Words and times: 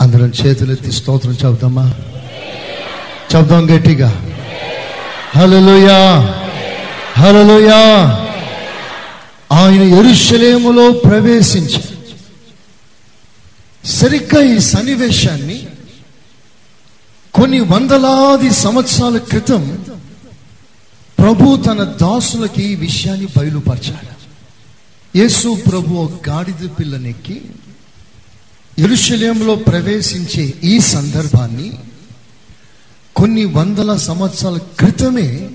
అందరం 0.00 0.32
చేతులెత్తి 0.46 0.92
స్తోత్రం 0.92 1.32
చెబుదామా 1.32 1.94
చెబుదాం 3.36 3.76
గట్టిగా. 3.76 4.08
హల్లెలూయా. 5.36 5.98
హల్లెలూయా. 7.18 7.82
ఆయన 9.52 9.82
ఎరుషలేములో 9.82 10.90
ప్రవేశించి 10.90 11.82
సరిగ్గా 13.84 14.42
ఈ 14.42 14.58
సన్నివేశాన్ని 14.58 15.66
కొన్ని 17.34 17.60
వందలాది 17.60 18.50
సంవత్సరాల 18.50 19.16
క్రితం 19.18 19.84
ప్రభు 21.18 21.56
తన 21.56 21.82
దాసులకి 22.02 22.62
ఈ 22.62 22.74
విషయాన్ని 22.74 23.26
బయలుపరచాడు. 23.38 24.18
యేసు 25.18 25.58
ప్రభు 25.70 26.10
గాడిద 26.28 26.68
పిల్లనెక్కి 26.78 27.40
ఎరుశల్యంలో 28.78 29.54
ప్రవేశించే 29.54 30.54
ఈ 30.64 30.78
సందర్భాన్ని 30.78 31.72
కొన్ని 33.16 33.44
వందల 33.44 33.96
సంవత్సరాల 33.96 34.58
క్రితమే 34.58 35.50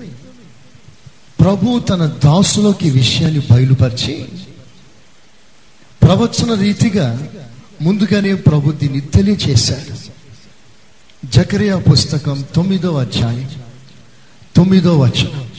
ప్రభు 1.40 1.78
తన 1.78 2.06
దాసులోకి 2.24 2.90
విషయాన్ని 2.90 3.42
బయలుపరిచి 3.50 4.26
ప్రవచన 6.02 6.54
రీతిగా 6.54 7.28
ముందుగానే 7.82 8.34
ప్రభు 8.34 8.72
దీన్ని 8.72 9.00
తెలియచేశాడు. 9.00 9.94
జకరియా 11.26 11.76
పుస్తకం 11.92 12.44
తొమ్మిదో 12.54 12.98
అధ్యాయం 12.98 13.50
తొమ్మిదో 14.56 14.98
వచనం. 14.98 15.53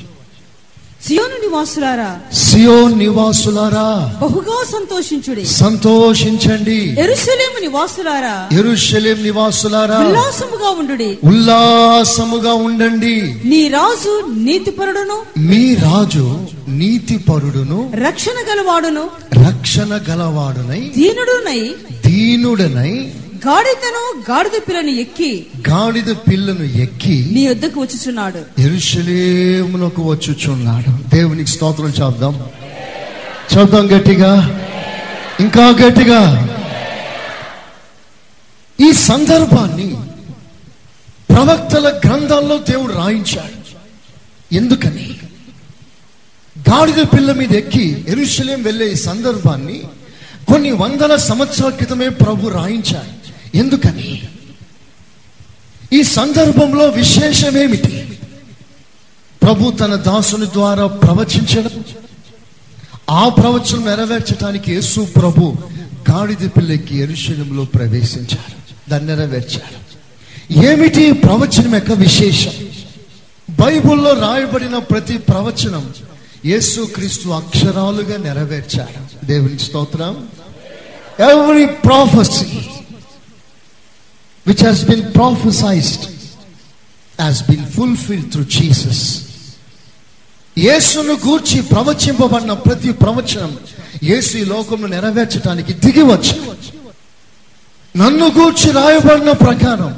సియోను 1.08 1.50
నివాసులారా. 1.50 2.20
సియో 2.34 2.88
నివాసులారా. 2.88 4.16
బహుగా 4.22 4.66
సంతోషించుడి. 4.72 5.46
సంతోషించండి. 5.46 6.96
ఎరుసలేము 7.00 7.60
నివాసులారా. 7.62 8.58
ఎరుషలేం 8.58 9.24
నివాసులారా. 9.24 9.98
ఉల్లాసముగా 9.98 10.70
ఉండుడి. 10.70 11.18
ఉల్లాసముగా 11.24 12.54
ఉండండి. 12.54 13.36
నీ 13.46 13.68
రాజు 13.68 14.26
నీతిపరుడును. 14.34 15.40
మీ 15.40 15.76
రాజు 15.76 16.40
నీతిపరుడును. 16.68 17.92
రక్షణ 17.96 18.54
గలవాడును. 18.54 19.10
రక్షణ 19.48 20.00
గలవాడునై. 20.10 20.92
దీనుడునై. 20.98 21.76
దీనుడనై. 22.06 23.12
గాడిదను 23.46 24.32
గాడిద 24.32 24.62
పిల్లని 24.68 25.02
ఎక్కి 25.02 25.46
గాడిద 25.70 26.16
పిల్లను 26.16 26.64
ఎక్కి 26.64 27.30
నీ 27.32 27.48
వద్దకు 27.48 27.82
వచ్చుచున్నాడు. 27.82 28.62
ఎరుషలేమునకు 28.62 30.02
వచ్చుచున్నాడు. 30.02 31.16
దేవునికి 31.16 31.50
స్తోత్రం 31.50 31.88
చెప్దాం. 31.88 32.46
చెప్దాం 33.58 33.98
గట్టిగా. 33.98 34.62
ఇంకా 35.40 35.70
గట్టిగా. 35.70 36.50
ఈ 38.90 38.92
సందర్భాన్ని 38.92 39.96
ప్రవక్తల 41.36 42.02
గ్రంథాల్లో 42.06 42.58
దేవుడు 42.58 42.94
రాయించాడు. 42.94 43.76
ఎందుకని? 44.56 45.18
గాడిద 46.70 47.04
పిల్ల 47.04 47.34
మీద 47.34 47.52
ఎక్కి 47.52 48.06
ఎరుషలేం 48.08 48.64
వెళ్ళే 48.64 48.92
ఈ 48.92 48.96
సందర్భాన్ని 48.96 49.82
కొన్ని 50.48 50.72
వందల 50.72 51.16
సంవత్సరాల 51.16 51.72
క్రితమే 51.72 52.10
ప్రభు 52.10 52.50
రాయించాడు. 52.50 53.15
ఎందుకని? 53.58 54.30
ఈ 55.94 56.04
సందర్భంలో 56.04 56.88
విశేషమేమిటి 56.88 58.20
ప్రభు 59.44 59.72
తన 59.72 59.96
దాసుని 59.96 60.46
ద్వారా 60.46 60.88
ప్రవచించడం 60.88 61.84
ఆ 63.10 63.30
ప్రవచనం 63.30 63.86
నెరవేర్చడానికి 63.86 64.74
యేసు 64.74 65.08
ప్రభు 65.16 65.56
గాడిద 66.12 66.50
పిల్లకి 66.58 66.98
ఎరుశలంలో 66.98 67.66
ప్రవేశించారు. 67.66 68.90
దాన్ని 68.90 69.16
నెరవేర్చారు. 69.16 69.86
ఏమిటి 70.66 71.12
ప్రవచనం 71.12 71.74
యొక్క 71.74 71.92
విశేషం? 71.92 72.52
బైబిల్లో 73.50 74.14
రాయబడిన 74.14 74.78
ప్రతి 74.78 75.18
ప్రవచనం 75.18 75.94
యేసు 76.46 76.82
క్రీస్తు 76.82 77.30
అక్షరాలుగా 77.30 78.18
నెరవేర్చారు. 78.18 79.26
దేవుని 79.26 79.60
స్తోత్రం. 79.60 80.28
Every 81.20 81.66
prophecy 81.66 82.68
which 84.46 84.62
has 84.62 84.84
been 84.84 85.12
prophesied 85.14 85.88
has 87.20 87.42
been 87.44 87.64
fulfilled 87.68 88.28
through 88.32 88.50
Jesus. 88.58 89.00
యేసును 90.58 91.14
గూర్చి 91.24 91.58
ప్రవచింపబడిన 91.72 92.54
ప్రతి 92.66 92.92
ప్రవచనం 93.00 93.54
యేసు 94.04 94.34
ఈ 94.38 94.44
లోకంలో 94.52 94.88
నెరవేర్చడానికి 94.94 95.74
దిగి 95.84 96.04
వచ్చి 96.12 96.36
నన్ను 97.96 98.28
గూర్చి 98.38 98.70
రాయబడిన 98.78 99.32
ప్రకారం 99.44 99.92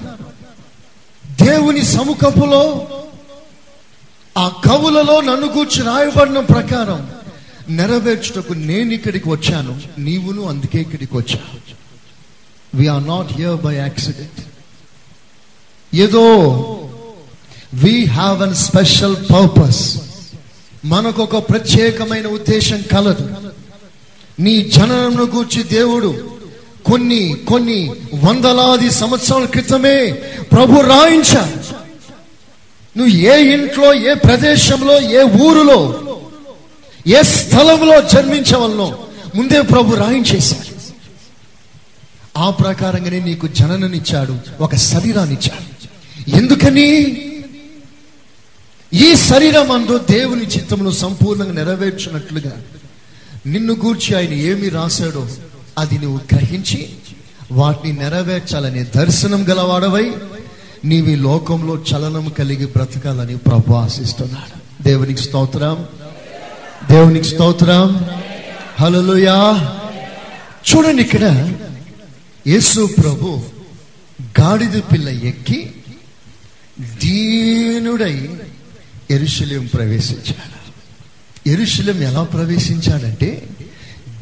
దేవుని 1.40 1.84
సముఖపులో 1.94 2.64
ఆ 4.36 4.46
కవులలో 4.66 5.18
నన్ను 5.30 5.48
గూర్చి 5.56 5.80
రాయబడిన 5.90 6.40
ప్రకారం 6.54 7.00
నెరవేర్చుటకు 7.78 8.54
నేను 8.70 8.92
ఇక్కడికి 8.98 9.28
వచ్చాను 9.30 9.74
నీవును 10.08 10.44
అందుకే 10.52 10.80
ఇక్కడికి 10.86 11.14
వచ్చాను 11.18 11.56
వి 12.74 12.88
are 12.88 13.02
not 13.02 13.28
here 13.32 13.58
by 13.58 13.76
ఏదో 15.94 16.26
we 17.74 18.06
have 18.06 18.42
an 18.42 18.56
special 18.56 19.16
purpose 19.16 19.98
మనకు 20.86 21.24
ఒక 21.24 21.38
ప్రత్యేకమైన 21.50 22.28
ఉద్దేశం 22.28 22.82
కలదు. 22.92 23.30
నీ 24.40 24.62
జననను 24.62 25.24
గూర్చి 25.24 25.64
దేవుడు 25.64 26.38
కొన్ని 26.86 27.38
కొన్ని 27.48 27.92
వందలాది 28.24 28.92
సంవత్సరాల 28.92 29.46
క్రితమే 29.46 30.12
ప్రభు 30.52 30.82
రాయించాడు 30.82 31.88
నువ్వు 32.98 33.16
ఏ 33.16 33.54
ఇంట్లో 33.54 33.94
ఏ 33.94 34.14
ప్రదేశంలో 34.14 35.02
ఏ 35.02 35.24
ఊరులో 35.24 36.02
ఏ 37.08 37.22
స్థలంలో 37.22 38.02
జన్మించవలనో 38.02 39.06
ముందే 39.36 39.62
ప్రభు 39.62 39.96
రాయించేశా. 39.96 40.56
ఆ 42.38 42.50
ప్రకారంగానే 42.50 43.20
నీకు 43.20 43.48
జనననిచ్చాడు 43.48 44.40
ఒక 44.60 44.76
శరీరాన్ని 44.76 45.36
ఇచ్చాడు 45.36 45.66
ఎందుకని? 46.30 46.88
ఈ 48.94 49.16
శరీరం 49.16 49.72
అందు 49.72 49.98
దేవుని 49.98 50.42
చిత్తమును 50.42 50.92
సంపూర్ణంగా 50.92 51.54
నెరవేర్చినట్లుగా 51.54 52.52
నిన్ను 53.46 53.74
గూర్చి 53.74 54.16
ఆయన 54.16 54.34
ఏమి 54.34 54.70
రాశాడో 54.70 55.28
అది 55.78 56.00
నువ్వు 56.00 56.20
గ్రహించి 56.36 56.90
వాటిని 57.52 58.00
నెరవేర్చాలనే 58.00 58.84
దర్శనం 58.84 59.50
గలవాడవై 59.50 60.12
నీవి 60.86 61.16
లోకంలో 61.16 61.76
చలనం 61.76 62.30
కలిగి 62.30 62.66
బ్రతకాలని 62.66 63.38
ప్రభు 63.38 63.74
ఆశిస్తున్నాడు. 63.74 64.84
దేవునికి 64.84 65.22
స్తోత్రం. 65.22 65.86
దేవునికి 66.90 67.28
స్తోత్రం. 67.28 68.06
హలోయా 68.80 69.38
చూడండి 70.70 71.02
ఇక్కడ 71.02 71.54
యేసు 72.48 72.90
ప్రభు 73.04 73.42
గాడిద 74.42 74.82
పిల్ల 74.92 75.10
ఎక్కి 75.10 75.74
దీనుడై 76.82 78.30
ఎరుశల్యం 79.12 79.66
ప్రవేశించాడు. 79.66 80.58
ఎరుశల్యం 81.50 82.04
ఎలా 82.04 82.24
ప్రవేశించాడంటే 82.24 83.50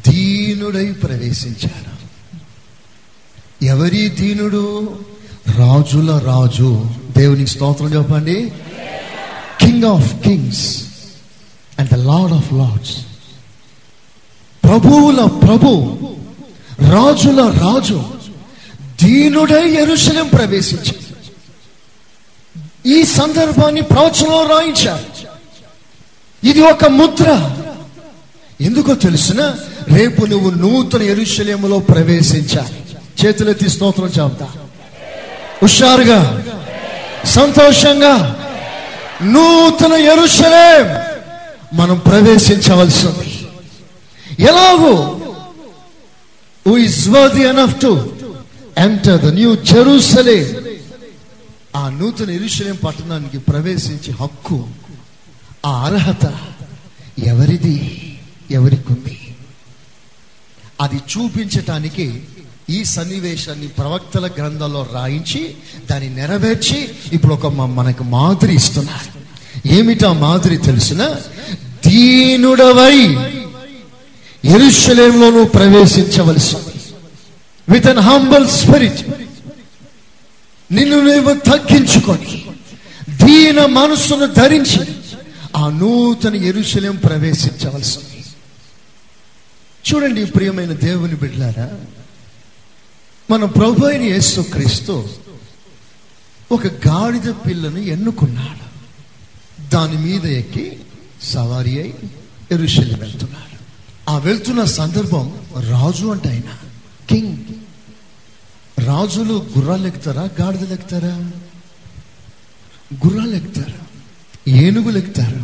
దీనుడై 0.08 0.92
ప్రవేశించాడు. 0.92 1.96
ఎవరి 3.64 4.08
దీనుడు? 4.08 4.98
రాజుల 5.56 6.18
రాజు. 6.18 6.84
దేవునికి 7.16 7.50
స్తోత్రం 7.50 7.94
చెప్పండి. 7.94 8.52
King 9.60 9.84
of 9.84 10.22
kings 10.22 10.84
and 11.78 11.90
the 11.90 11.94
lord 11.94 12.34
of 12.34 12.52
lords 12.52 12.96
ప్రభువుల 14.64 15.24
ప్రభు 15.24 15.98
రాజుల 16.80 17.40
రాజు. 17.40 18.15
దీనుడై 19.02 19.68
ఎరుశలేం 19.68 20.26
ప్రవేశించాడు. 20.26 21.06
ఈ 22.88 23.04
సందర్భాన్ని 23.04 23.80
ప్రవచనంలో 23.80 24.42
రాయించారు. 24.42 25.26
ఇది 26.46 26.60
ఒక 26.60 26.84
ముద్ర. 26.84 27.50
ఎందుకో 28.60 28.94
తెలుసిన? 28.94 29.54
రేపు 29.98 30.26
నువ్వు 30.26 30.50
నూతన 30.50 31.02
ఎరుశలేములో 31.02 31.78
ప్రవేశించాలి. 31.78 32.96
చేతులెత్తి 33.26 33.70
స్తోత్రం 33.70 34.06
చెబుతా. 34.06 34.48
హుషారుగా. 35.62 36.44
సంతోషంగా. 37.24 38.42
నూతన 39.22 39.92
ఎరుశలేం 39.92 41.16
మనం 41.78 41.98
ప్రవేశించవలసింది 41.98 43.48
ఎలాగో? 44.44 45.20
Who 46.68 46.78
is 46.78 47.08
worthy 47.08 47.42
enough 47.42 47.80
to 47.80 48.15
enter 48.76 49.20
the 49.20 49.34
new 49.34 49.54
Jerusalem 49.54 50.38
ఆ 51.76 51.88
నూతన 51.90 52.30
ఎరుషలేం 52.30 52.76
పట్టణానికి 52.76 53.38
ప్రవేశించే 53.38 54.12
హక్కు 54.12 54.58
ఆ 55.64 55.86
అర్హత 55.86 56.24
ఎవరిది? 57.26 57.76
ఎవరికుంది? 58.50 59.34
అది 60.80 60.96
చూపించటానికి 60.96 62.06
ఈ 62.68 62.84
సన్నివేశాన్ని 62.84 63.66
ప్రవక్తల 63.68 64.26
గ్రంథంలో 64.38 64.86
రాయించి 64.92 65.42
దాన్ని 65.90 66.08
నెరవేర్చి 66.08 66.78
ఇప్పుడు 67.12 67.34
ఒక 67.34 67.46
మనకు 67.46 68.04
మాదిరి 68.04 68.54
ఇస్తున్నారు. 68.54 69.10
ఏమిటా 69.66 70.12
మాదిరి 70.12 70.56
తెలిసిన? 70.56 71.02
దీనుడవై 71.86 72.98
ఎరుషలేంలో 74.44 75.30
నువ్వు 75.30 75.48
విత్ 77.68 77.86
అన్ 77.86 77.98
హంబల్ 77.98 78.48
స్పిరిట్ 78.48 79.00
నిన్ను 80.72 81.00
నువ్వు 81.00 81.34
తగ్గించుకొని 81.34 82.44
దీన 83.26 83.66
మనస్సును 83.66 84.26
ధరించి 84.26 84.82
ఆ 85.56 85.70
నూతన 85.70 86.34
ఎరుశల్యం 86.34 86.96
ప్రవేశించవలసింది. 86.96 88.24
చూడండి 89.84 90.24
ప్రియమైన 90.24 90.72
దేవుని 90.72 91.14
బిడ్డారా 91.14 91.78
మన 93.30 93.44
ప్రభు 93.44 93.86
అయిన 93.86 94.02
యేసు 94.02 94.40
క్రీస్తు 94.40 95.08
ఒక 96.52 96.66
గాడిద 96.66 97.28
పిల్లను 97.46 97.78
ఎన్నుకున్నాడు. 97.78 98.66
దాని 99.68 99.96
మీద 99.96 100.24
ఎక్కి 100.24 100.76
సవారి 101.22 101.80
అయి 101.80 101.94
ఎరుశల్యం 102.52 102.98
వెళ్తున్నాడు. 102.98 103.56
ఆ 104.10 104.18
వెళ్తున్న 104.18 104.64
సందర్భం 104.64 105.32
రాజు 105.56 106.06
అంటే 106.06 106.28
ఆయన 106.28 106.50
కింగ్. 107.10 107.55
రాజులు 108.86 109.46
గుర్రాలు 109.58 109.86
ఎక్కుతారా? 109.86 110.28
గాడిదలు 110.40 110.72
ఎక్కుతారా? 110.72 111.30
గుర్రాలు 113.06 113.34
ఎక్కుతారా? 113.34 113.72
ఏనుగులు 114.48 114.98
ఎక్కుతారు? 114.98 115.40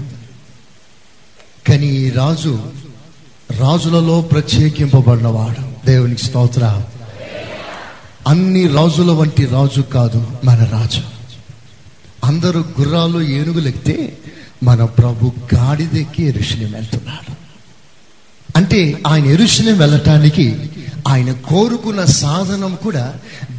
కానీ 1.69 1.87
ఈ 1.87 2.11
రాజు 2.11 2.63
రాజులలో 3.51 4.21
ప్రత్యేకింపబడినవాడు. 4.21 5.87
దేవునికి 5.87 6.23
స్తోత్ర. 6.23 6.83
అన్ని 8.29 8.69
రాజుల 8.69 9.11
వంటి 9.11 9.47
రాజు 9.47 9.81
కాదు 9.81 10.27
మన 10.45 10.65
రాజు. 10.65 11.03
అందరూ 12.25 12.61
గుర్రాలు 12.61 13.21
ఏనుగులు 13.21 13.69
ఎక్కితే 13.69 14.19
మన 14.63 14.85
ప్రభు 14.85 15.33
గాడిదెక్కి 15.55 16.25
ఎరుషిని 16.25 16.65
వెళ్తున్నాడు. 16.65 17.33
అంటే 18.57 19.03
ఆయన 19.07 19.25
ఎరుషిని 19.25 19.73
వెళ్ళటానికి 19.73 20.71
ఆయన 21.09 21.33
కోరుకున్న 21.49 22.05
సాధనం 22.15 22.77
కూడా 22.77 23.05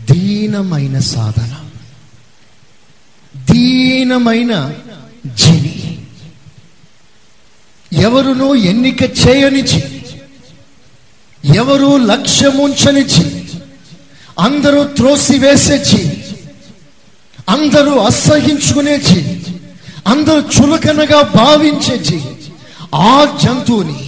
దీనమైన 0.05 0.99
సాధనం. 0.99 1.59
దీనమైన 3.33 4.53
జీవి 5.35 5.75
ఎవరునూ 7.91 8.55
ఎన్నిక 8.65 9.01
చేయని 9.19 9.61
జీవి 9.61 9.99
ఎవరు 11.57 11.97
లక్ష్యముంచని 12.05 13.03
జీవి 13.03 13.41
అందరూ 14.39 14.83
త్రోసివేసే 14.93 15.77
జీవి 15.83 16.19
అందరూ 17.47 17.93
అసహించుకునే 17.99 18.97
జీవి 18.99 19.35
అందరూ 20.05 20.39
చులకనగా 20.55 21.21
భావించే 21.35 21.97
జీవి 22.03 22.33
ఆ 22.95 23.11
జంతువుని 23.43 23.99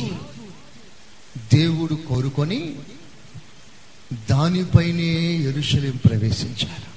దేవుడు 1.54 1.96
కోరుకొని 2.08 2.60
దానిపైనే 4.30 5.34
ఎరుషలేం 5.34 6.00
ప్రవేశించారు. 6.06 6.96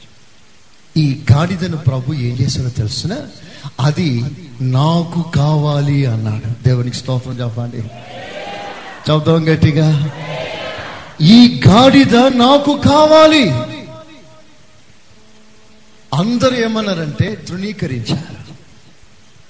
ఈ 0.98 1.20
గాడిదను 1.32 1.76
ప్రభు 1.76 2.14
ఏం 2.14 2.36
చేశాడో 2.36 2.68
తెలుసిన? 2.68 3.16
అది 3.80 4.24
నాకు 4.60 5.30
కావాలి 5.34 6.06
అన్నాడు. 6.06 6.64
దేవునికి 6.64 6.96
స్తోత్రం 6.96 7.40
చెప్పండి. 7.40 7.76
చెప్తాం 9.10 9.44
గట్టిగా. 9.44 10.12
ఈ 11.20 11.60
గాడిద 11.68 12.16
నాకు 12.16 12.76
కావాలి. 12.76 13.50
అందరూ 16.14 16.56
ఏమన్నారంటే 16.56 17.34
తృణీకరించారు. 17.48 18.52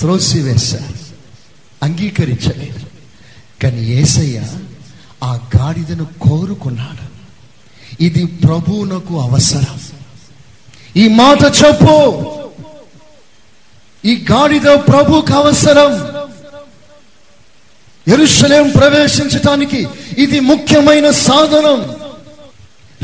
త్రోసివేశారు. 0.01 0.95
అంగీకరించలేదు. 1.83 2.87
కానీ 3.63 3.85
ఏసయ్య 3.85 4.47
ఆ 5.25 5.41
గాడిదను 5.61 6.07
కోరుకున్నాడు. 6.21 7.08
ఇది 8.01 8.27
ప్రభువునకు 8.27 9.21
అవసరం. 9.21 9.81
ఈ 10.97 11.09
మాట 11.09 11.43
చెప్పు. 11.43 12.25
ఈ 14.05 14.27
గాడిద 14.33 14.63
ప్రభుకు 14.63 15.33
అవసరం. 15.33 16.19
ఎరుషలేం 18.09 18.71
ప్రవేశించటానికి 18.71 19.89
ఇది 20.19 20.41
ముఖ్యమైన 20.41 21.11
సాధనం. 21.11 21.99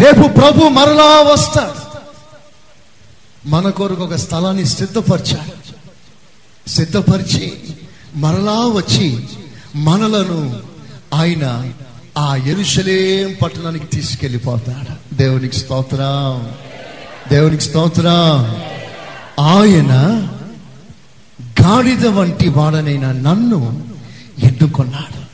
రేపు 0.05 0.29
ప్రభు 0.29 0.65
మరలా 0.65 1.21
వస్తాడు 1.21 1.85
మన 3.49 3.71
కొరకు 3.71 4.03
ఒక 4.03 4.15
స్థలాన్ని 4.15 4.67
సిద్ధపరిచాడు 4.67 5.75
సిద్ధపరిచి 6.69 7.53
మరలా 8.17 8.67
వచ్చి 8.67 9.29
మనలను 9.77 10.63
ఆయన 11.15 11.71
ఆ 12.19 12.37
ఎరుసలేం 12.37 13.37
పట్టణానికి 13.43 13.87
తీసుకెళ్ళిపోతాడు. 13.87 15.15
దేవునికి 15.15 15.57
స్తోత్రం. 15.57 16.53
దేవునికి 17.33 17.63
స్తోత్రం. 17.63 18.57
ఆయన 19.45 19.93
గాడిద 21.63 22.07
వంటి 22.07 22.49
వాడనైన 22.49 23.13
నన్ను 23.13 23.89
ఎన్నుకున్నాడు. 24.45 25.25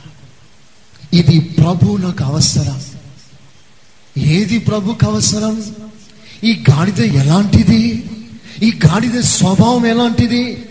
ఇది 1.15 1.39
ప్రభు 1.39 1.97
నాకు 1.97 2.23
అవసరం. 2.23 2.81
ఏది 4.17 4.59
ప్రభుకు 4.59 5.05
అవసరం? 5.05 5.63
ఈ 6.43 6.63
గాడిద 6.71 6.99
ఎలాంటిది? 6.99 8.09
ఈ 8.63 8.79
గాడిద 8.87 9.19
స్వభావం 9.19 9.85
ఎలాంటిది? 9.85 10.65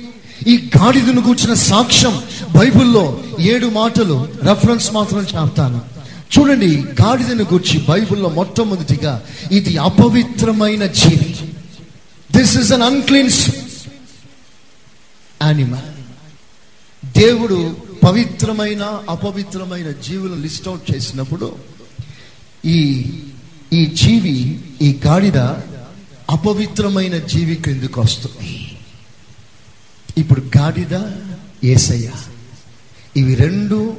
ఈ 0.47 0.71
గాడిదను 0.79 1.23
కూర్చిన 1.23 1.55
సాక్ష్యం 1.55 2.23
బైబిల్లో 2.59 3.21
ఏడు 3.41 3.67
మాటలు 3.67 4.29
రెఫరెన్స్ 4.43 4.93
మాత్రం 4.93 5.21
చెప్తాను. 5.21 6.00
చూడండి 6.39 6.85
గాడిదను 7.03 7.45
గురించి 7.53 7.87
బైబిల్లో 7.87 8.29
మొట్టమొదటిగా 8.29 9.25
ఇది 9.53 9.77
అపవిత్రమైన 9.77 10.87
జీవి. 10.87 11.53
This 12.37 12.57
is 12.57 12.73
an 12.73 12.83
unclean 12.83 13.31
animal 15.43 15.91
దేవుడు 17.17 17.77
పవిత్రమైన 18.05 19.03
అపవిత్రమైన 19.11 19.91
జీవులను 19.91 20.43
లిస్ట్ 20.43 20.69
అవుట్ 20.69 20.97
చేసినప్పుడు 20.97 21.57
ఈ 22.65 23.11
ఈ 23.73 23.87
జీవి 23.87 24.61
ఈ 24.83 25.01
గాడిద 25.07 25.39
అపవిత్రమైన 26.31 27.19
జీవి 27.19 27.55
క్రిందికి 27.55 28.01
వస్తుంది. 28.01 28.79
ఇప్పుడు 30.19 30.43
గాడిద 30.59 31.13
ఏసయ్య. 31.65 32.11
ఇవి 33.17 33.35
రెండు 33.35 33.97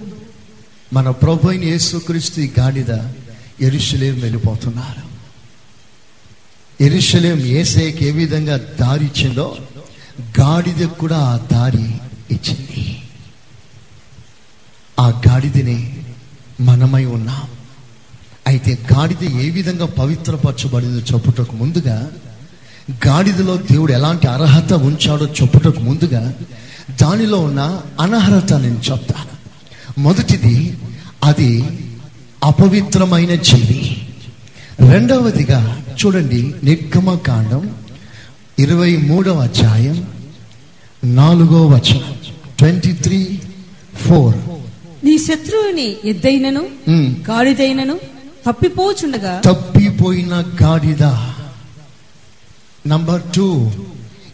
మన 0.93 1.09
ప్రభు 1.09 1.49
అయిన 1.49 1.63
యేసుక్రీస్తు 1.63 2.39
ఈ 2.39 2.51
గాడిద 2.59 2.97
ఎరుశలేం 3.61 4.19
వెళ్ళిపోతున్నారు. 4.19 5.11
ఎరుషలేం 6.83 7.39
ఏసైకి 7.39 8.07
ఏ 8.07 8.11
విధంగా 8.11 8.57
దారి 8.57 9.05
ఇచ్చిందో 9.05 9.57
గాడిద 10.39 10.87
కూడా 10.87 11.17
ఆ 11.17 11.37
దారి 11.51 11.95
ఇచ్చింది. 12.31 12.97
ఆ 14.99 15.21
గాడిదని 15.29 16.03
మనమై 16.61 17.05
ఉన్నాం. 17.05 17.41
అయితే 18.47 18.77
గాడిద 18.93 19.23
ఏ 19.23 19.49
విధంగా 19.49 19.85
పవిత్రపరచబడిందో 19.85 20.99
చెప్పుటకు 20.99 21.55
ముందుగా 21.55 22.11
గాడిదలో 23.07 23.57
దేవుడు 23.57 23.91
ఎలాంటి 23.91 24.27
అర్హత 24.27 24.73
ఉంచాడో 24.73 25.25
చెప్పుటకు 25.25 25.79
ముందుగా 25.79 26.33
దానిలో 27.01 27.39
ఉన్న 27.39 27.81
అనర్హత 27.99 28.53
నేను 28.53 28.81
చెప్తాను. 28.91 29.40
మొదటిది 29.97 30.77
అది 31.23 31.63
అపవిత్రమైన 32.43 33.35
జీవి. 33.35 33.81
రెండవదిగా 34.91 35.83
చూడండి 35.99 36.53
నిర్గమ 36.63 37.15
కాండం 37.15 37.75
ఇరవై 38.59 38.97
మూడవ 38.97 39.39
అధ్యాయం 39.39 40.07
నాలుగో 41.03 41.67
వచనం 41.67 42.15
ట్వంటీ 42.59 42.93
త్రీ 42.93 43.39
ఫోర్. 43.95 44.35
నీ 45.03 45.17
శత్రువుని 45.17 45.87
ఎద్దైనను 46.05 46.63
గాడిదైనను 47.29 47.95
తప్పిపోచుండగా 48.45 49.41
తప్పిపోయిన 49.45 50.33
గాడిద. 50.63 51.03
నంబర్ 52.87 53.21
టూ 53.35 53.71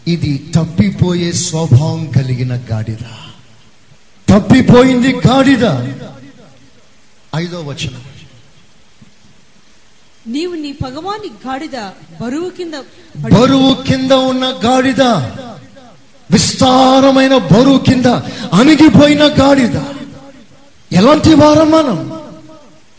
ఇది 0.07 0.33
తప్పిపోయే 0.55 1.31
స్వభావం 1.31 2.05
కలిగిన 2.07 2.55
గాడిద. 2.71 3.05
తప్పిపోయింది 4.37 5.15
గాడిద. 5.27 5.65
ఐదో 7.35 7.59
వచనం. 7.59 8.01
నీవు 10.27 10.53
నీ 10.53 10.71
పగవాని 10.71 11.29
గాడిద 11.47 11.77
బరువు 12.21 12.49
కింద 12.49 12.73
బరువు 13.17 13.83
కింద 13.87 14.11
ఉన్న 14.11 14.53
గాడిద. 14.65 15.01
విస్తారమైన 16.31 17.37
బరువు 17.37 17.77
కింద 17.77 18.05
అణిగిపోయిన 18.53 19.23
గాడిద. 19.23 19.75
ఎలాంటి 20.91 21.33
వారం 21.33 21.71
మనం? 21.71 22.21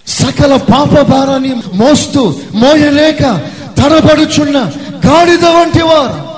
సకల 0.06 0.56
పాప 0.56 1.00
భారాన్ని 1.00 1.54
మోస్తూ 1.74 2.40
మోయలేక 2.54 3.50
తడబడుచున్న 3.78 4.72
గాడిద 5.06 5.44
వంటి 5.44 5.82
వారు. 5.82 6.28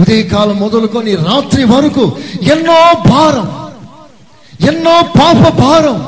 ఉదయకాలం 0.00 0.56
మొదలుకొని 0.56 1.14
రాత్రి 1.14 1.64
వరకు 1.64 2.18
ఎన్నో 2.42 2.92
భారం. 3.10 3.63
ఎన్నో 4.68 5.02
పాప 5.02 5.48
భారం 5.48 5.98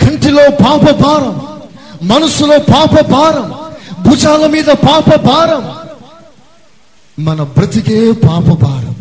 కంటిలో 0.00 0.42
పాప 0.64 0.90
భారం 0.90 1.36
మనసులో 2.02 2.58
పాప 2.58 3.00
భారం 3.00 3.48
భుజాల 4.08 4.46
మీద 4.46 4.64
పాప 4.64 5.14
భారం 5.14 5.64
మన 7.24 7.42
బ్రతికే 7.42 8.12
పాప 8.12 8.46
భారం 8.64 8.94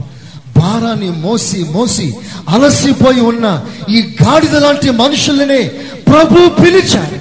భారాన్ని 0.57 1.10
మోసి 1.10 1.63
మోసి 1.63 2.15
అలసిపోయి 2.50 3.22
ఉన్న 3.22 3.45
ఈ 3.89 4.01
గాడిద 4.24 4.55
లాంటి 4.55 4.89
మనుషులనే 4.89 5.62
ప్రభు 6.07 6.50
పిలిచారు 6.50 7.19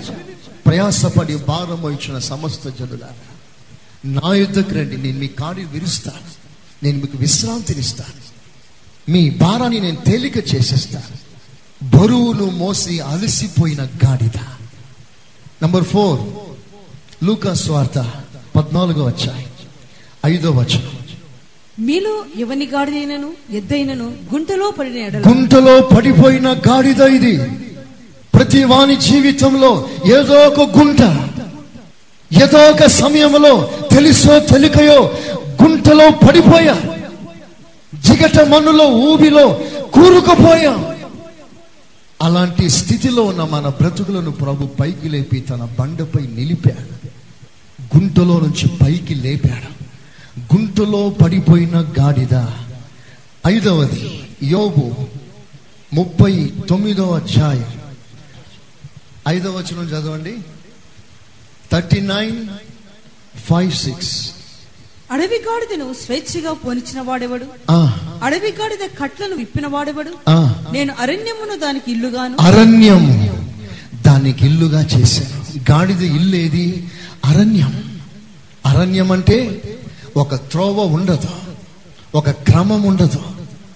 ప్రయాసపడి 0.67 1.37
భారం 1.49 1.83
ఇచ్చిన 1.91 2.19
సమస్త 2.19 2.69
జనుల 2.69 3.05
నా 4.05 4.29
యుద్ధకు 4.35 4.75
రండి 4.75 4.97
నేను 4.97 5.19
మీ 5.19 5.29
కాడి 5.29 5.65
విరుస్తాను. 5.65 6.31
నేను 6.83 6.99
మీకు 6.99 7.17
విశ్రాంతినిస్తాను. 7.17 8.34
మీ 9.09 9.31
భారాన్ని 9.31 9.81
నేను 9.81 9.97
తేలిక 9.97 10.37
చేసేస్తాను 10.55 11.17
బరువును 11.97 12.45
మోసి 12.51 13.01
అలసిపోయిన 13.01 13.83
గాడిద. 13.83 14.39
నంబర్ 15.63 15.85
ఫోర్ 15.85 16.21
లూకా 17.25 17.55
స్వార్థ 17.55 17.99
పద్నాలుగో 18.57 19.05
వచ్చాయి 19.05 19.47
ఐదో 20.27 20.51
వచనం. 20.51 20.93
మీలో 21.79 22.25
ఎవని 22.39 22.67
గాడిదైనను 22.67 23.33
ఎద్దైనను 23.51 24.05
గుంటలో 24.05 24.71
పడిన 24.71 25.19
గుంటలో 25.29 25.81
పడిపోయిన 25.81 26.53
గాడిద 26.69 27.01
ఇది. 27.01 27.37
ప్రతి 28.35 28.65
వాని 28.65 28.97
జీవితంలో 28.97 29.89
ఏదో 30.07 30.35
ఒక 30.35 30.79
గుంట 30.79 31.01
ఏదో 32.43 32.71
ఒక 32.71 32.87
సమయంలో 32.87 33.71
తెలుసో 33.93 34.39
తెలికయో 34.39 35.01
గుంటలో 35.63 36.11
పడిపోయా. 36.11 36.94
జిగట 38.05 38.41
మన్నులో 38.41 38.87
ఊబిలో 38.87 39.61
కూరుకుపోయాం. 39.93 40.95
అలాంటి 42.23 42.71
స్థితిలో 42.71 43.23
ఉన్న 43.23 43.43
మన 43.43 43.69
బ్రతుకులను 43.69 44.31
ప్రభు 44.31 44.67
పైకి 44.67 45.09
లేపి 45.09 45.41
తన 45.41 45.69
బండపై 45.79 46.27
నిలిపాడు. 46.27 47.09
గుంటలో 47.97 48.41
నుంచి 48.41 48.69
పైకి 48.69 49.15
లేపాడు. 49.15 49.85
గుంటలో 50.55 51.11
పడిపోయిన 51.11 51.81
గాడిద. 52.01 52.47
ఐదవది 53.47 54.29
యోబు 54.43 54.95
ముప్పై 55.93 56.53
తొమ్మిదవ 56.69 57.15
అధ్యాయం. 57.15 57.73
ఐదవ 59.29 59.51
వచనం 59.51 59.85
చదవండి. 59.85 60.39
Thirty 61.73 62.01
nine 62.01 62.47
five 63.39 63.73
six. 63.73 64.31
అడవి 65.11 65.35
గాడిదను 65.35 65.95
స్వేచ్ఛగా 66.05 66.53
పోనిచిన 66.53 67.01
వాడెవడు? 67.01 67.45
అడవి 68.23 68.55
గాడిద 68.61 68.89
కట్లను 69.03 69.37
విప్పిన 69.37 69.67
వాడెవడు? 69.67 70.11
నేను 70.73 70.95
అరణ్యమును 71.01 71.59
దానికి 71.59 71.93
ఇల్లుగాను. 71.93 72.37
అరణ్యం 72.41 73.31
దానికి 74.07 74.47
ఇల్లుగా 74.47 74.81
చేశాను. 74.81 75.73
గాడిద 75.73 76.03
ఇల్లు 76.03 76.37
ఏది? 76.37 76.89
అరణ్యం. 77.25 78.01
అరణ్యం 78.67 79.13
అంటే 79.13 79.63
ఒక 80.17 80.35
త్రోవ 80.35 80.81
ఉండదు. 80.81 81.29
ఒక 82.15 82.31
క్రమం 82.31 82.83
ఉండదు. 82.83 83.23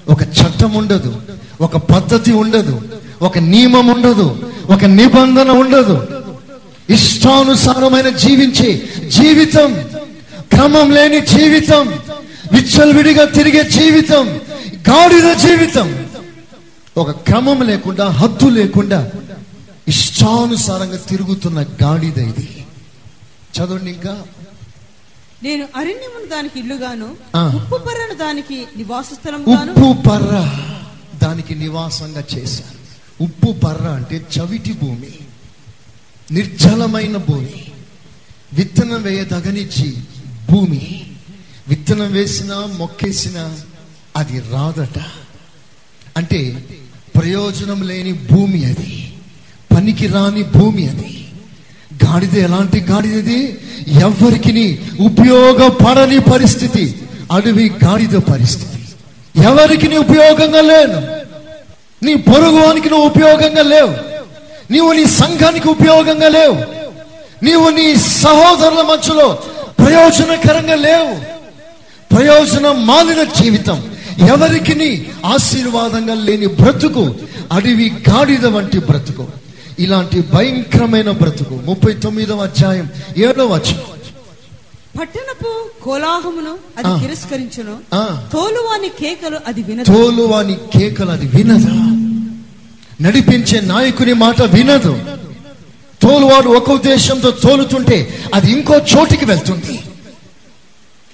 ఒక 0.09 0.23
చట్టం 0.23 0.75
ఉండదు. 0.75 1.23
ఒక 1.61 1.77
పద్ధతి 1.77 2.33
ఉండదు. 2.33 2.81
ఒక 3.23 3.39
నియమం 3.39 3.87
ఉండదు. 3.87 4.53
ఒక 4.71 4.85
నిబంధన 4.85 5.51
ఉండదు. 5.51 6.07
ఇష్టానుసారమైన 6.91 8.09
జీవించే 8.09 8.89
జీవితం 9.11 9.75
క్రమం 10.53 10.91
లేని 10.91 11.21
జీవితం 11.21 11.89
విచ్చలవిడిగా 12.53 13.25
తిరిగే 13.25 13.65
జీవితం 13.65 14.37
గాడిద 14.89 15.37
జీవితం. 15.37 16.09
ఒక 16.97 17.11
క్రమం 17.11 17.63
లేకుండా 17.63 18.09
హద్దు 18.09 18.47
లేకుండా 18.47 19.11
ఇష్టానుసారంగా 19.89 20.97
తిరుగుతున్న 20.97 21.63
గాడిద 21.63 22.19
ఇది. 22.19 22.67
చదవండి 23.57 23.91
ఇంకా. 23.91 24.23
నేను 25.43 25.69
అరణ్యమును 25.77 26.29
దానికి 26.29 26.59
ఇల్లుగాను. 26.59 27.17
ఉప్పు 27.57 27.77
పర్రను 27.77 28.15
దానికి 28.15 28.67
నివాస 28.77 29.07
స్థలముగాను. 29.15 29.73
ఉప్పు 29.73 30.09
పర్ర 30.09 30.61
దానికి 31.23 31.55
నివాసంగా 31.55 32.25
చేశారు. 32.35 32.79
ఉప్పు 33.25 33.53
పర్ర 33.53 33.89
అంటే 33.89 34.27
చవిటి 34.39 34.73
భూమి 34.73 35.15
నిర్జలమైన 36.33 37.17
భూమి. 37.17 37.65
విత్తనం 38.53 39.03
వేయదగనిచ్చి 39.03 39.97
భూమి. 40.51 41.07
విత్తనం 41.69 42.13
వేసినా 42.13 42.69
మొక్కేసినా 42.79 43.57
అది 44.17 44.43
రాదట. 44.53 44.99
అంటే 46.17 46.67
ప్రయోజనం 47.17 47.83
లేని 47.83 48.13
భూమి 48.13 48.65
అది. 48.65 49.13
పనికి 49.77 50.07
రాని 50.07 50.43
భూమి 50.43 50.89
అది. 50.89 51.29
గాడిద 52.07 52.35
ఎలాంటి 52.35 52.81
గాడిదది 52.81 53.59
ఎవరికి 53.89 54.81
ఉపయోగపడని 55.01 56.19
పరిస్థితి. 56.19 57.03
అడవి 57.33 57.73
గాడిద 57.85 58.19
పరిస్థితి. 58.19 58.85
ఎవరికి 59.43 59.97
ఉపయోగంగా 59.97 60.61
లేను? 60.61 61.19
నీ 62.05 62.15
పొరుగువానికి 62.15 62.91
నువ్వు 62.91 63.07
ఉపయోగంగా 63.07 63.63
లేవు. 63.63 63.95
నీవు 64.73 64.93
నీ 64.93 65.05
సంఘానికి 65.05 65.69
ఉపయోగంగా 65.69 66.29
లేవు. 66.29 66.55
నీవు 67.45 67.71
నీ 67.71 67.97
సహోదరుల 67.97 68.83
మధ్యలో 68.83 69.39
ప్రయోజనకరంగా 69.79 70.75
లేవు. 70.75 71.39
ప్రయోజనం 72.15 72.87
మాలిన 72.87 73.23
జీవితం. 73.23 73.91
ఎవరికి 74.29 75.07
ఆశీర్వాదంగా 75.25 76.15
లేని 76.15 76.47
బ్రతుకు 76.47 77.15
అడవి 77.53 77.93
గాడిద 78.11 78.47
వంటి 78.47 78.79
బ్రతుకు. 78.79 79.27
ఇలాంటి 79.79 80.25
భయంకరమైన 80.35 81.11
బ్రతుకు. 81.11 81.61
ముప్పై 81.65 81.93
తొమ్మిదవ 81.93 82.43
అధ్యాయం 82.43 82.89
ఏడవ 83.17 83.47
వచనం. 83.47 83.83
పట్టణపు 85.01 85.71
కోలాహమును 85.83 86.59
అది. 86.79 87.07
తిరస్కరించును. 87.07 87.77
తోలువాని 88.33 88.89
కేకలు 88.89 89.39
అది 89.47 89.63
వినదు. 89.63 89.95
తోలువాని 89.95 90.55
కేకలు 90.55 91.11
అది 91.11 91.27
వినదు. 91.27 91.71
నడిపించే 93.03 93.61
నాయకుని 93.61 94.13
మాట 94.13 94.43
వినదు. 94.43 94.99
తోలువాడు 96.03 96.49
ఒక 96.49 96.71
ఉద్దేశంతో 96.71 97.31
తోలుతుంటే 97.31 98.25
అది 98.35 98.53
ఇంకో 98.53 98.75
చోటికి 98.75 99.25
వెళ్తుంది. 99.25 99.81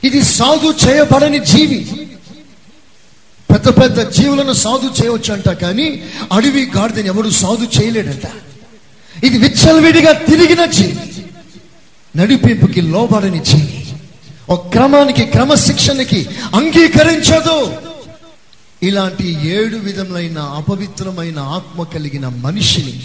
ఇది 0.04 0.22
సాధు 0.22 0.74
చేయబడని 0.86 1.38
జీవి. 1.38 2.08
పెద్ద 3.52 3.68
పెద్ద 3.68 4.08
జీవులను 4.08 4.52
సాధు 4.52 5.02
చేయవచ్చు 5.02 5.32
అంట 5.32 5.48
కానీ 5.48 6.02
అడవి 6.32 6.70
గాడిదని 6.76 7.06
ఎవడు 7.06 7.30
సాధు 7.30 7.82
చేయలేడంట. 7.82 8.22
ఇది 9.24 9.38
విచ్చలవిడిగా 9.38 10.12
తిరిగిన 10.12 10.64
జీవి. 10.64 10.96
నడిపింపుకి 12.16 12.80
లోబడని 12.80 13.38
జీవి. 13.38 13.86
ఒక 14.48 14.68
క్రమానికి 14.68 15.24
క్రమశిక్షణకి 15.24 16.26
అంగీకరించదు. 16.54 17.76
ఇలాంటి 18.82 19.48
ఏడు 19.48 19.76
విధములైన 19.76 20.38
అపవిత్రమైన 20.38 21.38
ఆత్మ 21.38 21.82
కలిగిన 21.82 22.28
మనిషిని 22.28 23.02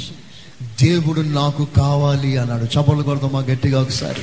దేవుడు 0.81 1.21
నాకు 1.21 1.67
కావాలి 1.77 2.37
అన్నాడు. 2.37 2.63
చపలు 2.63 3.03
కొడదామా 3.03 3.39
గట్టిగా 3.39 3.81
ఒకసారి? 3.81 4.21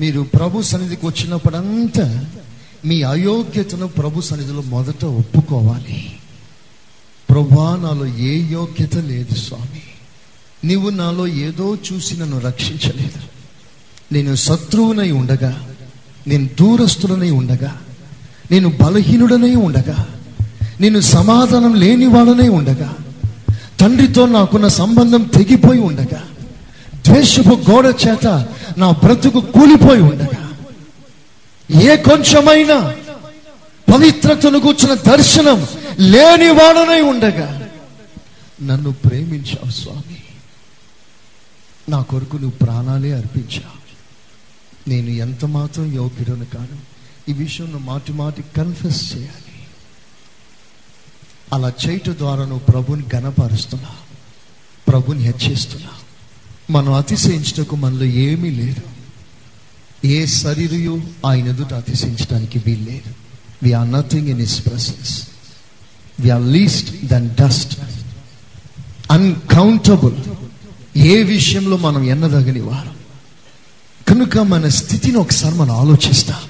మీరు 0.00 0.20
ప్రభు 0.20 0.62
సన్నిధికి 0.62 1.06
వచ్చినప్పుడంతా 1.06 2.24
మీ 2.84 3.02
అయోగ్యతను 3.02 3.86
ప్రభు 3.86 4.20
సన్నిధిలో 4.20 4.60
మొదట 4.60 5.04
ఒప్పుకోవాలి. 5.04 6.12
ప్రభా 7.30 7.76
నాలో 7.76 8.06
ఏ 8.06 8.52
యోగ్యత 8.52 8.96
లేదు 8.96 9.34
స్వామి. 9.34 9.82
నీవు 10.64 10.90
నాలో 10.90 11.26
ఏదో 11.26 11.76
చూసి 11.76 12.16
నన్ను 12.16 12.38
రక్షించలేదు. 12.38 13.20
నేను 14.12 14.34
శత్రువునై 14.34 15.10
ఉండగా 15.10 15.68
నేను 16.26 16.48
దూరస్తుడనై 16.60 17.30
ఉండగా 17.30 17.78
నేను 18.50 18.68
బలహీనుడనై 18.68 19.54
ఉండగా 19.54 20.06
నేను 20.80 21.00
సమాధానం 21.00 21.74
లేనివాడనై 21.74 22.48
ఉండగా 22.48 22.96
తండ్రితో 23.80 24.26
నాకున్న 24.26 24.68
సంబంధం 24.68 25.22
తెగిపోయి 25.22 25.80
ఉండగా 25.80 26.22
ద్వేషపు 27.08 27.70
గోడ 27.70 27.94
చేత 28.06 28.26
నా 28.78 28.90
బ్రతుకు 28.90 29.40
కూలిపోయి 29.40 30.00
ఉండగా 30.00 30.42
ఏ 31.82 31.96
కొంచెమైనా 31.96 32.94
పవిత్రతను 33.94 34.58
కూర్చున్న 34.58 34.94
దర్శనం 34.94 35.66
లేనివాడనై 36.00 37.00
ఉండగా 37.00 37.70
నన్ను 38.62 38.90
ప్రేమించావు 38.92 39.70
స్వామి. 39.70 40.22
నా 41.88 42.02
కొరకు 42.02 42.36
నువ్వు 42.36 42.58
ప్రాణాలే 42.58 43.12
అర్పించావు. 43.12 43.78
నేను 44.90 45.10
ఎంత 45.10 45.44
మాత్రం 45.44 45.92
యోగ్యుడను 45.92 46.44
కాను 46.44 46.78
ఈ 47.28 47.32
విషయంలో 47.32 47.78
మాటి 47.78 48.12
మాటి 48.12 48.44
కన్ఫెస్ 48.56 49.16
చేయాలి. 49.16 49.54
అలా 51.52 51.72
చేయటం 51.86 52.14
ద్వారా 52.18 52.40
నువ్వు 52.40 52.58
ప్రభుని 52.58 53.04
గణపరుస్తున్నా 53.14 53.88
ప్రభుని 54.88 55.20
హెచ్చిస్తున్నావు. 55.20 56.07
మనం 56.70 56.92
అతిశయించటకు 56.92 57.76
మనలో 57.76 58.04
ఏమీ 58.04 58.50
లేదు. 58.50 58.82
ఏ 60.06 60.26
శరీరయు 60.26 61.02
ఆయన 61.26 61.46
ఎదుట 61.48 61.74
అతిశయించడానికి 61.74 62.58
వీల్లేదు. 62.66 63.14
We 63.62 63.72
are 63.72 63.92
nothing 63.92 64.28
in 64.28 64.40
his 64.40 64.66
presence 64.66 65.28
we 66.20 66.30
are 66.30 66.42
least 66.42 67.06
than 67.06 67.30
dust 67.30 67.78
uncountable 69.10 70.14
ఏ 70.96 71.22
విషయంలో 71.22 71.76
మనం 71.76 72.04
ఎన్నదగని 72.04 72.60
వారు? 72.60 72.92
కనుక 74.08 74.38
మన 74.38 74.68
స్థితిని 74.68 75.16
ఒకసారి 75.16 75.54
మనం 75.54 75.70
ఆలోచిస్తాం. 75.70 76.42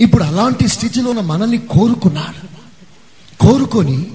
ఇప్పుడు 0.00 0.22
అలాంటి 0.22 0.68
స్థితిలో 0.68 1.12
మనల్ని 1.12 1.58
కోరుకున్నాడు 1.58 2.46
కోరుకొని 3.40 4.06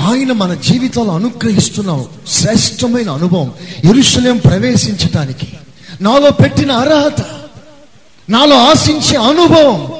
ఆయన 0.00 0.32
మన 0.32 0.54
జీవితంలో 0.54 1.14
అనుగ్రహిస్తున్న 1.14 2.04
శ్రేష్టమైన 2.28 3.10
అనుభవం. 3.10 3.54
ఎరుషలేం 3.84 4.36
ప్రవేశించటానికి. 4.36 5.48
నాలో 6.00 6.30
పెట్టిన 6.30 6.72
అర్హత. 6.72 7.24
నాలో 8.30 8.56
ఆశించే 8.56 9.16
అనుభవం. 9.16 9.92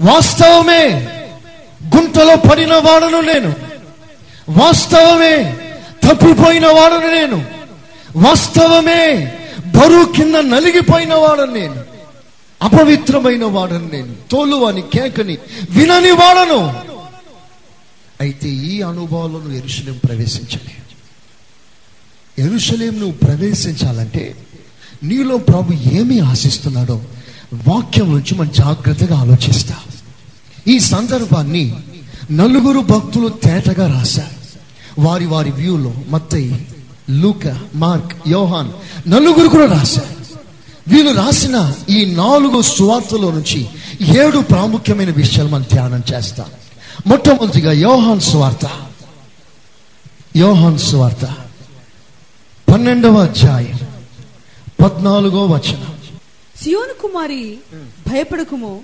వాస్తవమే. 0.00 1.08
గుంటలో 1.96 2.36
పడిన 2.36 2.74
వాడను 2.74 3.20
నేను. 3.20 3.54
వాస్తవమే. 4.48 5.56
తప్పిపోయిన 6.08 6.66
వాడను 6.66 7.14
నేను. 7.14 7.44
వాస్తవమే. 8.16 9.32
బరువు 9.66 10.04
కింద 10.04 10.34
నలిగిపోయిన 10.34 11.14
వాడను 11.14 11.52
నేను. 11.52 11.76
అపవిత్రమైన 12.62 13.44
వాడను 13.44 13.90
నేను. 13.92 14.14
తోలువాని 14.30 14.82
కేకని 14.82 15.38
వినని 15.70 16.10
వాడను. 16.10 16.87
అయితే 18.20 18.48
ఈ 18.48 18.82
అనుభవాలను 18.82 19.38
నువ్వు 19.38 19.52
ఎరుషలేం 19.52 20.00
ప్రవేశించలేవు 20.08 20.78
నువ్వు 22.90 23.10
ప్రవేశించాలంటే 23.10 24.46
నీలో 25.02 25.36
ప్రభు 25.36 25.72
ఏమి 25.72 26.20
ఆశిస్తున్నాడో 26.20 27.02
వాక్యం 27.68 28.12
నుంచి 28.12 28.34
మనం 28.34 28.50
జాగ్రత్తగా 28.50 29.18
ఆలోచిస్తా. 29.18 29.74
ఈ 30.68 30.78
సందర్భాన్ని 30.78 31.74
నలుగురు 32.30 32.80
భక్తులు 32.80 33.28
తేటగా 33.28 33.94
రాశారు. 33.94 34.60
వారి 35.00 35.26
వారి 35.26 35.50
వ్యూలో 35.50 35.94
మత్తయి 36.08 36.66
లూక 37.10 37.56
మార్క్ 37.74 38.28
యోహాన్ 38.28 38.72
నలుగురు 39.08 39.48
కూడా 39.48 39.66
రాశారు. 39.66 40.38
వీళ్ళు 40.88 41.12
రాసిన 41.12 41.74
ఈ 41.90 42.14
నాలుగు 42.14 42.62
సువార్తలో 42.62 43.30
నుంచి 43.30 43.66
ఏడు 44.18 44.38
ప్రాముఖ్యమైన 44.38 45.10
విషయాలు 45.10 45.48
మనం 45.48 45.64
ధ్యానం 45.72 46.02
చేస్తాం. 46.14 46.46
మొట్టమొదటిగా 47.06 47.72
యోహాన్ 47.72 48.20
సువార్త. 48.20 48.70
యోహాన్ 50.36 50.78
సువార్త. 50.78 51.34
పన్నెండవ 52.72 53.22
అధ్యాయం. 53.22 53.78
పద్నాలుగో 54.84 55.46
వచనం. 55.46 55.86
సియోను 56.62 57.02
కుమారి 57.02 57.58
భయపడకుము. 58.08 58.80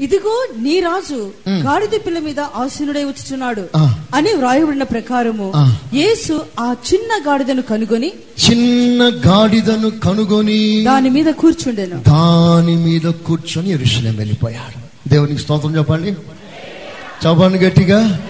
ఇదిగో 0.00 0.48
నీ 0.58 0.80
రాజు 0.80 1.32
గాడిద 1.48 1.98
పిల్ల 2.06 2.18
మీద 2.18 2.40
ఆసీనుడై 2.40 3.04
వచ్చుచున్నాడు. 3.04 3.68
అని 4.14 4.34
వ్రాయబడిన 4.34 4.82
ప్రకారము. 4.82 5.52
యేసు 5.94 6.42
ఆ 6.60 6.74
చిన్న 6.94 7.30
గాడిదను 7.30 7.62
కనుగొని 7.62 8.12
చిన్న 8.50 9.02
గాడిదను 9.02 9.90
కనుగొని 9.90 10.84
దాని 10.84 11.10
మీద 11.10 11.26
కూర్చుండెను. 11.26 12.02
దాని 12.08 12.76
మీద 12.76 13.10
కూర్చొని 13.10 13.70
ఎరుషలేం 13.70 14.16
వెళ్ళిపోయాడు. 14.16 15.08
దేవునికి 15.08 15.42
స్తోత్రం 15.42 15.76
చెప్పండి. 15.76 16.16
చెప్పండి 17.26 17.58
గట్టిగా 17.58 18.20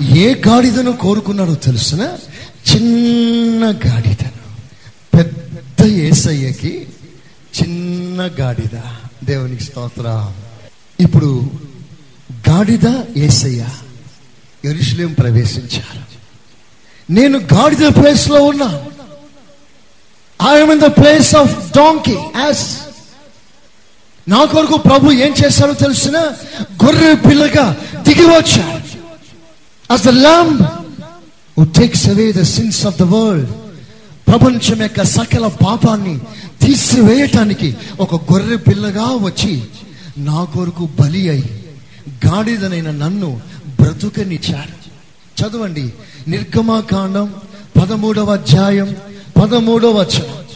ఏ 0.00 0.34
గాడిదను 0.48 0.92
కోరుకున్నాడో 0.92 1.54
తెలుసిన? 1.54 2.18
చిన్న 2.74 3.64
గాడిదను. 3.64 4.44
పెద్ద 5.16 5.84
ఏసయ్యకి 5.84 6.86
చిన్న 7.60 8.30
గాడిద. 8.40 8.78
దేవునికి 9.24 9.62
స్తోత్ర. 9.62 10.32
ఇప్పుడు 11.00 11.50
గాడిద 12.50 13.02
ఏసయ్య 13.16 13.68
ఎరుషులేం 14.64 15.12
ప్రవేశించారు. 15.12 16.16
నేను 17.12 17.38
గాడిద 17.38 18.02
ప్లేస్లో 18.02 18.44
ఉన్నా 18.44 18.84
I'm 20.54 20.70
in 20.70 20.80
the 20.80 20.84
place 20.84 21.36
of 21.36 21.72
donkey 21.76 22.12
ass 22.12 22.85
నా 24.28 24.44
కొరకు 24.44 24.76
ప్రభు 24.76 25.10
ఏం 25.10 25.34
చేశారో 25.44 25.72
తెలిసిన? 25.72 26.18
గొర్రె 26.84 27.14
పిల్లగా 27.14 27.76
దిగి 28.08 28.24
వచ్చాడు 28.24 28.86
as 29.92 30.02
the 30.02 30.12
lamb 30.12 30.56
who 31.56 31.64
takes 31.78 32.00
away 32.06 32.34
the 32.36 32.44
sins 32.44 32.78
of 32.84 32.94
the 32.98 33.10
world 33.10 33.46
ప్రపంచం 34.28 34.82
యొక్క 34.82 35.02
సకల 35.02 35.46
పాపాన్ని 35.46 36.18
తీసివేయటానికి 36.62 37.76
ఒక 38.00 38.32
గొర్రె 38.32 38.56
పిల్లగా 38.56 39.02
వచ్చి 39.02 39.62
నా 40.18 40.44
కొరకు 40.44 40.88
బలి 41.00 41.28
అయి 41.28 41.44
గాడిదనైన 42.26 42.90
నన్ను 42.90 43.40
బ్రతుకనిచ్చాడు. 43.80 44.76
చదవండి. 45.40 45.92
నిర్గమాకాండం 46.28 47.34
పదమూడవ 47.80 48.32
అధ్యాయం 48.32 48.96
పదమూడవ 49.42 49.88
వచనం. 49.88 50.55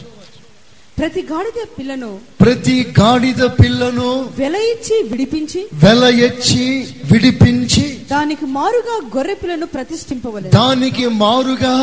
ప్రతి 1.01 1.21
గాడిద 1.29 1.61
పిల్లను 1.77 2.09
ప్రతి 2.41 2.73
గాడిద 2.99 3.43
పిల్లను 3.59 4.09
వెల 4.39 4.55
ఇచ్చి 4.71 4.97
విడిపించి 5.11 5.61
వెల 5.83 6.03
ఎచ్చి 6.27 6.65
విడిపించి 7.11 7.85
దానికి 8.11 8.45
మారుగా 8.57 8.95
గొర్రె 9.15 9.33
పిల్లను 9.33 9.67
ప్రతిష్ఠింపవలెను. 9.75 10.51
దానికి 10.57 11.05
మారుగా 11.23 11.75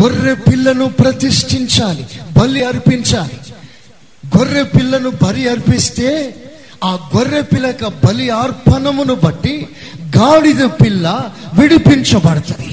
గొర్రె 0.00 0.34
పిల్లను 0.48 0.86
ప్రతిష్ఠించాలి 1.00 2.04
బలి 2.38 2.62
అర్పించాలి. 2.64 3.38
గొర్రె 4.36 4.64
పిల్లను 4.74 5.10
బలి 5.22 5.44
అర్పిస్తే 5.52 6.10
ఆ 6.84 6.92
గొర్రె 7.16 7.42
పిల్లక 7.52 7.82
బలి 8.04 8.28
అర్పణమును 8.42 9.14
బట్టి 9.24 9.56
గాడిద 10.18 10.62
పిల్ల 10.82 11.06
విడిపించబడుతుంది 11.58 12.72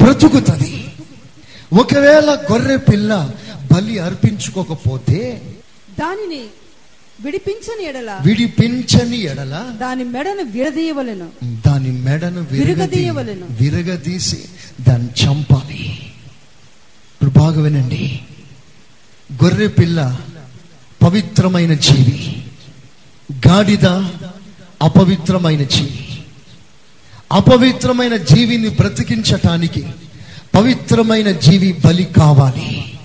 బ్రతుకుతుంది. 0.00 0.72
ఒకవేళ 1.82 2.28
గొర్రె 2.50 2.76
పిల్ల 2.90 3.12
బలి 3.72 3.98
అర్పించుకోకపోతే 3.98 5.42
దానిని 6.00 6.44
విడిపించని 7.20 7.84
ఎడల 7.88 8.18
విడిపించని 8.26 9.18
ఎడల 9.18 9.76
దాని 9.80 10.04
మెడను 10.04 10.42
విడదీయవలెను. 10.42 11.28
దాని 11.66 11.90
మెడను 11.90 12.40
విరగదీ 12.40 12.72
విరగదీయవలెను. 12.72 13.46
విరగదీసి 13.60 14.44
దాన్ని 14.88 15.08
చంపాలి. 15.08 15.98
ఇప్పుడు 17.12 17.30
బాగా 17.30 17.62
వినండి. 17.62 18.20
గొర్రె 19.44 19.68
పిల్ల 19.68 20.20
పవిత్రమైన 21.02 21.74
జీవి. 21.74 22.44
గాడిద 23.48 23.86
అపవిత్రమైన 24.82 25.62
జీవి. 25.62 26.24
అపవిత్రమైన 27.32 28.16
జీవిని 28.16 28.68
బ్రతికించటానికి 28.68 29.86
పవిత్రమైన 30.54 31.30
జీవి 31.30 31.72
బలి 31.72 32.04
కావాలి. 32.04 32.98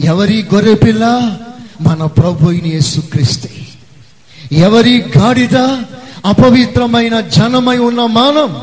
ఎవరి 0.00 0.46
గొర్రెపిల్ల 0.54 1.36
మన 1.80 2.04
ప్రభు 2.04 2.50
యేసుక్రీస్తే. 2.50 3.50
ఎవరి 4.52 5.04
గాడిద? 5.18 5.56
అపవిత్రమైన 6.24 7.20
జనమై 7.20 7.78
ఉన్న 7.78 8.06
మానం 8.06 8.62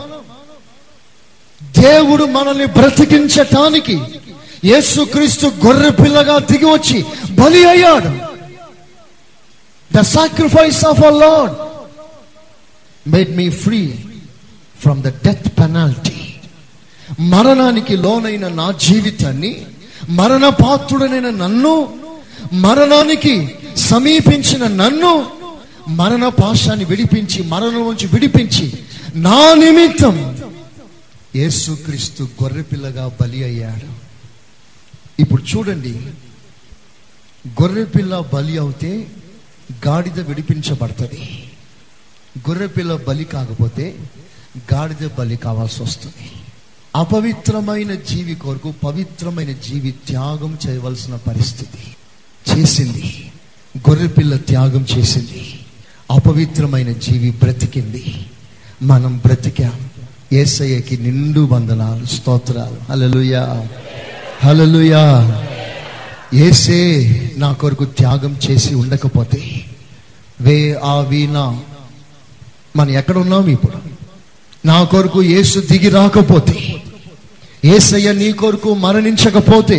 దేవుడు 1.80 2.24
మనల్ని 2.24 2.65
బ్రతికించటానికి 2.65 4.02
యేసుక్రీస్తు 4.65 5.46
గొర్రె 5.65 5.89
పిల్లగా 5.89 6.39
దిగి 6.39 6.65
వచ్చి 6.65 7.06
బలి 7.32 7.70
అయ్యాడు. 7.70 8.12
The 9.94 10.02
sacrifice 10.02 10.86
of 10.86 11.00
a 11.00 11.10
lord 11.10 11.54
made 13.10 13.36
me 13.36 13.50
free 13.50 13.96
from 14.82 15.02
the 15.02 15.08
death 15.08 15.48
penalty 15.60 16.34
మరణానికి 17.20 17.96
లోనైన 17.96 18.48
నా 18.48 18.72
జీవితాన్ని 18.72 19.65
మరణ 20.17 20.50
పాత్రుడనైన 20.50 21.30
నన్ను 21.43 21.74
మరణానికి 22.65 23.36
సమీపించిన 23.89 24.63
నన్ను 24.82 25.12
మరణ 25.89 26.28
పాశాన్ని 26.28 26.86
విడిపించి 26.86 27.39
మరణం 27.43 27.84
నుంచి 27.89 28.08
విడిపించి 28.08 28.65
నా 29.28 29.39
నిమిత్తం 29.54 30.15
యేసుక్రీస్తు 31.36 32.24
గొర్రెపిల్లగా 32.41 33.06
బలి 33.21 33.43
అయ్యాడు. 33.43 33.89
ఇప్పుడు 35.19 35.41
చూడండి 35.41 35.93
గొర్రెపిల్ల 37.62 38.13
బలి 38.34 38.58
అవుతే 38.58 38.91
గాడిద 39.88 40.19
విడిపించబడుతుంది. 40.19 41.21
గొర్రెపిల్ల 42.50 42.95
బలి 43.08 43.24
కాకపోతే 43.24 43.86
గాడిద 44.74 45.04
బలి 45.17 45.36
కావాల్సి 45.36 45.80
వస్తుంది. 45.84 46.26
అపవిత్రమైన 46.95 47.93
జీవి 47.93 48.36
కొరకు 48.36 48.73
పవిత్రమైన 48.84 49.51
జీవి 49.51 49.91
త్యాగం 49.91 50.58
చేయవలసిన 50.67 51.15
పరిస్థితి 51.15 51.95
చేసింది. 52.51 53.32
గొర్రెపిల్ల 53.77 54.38
త్యాగం 54.38 54.86
చేసింది. 54.97 55.60
అపవిత్రమైన 56.12 56.91
జీవి 56.91 57.32
బ్రతికింది. 57.32 58.25
మనం 58.84 59.17
బ్రతికాం. 59.17 59.71
ఏసయ్యకి 60.34 60.97
నిండు 60.97 61.39
వందనాలు 61.39 62.06
స్తోత్రాలు. 62.06 62.91
హలలుయా 62.91 63.69
హలలుయా 64.43 65.43
ఏసే 66.34 67.32
నా 67.38 67.54
కొరకు 67.54 67.86
త్యాగం 67.86 68.38
చేసి 68.51 68.75
ఉండకపోతే 68.75 69.65
వే 70.41 70.80
ఆ 70.84 70.99
వీణ. 70.99 71.62
మనం 72.75 72.89
ఎక్కడ 72.89 73.17
ఉన్నాం 73.17 73.47
ఇప్పుడు? 73.47 73.91
నా 74.65 74.84
కొరకు 74.84 75.23
ఏసు 75.23 75.60
దిగి 75.60 75.89
రాకపోతే 75.89 76.70
ఏసయ్య 77.65 78.13
నీ 78.13 78.32
కొరకు 78.32 78.74
మరణించకపోతే 78.74 79.78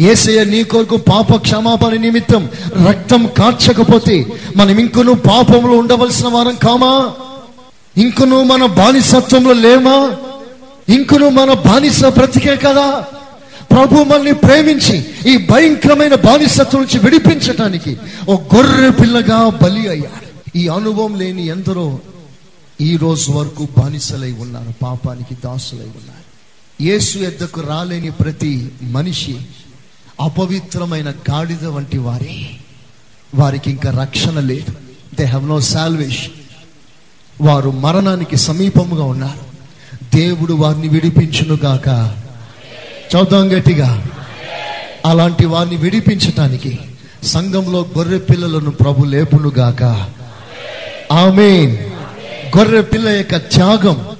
ఏసయ్య 0.00 0.44
నీ 0.44 0.64
కొరకు 0.64 0.96
పాప 0.96 1.36
క్షమాపణ 1.36 1.94
నిమిత్తం 1.94 2.50
రక్తం 2.88 3.28
కార్చకపోతే 3.38 4.26
మనం 4.56 4.80
ఇంకను 4.80 5.12
పాపంలో 5.12 5.78
ఉండవలసిన 5.78 6.28
వారం 6.28 6.54
కామా? 6.54 7.14
ఇంకను 7.96 8.44
మన 8.44 8.66
బానిసత్వంలో 8.66 9.52
లేమా? 9.52 10.16
ఇంకను 10.88 11.28
మన 11.28 11.52
బానిస 11.52 12.04
బ్రతికే 12.04 12.56
కదా? 12.56 13.06
ప్రభు 13.70 13.94
మనల్ని 14.04 14.32
ప్రేమించి 14.32 14.96
ఈ 15.26 15.36
భయంకరమైన 15.36 16.14
బానిసత్వం 16.14 16.80
నుంచి 16.80 16.98
విడిపించటానికి 16.98 17.96
ఓ 18.28 18.36
గొర్రె 18.54 18.90
పిల్లగా 18.90 19.50
బలి 19.62 19.88
అయ్యాడు. 19.88 20.26
ఈ 20.58 20.68
అనుభవం 20.68 21.18
లేని 21.18 21.46
ఎందరో 21.46 21.98
ఈ 22.80 22.96
రోజు 22.96 23.32
వరకు 23.32 23.68
బానిసలై 23.78 24.32
ఉన్నారు 24.32 24.74
పాపానికి 24.82 25.34
దాసులై 25.44 25.84
ఉన్నారు. 25.84 26.21
యేసు 26.82 27.18
ఎద్దకు 27.18 27.60
రాలేని 27.60 28.10
ప్రతి 28.10 28.68
మనిషి 28.82 29.36
అపవిత్రమైన 30.20 31.10
గాడిద 31.10 31.64
వంటి 31.64 31.98
వారే. 31.98 32.50
వారికి 33.34 33.70
ఇంకా 33.70 33.90
రక్షణ 33.90 34.40
లేదు. 34.40 34.72
దే 35.18 35.24
హ్యావ్ 35.24 35.48
నో 35.48 35.60
సాల్వేషన్ 35.60 36.30
వారు 37.40 37.70
మరణానికి 37.70 38.36
సమీపముగా 38.36 39.04
ఉన్నారు. 39.04 39.52
దేవుడు 40.16 40.52
వారిని 40.52 40.88
విడిపించును 40.88 41.54
గాక. 41.54 42.14
చదుదాం 43.14 43.58
గట్టిగా. 43.58 44.06
అలాంటి 45.06 45.46
వారిని 45.46 45.76
విడిపించటానికి 45.76 46.78
సంఘంలో 47.22 47.86
గొర్రె 47.98 48.18
పిల్లలను 48.18 48.70
ప్రభు 48.70 49.04
లేపును 49.04 49.52
గాక. 49.58 49.82
ఆమెన్. 51.12 51.76
గొర్రె 52.58 52.82
పిల్ల 52.82 53.08
యొక్క 53.08 53.36
త్యాగం 53.36 54.11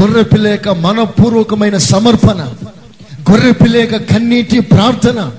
గొర్రె 0.00 0.22
పిల్లక 0.22 0.68
మనపూర్వకమైన 0.68 1.76
సమర్పణ 1.76 2.40
గొర్రె 3.30 3.52
పిల్లక 3.52 4.12
కన్నీటి 4.12 4.60
ప్రార్థన 4.60 5.32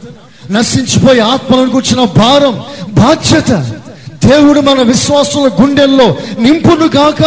నశించిపోయి 0.52 1.20
ఆత్మలను 1.20 1.70
కూర్చున్న 1.70 2.04
భారం 2.18 2.56
బాధ్యత 2.94 3.52
దేవుడు 4.26 4.60
మన 4.60 4.82
విశ్వాసుల 4.82 5.52
గుండెల్లో 5.62 6.08
నింపును 6.40 6.88
కాక 6.88 7.24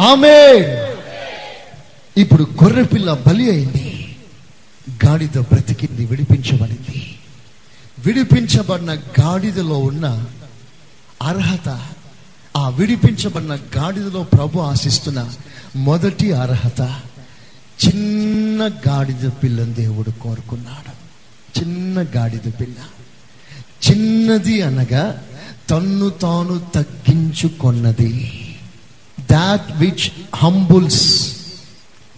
ఆమె 0.00 0.36
ఇప్పుడు 2.16 2.46
గొర్రె 2.64 2.82
పిల్ల 2.82 3.18
బలి 3.26 3.50
అయింది. 3.50 4.14
గాడిద 5.04 5.38
బ్రతికింది 5.38 6.04
విడిపించబడింది. 6.04 7.16
విడిపించబడిన 8.06 8.94
గాడిదలో 9.20 9.78
ఉన్న 9.78 10.06
అర్హత 11.22 11.68
ఆ 12.56 12.68
విడిపించబడిన 12.68 13.54
గాడిదలో 13.54 14.22
ప్రభు 14.22 14.58
ఆశిస్తున్న 14.58 15.28
మొదటి 15.76 16.32
అర్హత 16.32 17.00
చిన్న 17.86 18.70
గాడిద 18.88 19.30
పిల్లని 19.42 19.74
దేవుడు 19.74 20.10
కోరుకున్నాడు. 20.10 20.92
చిన్న 21.58 22.06
గాడిద 22.16 22.52
పిల్ల. 22.60 22.74
చిన్నది 23.90 24.62
అనగా 24.62 25.22
తన్ను 25.70 26.10
తాను 26.10 26.60
తగ్గించుకొన్నది. 26.74 28.32
దాట్ 29.30 29.76
విచ్ 29.76 30.36
హంబుల్స్ 30.36 31.36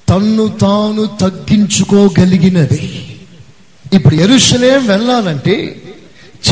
తన్ను 0.08 0.48
తాను 0.48 1.08
తగ్గించుకోగలిగినది. 1.20 3.16
ఇప్పుడు 3.92 4.14
ఎరుషలేం 4.14 4.86
వెళ్ళాలంటే 4.86 5.82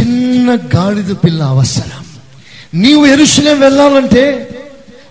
చిన్న 0.01 0.55
గాడిద 0.55 1.17
పిల్ల 1.25 1.43
అవసరం. 1.43 2.02
నీవు 2.75 3.07
ఎరుషలేం 3.07 3.61
వెళ్ళాలంటే 3.61 4.49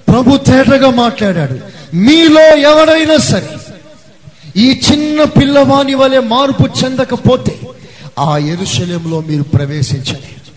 ప్రభు 0.07 0.37
తేటగా 0.37 0.89
మాట్లాడాడు. 0.89 1.59
మీలో 1.95 2.57
ఎవడైనా 2.57 3.17
సరే 3.17 3.49
ఈ 4.57 4.81
చిన్న 4.91 5.23
పిల్లవాని 5.23 5.95
వలె 5.95 6.19
మార్పు 6.19 6.85
చెందకపోతే 6.85 7.59
ఆ 8.19 8.37
ఎరుషలేంలో 8.37 9.21
మీరు 9.21 9.43
ప్రవేశించలేదు 9.43 10.51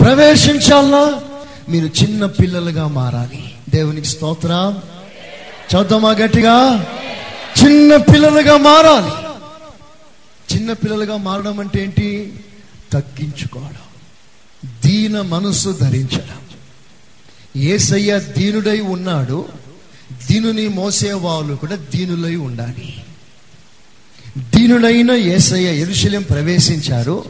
ప్రవేశించాలన్నా 0.00 1.20
మీరు 1.68 1.86
చిన్న 1.86 2.26
పిల్లలుగా 2.26 2.88
మారాలి. 2.88 3.54
దేవునికి 3.68 4.06
స్తోత్ర. 4.06 4.74
చదువుమా 5.76 6.10
గట్టిగా? 6.10 6.86
చిన్న 7.64 7.96
పిల్లలుగా 7.96 8.56
మారాలి. 8.56 9.12
చిన్న 10.54 10.72
పిల్లలుగా 10.72 11.16
మారడం 11.16 11.60
అంటే 11.60 11.82
ఏంటి? 11.82 12.32
తగ్గించుకోవడం. 12.92 13.88
దీన 14.86 15.20
మనసు 15.20 15.76
ధరించడం. 15.80 16.47
ఏసయ్య 17.56 18.20
దీనుడై 18.38 18.80
ఉన్నాడు. 18.80 19.44
దీనుని 20.30 20.68
మోసే 20.68 21.12
వాళ్ళు 21.12 21.54
కూడా 21.54 21.76
దీనులై 21.76 22.36
ఉండాలి. 22.36 22.94
దీనుడైన 24.38 25.10
ఏసయ్య 25.10 25.80
ఎరుశల్యం 25.80 26.22
ప్రవేశించారు. 26.22 27.24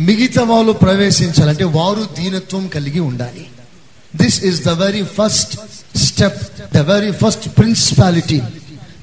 మిగతా 0.00 0.42
వాళ్ళు 0.42 0.72
ప్రవేశించాలంటే 0.72 1.64
వారు 1.64 2.08
దీనత్వం 2.18 2.66
కలిగి 2.66 3.00
ఉండాలి. 3.00 3.46
This 4.16 4.44
is 4.44 4.62
the 4.62 4.68
very 4.68 5.02
first 5.02 5.56
step 5.98 6.42
the 6.74 6.78
very 6.78 7.10
first 7.10 7.48
principality 7.58 8.40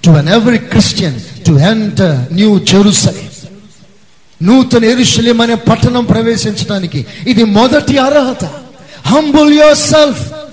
to 0.06 0.10
an 0.10 0.30
every 0.30 0.58
Christian 0.58 1.22
to 1.22 1.52
enter 1.52 2.34
new 2.34 2.60
Jerusalem 2.60 3.30
నూతన 4.44 4.86
ఎరుశల్యం 4.86 5.42
అనే 5.42 5.56
పట్టణం 5.56 6.06
ప్రవేశించడానికి 6.06 7.06
ఇది 7.28 7.44
మొదటి 7.44 7.98
అర్హత. 7.98 8.46
హంబుల్ 9.06 9.54
యువర్ 9.54 9.78
సెల్ఫ్ 9.78 10.45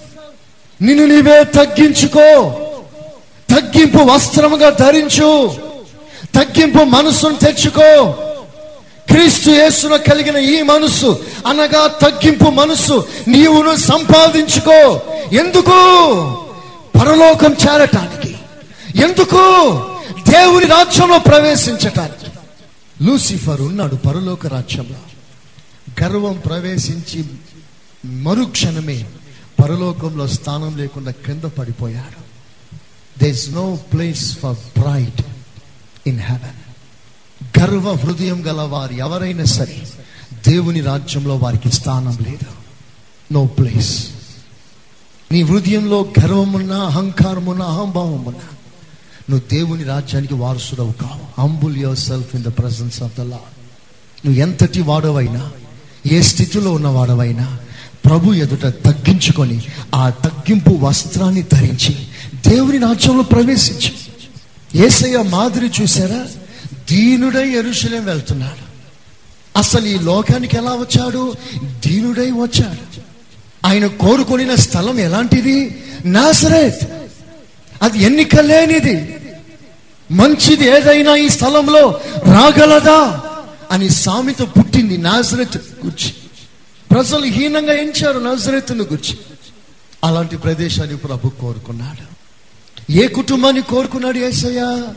నిన్ను 0.83 1.07
నీవే 1.07 1.45
తగ్గించుకో. 1.45 2.53
తగ్గింపు 3.51 3.99
వస్త్రముగా 3.99 4.71
ధరించు. 4.71 5.55
తగ్గింపు 6.35 6.85
మనసును 6.85 7.37
తెచ్చుకో. 7.37 8.13
క్రీస్తు 9.09 9.51
యేసున 9.51 9.97
కలిగిన 9.97 10.37
ఈ 10.37 10.63
మనసు 10.63 11.25
అనగా 11.47 11.87
తగ్గింపు 11.87 12.51
మనసు. 12.51 13.07
నీవును 13.29 13.77
సంపాదించుకో. 13.77 15.01
ఎందుకు? 15.33 15.71
పరలోకం 17.01 17.53
చేరటానికి. 17.53 18.37
ఎందుకు? 19.03 19.69
దేవుని 20.31 20.67
రాజ్యంలో 20.67 21.19
ప్రవేశించటానికి. 21.19 22.31
లూసిఫర్ 23.05 23.61
ఉన్నాడు 23.61 23.95
పరలోక 23.95 24.47
రాజ్యంలో. 24.47 24.97
గర్వం 26.05 26.43
ప్రవేశించి 26.47 27.25
మరుక్షణమే 28.05 29.07
పరలోకంలో 29.63 30.27
స్థానం 30.27 30.77
లేకుండా 30.77 31.11
కింద 31.11 31.43
పడిపోయాడు 31.43 32.21
there 33.21 33.31
is 33.31 33.51
no 33.51 33.79
place 33.93 34.39
for 34.39 34.57
pride 34.83 35.21
in 36.07 36.21
heaven 36.21 36.59
గర్వ 37.61 37.93
హృదయం 37.93 38.47
గల 38.47 38.61
వారు 38.61 38.93
ఎవరైనా 38.93 39.45
సరే 39.45 39.83
దేవుని 40.49 40.81
రాజ్యంలో 40.81 41.37
వారికి 41.37 41.71
స్థానం 41.71 42.19
లేదు. 42.25 42.51
నో 43.33 43.47
ప్లేస్ 43.47 44.07
నీ 45.33 45.43
హృదయంలో 45.43 46.13
గర్వమున్నా 46.21 46.77
అహంకారమున్నా 46.77 47.67
అహంభావమున్నా 47.67 48.49
నువ్వు 49.31 49.49
దేవుని 49.51 49.85
రాజ్యానికి 49.85 50.35
వారసుడవు 50.35 50.93
కావు. 50.93 51.41
Humble 51.41 51.77
yourself 51.99 52.35
in 52.37 52.43
the 52.43 52.49
presence 52.49 53.03
of 53.03 53.15
the 53.19 53.21
lord 53.21 53.41
నువ్వు 54.25 54.41
ఎంతటి 54.41 54.81
వాడవైనా 54.81 55.51
ఏ 56.13 56.23
స్థితిలో 56.23 56.73
ఉన్న 56.73 56.89
వాడవైనా 56.89 57.59
ప్రభు 58.05 58.33
ఎదుట 58.33 58.63
తగ్గించుకొని 58.63 59.63
ఆ 59.95 60.11
తగ్గింపు 60.11 60.71
వస్త్రాన్ని 60.71 61.43
ధరించి 61.43 61.97
దేవుని 62.49 62.79
రాజ్యంలో 62.79 63.23
ప్రవేశించి. 63.23 63.93
ఏసయ్య 64.87 65.17
మాదిరి 65.17 65.71
చూసారా 65.83 66.27
దీనుడై 66.91 67.49
ఎరుశలేం 67.49 68.05
వెళ్తున్నాడు. 68.05 68.73
అసలు 69.59 69.87
ఈ 69.87 69.99
లోకానికి 69.99 70.57
ఎలా 70.57 70.71
వచ్చాడు? 70.71 71.35
దీనుడై 71.63 72.31
వచ్చాడు. 72.31 73.01
ఆయన 73.67 73.87
కోరుకొనిన 73.87 74.55
స్థలం 74.55 74.99
ఎలాంటిది? 74.99 75.83
నాసరేత్ 76.05 76.85
అది 77.83 78.03
ఎన్నిక 78.03 78.37
లేనిది. 78.37 79.17
మంచిది 80.11 80.65
ఏదైనా 80.65 81.17
ఈ 81.17 81.29
స్థలంలో 81.29 82.01
రాగలదా? 82.27 83.23
అని 83.71 83.91
సామెత 83.91 84.43
పుట్టింది 84.43 84.97
నాజరెత్ 84.97 85.57
గుర్చి. 85.85 86.15
ప్రజలు 86.93 87.25
హీనంగా 87.25 87.73
ఎంచారు 87.73 88.19
నాజరెత్తును 88.19 88.85
గుర్చి. 88.85 89.19
అలాంటి 90.05 90.37
ప్రదేశాన్ని 90.37 90.97
ప్రభు 90.97 91.29
కోరుకున్నాడు. 91.29 92.13
ఏ 92.93 93.09
కుటుంబాన్ని 93.09 93.63
కోరుకున్నాడు 93.63 94.19
ఏసయ్య? 94.19 94.93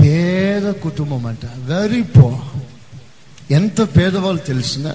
పేద 0.00 0.70
కుటుంబం 0.70 1.26
అంట. 1.26 1.46
వెరీ 1.46 2.02
పో 2.02 2.40
ఎంత 3.50 3.80
పేదవాళ్ళు 3.80 4.42
తెలిసిన 4.42 4.94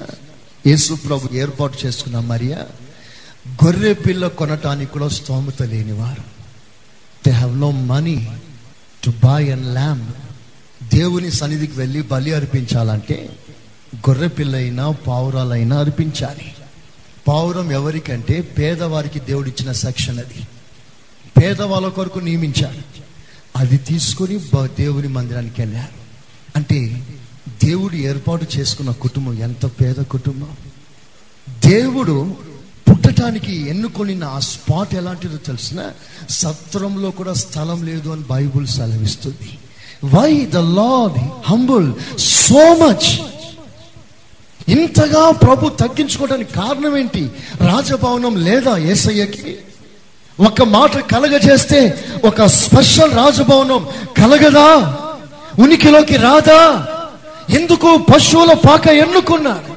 యేసు 0.67 0.93
ప్రభు 0.93 1.35
ఏర్పాటు 1.35 1.77
చేసుకున్న 1.85 2.19
మరియా 2.19 2.57
గొర్రె 3.65 3.93
పిల్ల 3.93 4.27
కొనటానికి 4.27 4.91
కూడా 4.91 5.07
స్తోమత 5.07 5.63
లేనివారు. 5.63 6.23
They 7.25 7.31
have 7.31 7.57
no 7.57 7.71
money 7.71 8.41
to 9.05 9.13
buy 9.25 9.51
and 9.51 9.73
land 9.73 10.11
దేవుని 10.95 11.31
సన్నిధికి 11.31 11.79
వెళ్ళి 11.79 12.01
బలి 12.01 12.33
అర్పించాలంటే 12.33 13.29
గొర్రె 13.95 14.27
పిల్లైనా 14.27 14.91
పావురాలైనా 14.91 15.79
అర్పించాలి. 15.79 16.55
పావురం 17.27 17.71
ఎవరికంటే 17.71 18.41
పేదవారికి 18.41 19.19
దేవుడిచ్చిన 19.19 19.71
సెక్షన్ 19.71 20.19
అది. 20.19 20.47
పేదవాళ్ళ 21.41 21.87
కొరకు 21.87 22.19
నియమించాడు 22.19 23.01
అది 23.57 23.77
తీసుకొని 23.77 24.39
దేవుని 24.55 25.07
మందిరానికి 25.07 25.61
వెళ్ళారు 25.61 26.01
అంటే 26.55 27.07
దేవుడు 27.63 27.95
ఏర్పాటు 27.95 28.47
చేసుకున్న 28.57 28.91
కుటుంబం 28.91 29.33
ఎంత 29.33 29.65
పేద 29.65 29.95
కుటుంబం. 29.95 30.49
దేవుడు 31.65 32.35
పుట్టటానికి 32.89 33.69
ఎన్నుకొని 33.69 34.21
ఆ 34.21 34.39
స్పాట్ 34.39 34.95
ఎలాంటిదో 34.95 35.37
తెలిసిన? 35.37 35.91
సత్రంలో 36.29 37.11
కూడా 37.11 37.33
స్థలం 37.33 37.85
లేదు 37.85 38.09
అని 38.09 38.21
బైబుల్ 38.21 38.67
సెలవిస్తుంది. 38.67 39.57
Why 40.05 40.45
the 40.45 40.57
Lord 40.57 41.49
humble 41.51 41.93
so 42.19 42.75
much 42.75 43.30
ఇంతగా 44.69 45.31
ప్రభు 45.31 45.69
తగ్గించుకోవడానికి 45.69 46.53
కారణం 46.53 46.97
ఏంటి? 46.97 47.31
రాజభవనం 47.61 48.35
లేదా 48.35 48.77
ఏసయ్యకి? 48.77 49.57
ఒక 50.39 50.61
మాట 50.61 50.97
కలగజేస్తే 50.97 52.03
ఒక 52.25 52.45
స్పెషల్ 52.45 53.13
రాజభవనం 53.13 53.87
కలగదా? 54.17 54.97
ఉనికిలోకి 55.59 56.17
రాదా? 56.17 56.87
ఎందుకు 57.49 57.97
పశువుల 57.97 58.53
పాక 58.53 58.87
ఎన్నుకున్నాడు 58.87 59.71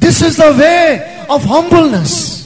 this 0.00 0.22
is 0.22 0.38
the 0.38 0.44
way 0.44 0.96
of 1.30 1.46
humbleness 1.46 2.38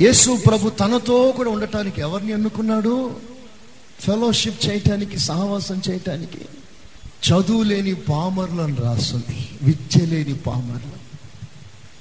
Yesu 0.00 0.38
ప్రభు 0.46 0.68
తనతో 0.68 1.34
కూడా 1.36 1.50
ఉండటానికి 1.50 2.00
ఎవరిని 2.00 2.32
ఎన్నుకున్నాడు? 2.32 3.14
ఫెలోషిప్ 4.00 4.68
చేయటానికి 4.68 5.18
సహవాసం 5.18 5.82
చేయటానికి. 5.90 6.38
చదువు 7.16 7.62
లేని 7.62 7.94
పామర్లను 7.94 8.76
రాస్తుంది 8.76 9.48
విద్య 9.62 10.06
లేని 10.06 10.34
పామర్లు. 10.34 10.96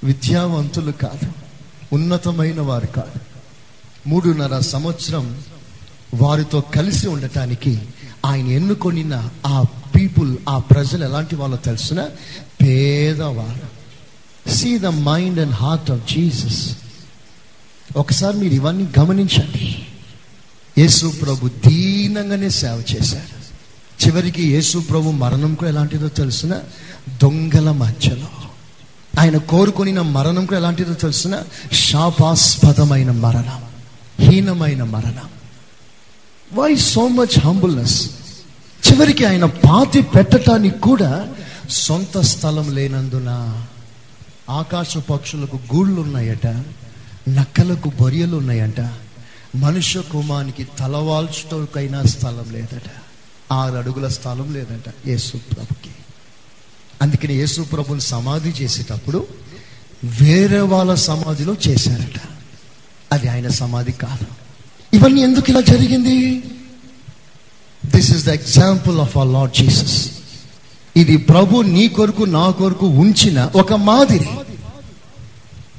విద్యావంతులు 0.05 0.91
కాదు 0.91 1.31
ఉన్నతమైన 1.93 2.61
వారు 2.61 2.87
కాదు. 2.87 3.19
మూడున్నర 4.09 4.59
సంవత్సరం 4.59 5.43
వారితో 6.15 6.61
కలిసి 6.61 7.07
ఉండటానికి 7.07 7.81
ఆయన 8.25 8.47
ఎన్నుకొనిన 8.47 9.29
ఆ 9.45 9.65
పీపుల్ 9.95 10.37
ఆ 10.49 10.59
ప్రజలు 10.59 11.05
ఎలాంటి 11.05 11.35
వాళ్ళో 11.35 11.57
తెలిసిన? 11.57 12.09
పేదవారు. 12.61 13.75
See 14.49 14.77
the 14.77 14.85
mind 14.85 15.39
and 15.39 15.53
heart 15.53 15.91
of 15.91 16.13
Jesus 16.13 16.77
ఒకసారి 17.97 18.37
మీరు 18.37 18.53
ఇవన్నీ 18.53 18.87
గమనించండి. 18.99 19.85
యేసు 20.77 21.13
ప్రభు 21.21 21.47
దీనంగానే 21.47 22.49
సేవ 22.49 22.83
చేశారు. 22.95 23.44
చివరికి 24.01 24.43
యేసు 24.53 24.77
ప్రభు 24.77 25.11
మరణం 25.11 25.55
కూడా 25.55 25.69
ఎలాంటిదో 25.71 26.07
తెలిసిన 26.07 26.53
దొంగల 27.23 27.71
మధ్యలో. 27.71 28.29
ఆయన 29.19 29.37
కోరుకొనిన 29.37 30.01
మరణం 30.01 30.45
కూడా 30.45 30.59
ఎలాంటిదో 30.59 30.93
తెలిసిన 30.93 31.35
శాపాస్పదమైన 31.73 33.11
మరణం 33.11 33.61
హీనమైన 34.19 34.83
మరణం. 34.83 35.29
వై 36.53 36.75
సో 36.75 37.07
మచ్ 37.07 37.39
హంబుల్నెస్ 37.39 37.97
చివరికి 38.85 39.25
ఆయన 39.25 39.45
పాతి 39.45 40.01
పెట్టటానికి 40.01 40.79
కూడా 40.79 41.27
సొంత 41.69 42.17
స్థలం 42.21 42.75
లేనందున 42.75 43.29
ఆకాశ 44.49 44.97
పక్షులకు 44.97 45.59
గూళ్ళు 45.73 46.01
ఉన్నాయట 46.01 46.47
నక్కలకు 47.29 47.91
బొరియలు 48.01 48.35
ఉన్నాయంట 48.37 48.81
మనుష్య 49.55 50.01
కుమానికి 50.11 50.63
తలవాల్చుటకైనా 50.79 52.03
స్థలం 52.03 52.47
లేదట. 52.51 52.87
ఆరు 53.51 53.75
అడుగుల 53.75 54.07
స్థలం 54.07 54.53
లేదట 54.53 55.07
యేసు 55.07 55.37
ప్రభుకి. 55.37 55.89
అందుకని 57.01 57.33
యేసు 57.33 57.61
ప్రభుని 57.61 58.01
సమాధి 58.01 58.49
చేసేటప్పుడు 58.49 59.27
వేరే 60.03 60.59
వాళ్ళ 60.59 60.93
సమాధిలో 60.93 61.55
చేశారట. 61.67 62.19
అది 63.11 63.27
ఆయన 63.27 63.47
సమాధి 63.47 63.91
కాదు. 63.91 64.27
ఇవన్నీ 64.95 65.21
ఎందుకు 65.21 65.49
ఇలా 65.49 65.61
జరిగింది? 65.61 66.43
This 67.95 68.11
is 68.11 68.25
the 68.25 68.29
example 68.29 68.99
of 68.99 69.17
our 69.17 69.33
Lord 69.33 69.55
Jesus 69.55 70.11
ఇది 70.95 71.17
ప్రభు 71.17 71.61
నీ 71.61 71.87
కొరకు 71.87 72.23
నా 72.23 72.49
కొరకు 72.49 72.87
ఉంచిన 72.87 73.51
ఒక 73.55 73.73
మాదిరి. 73.73 74.29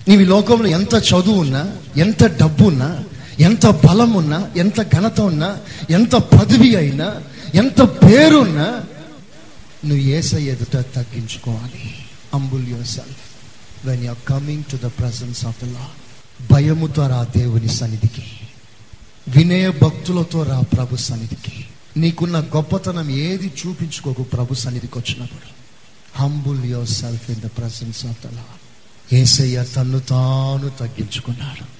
నీవు 0.08 0.20
ఈ 0.20 0.24
లోకంలో 0.24 0.66
ఎంత 0.66 0.94
చదువు 0.94 1.40
ఉన్నా 1.40 1.76
ఎంత 1.96 2.24
డబ్బు 2.24 2.64
ఉన్నా 2.64 3.04
ఎంత 3.40 3.66
బలం 3.66 4.12
ఉన్నా 4.12 4.50
ఎంత 4.56 4.96
ఘనత 4.96 5.20
ఉన్నా 5.20 5.56
ఎంత 5.90 6.12
పదవి 6.12 6.76
అయినా 6.76 7.14
ఎంత 7.54 7.82
పేరున్నా 7.82 8.84
నువ్వు 9.84 10.04
ఏసై 10.04 10.42
ఎదుట 10.42 10.76
తగ్గించుకోవాలి. 10.76 11.94
Humble 12.34 12.68
your 12.68 12.86
self 12.86 13.86
when 13.86 14.04
you are 14.04 14.28
coming 14.28 14.64
to 14.64 14.76
the 14.76 14.86
presence 14.86 15.46
of 15.46 15.64
the 15.64 15.68
Lord 15.68 15.88
భయముతో 16.52 17.06
రా 17.06 17.26
దేవుని 17.36 17.68
సన్నిధికి. 17.68 18.22
వినయ 19.28 19.70
భక్తులతో 19.70 20.42
రా 20.42 20.60
ప్రభు 20.60 20.96
సన్నిధికి. 20.96 21.64
నీకున్న 21.96 22.40
గొప్పతనం 22.40 23.10
ఏది 23.10 23.52
చూపించుకోకు 23.66 24.22
ప్రభు 24.22 24.54
సన్నిధికి 24.54 24.98
వచ్చినప్పుడు. 24.98 25.56
Humble 26.22 26.64
your 26.64 26.88
self 26.88 27.30
in 27.30 27.40
the 27.40 27.46
presence 27.46 28.06
of 28.06 28.26
the 28.26 28.32
Lord 28.32 28.44
Yesayya 29.12 29.64
తన్ను 29.64 29.98
తాను 29.98 30.68
తగ్గించుకున్నాడు. 30.68 31.76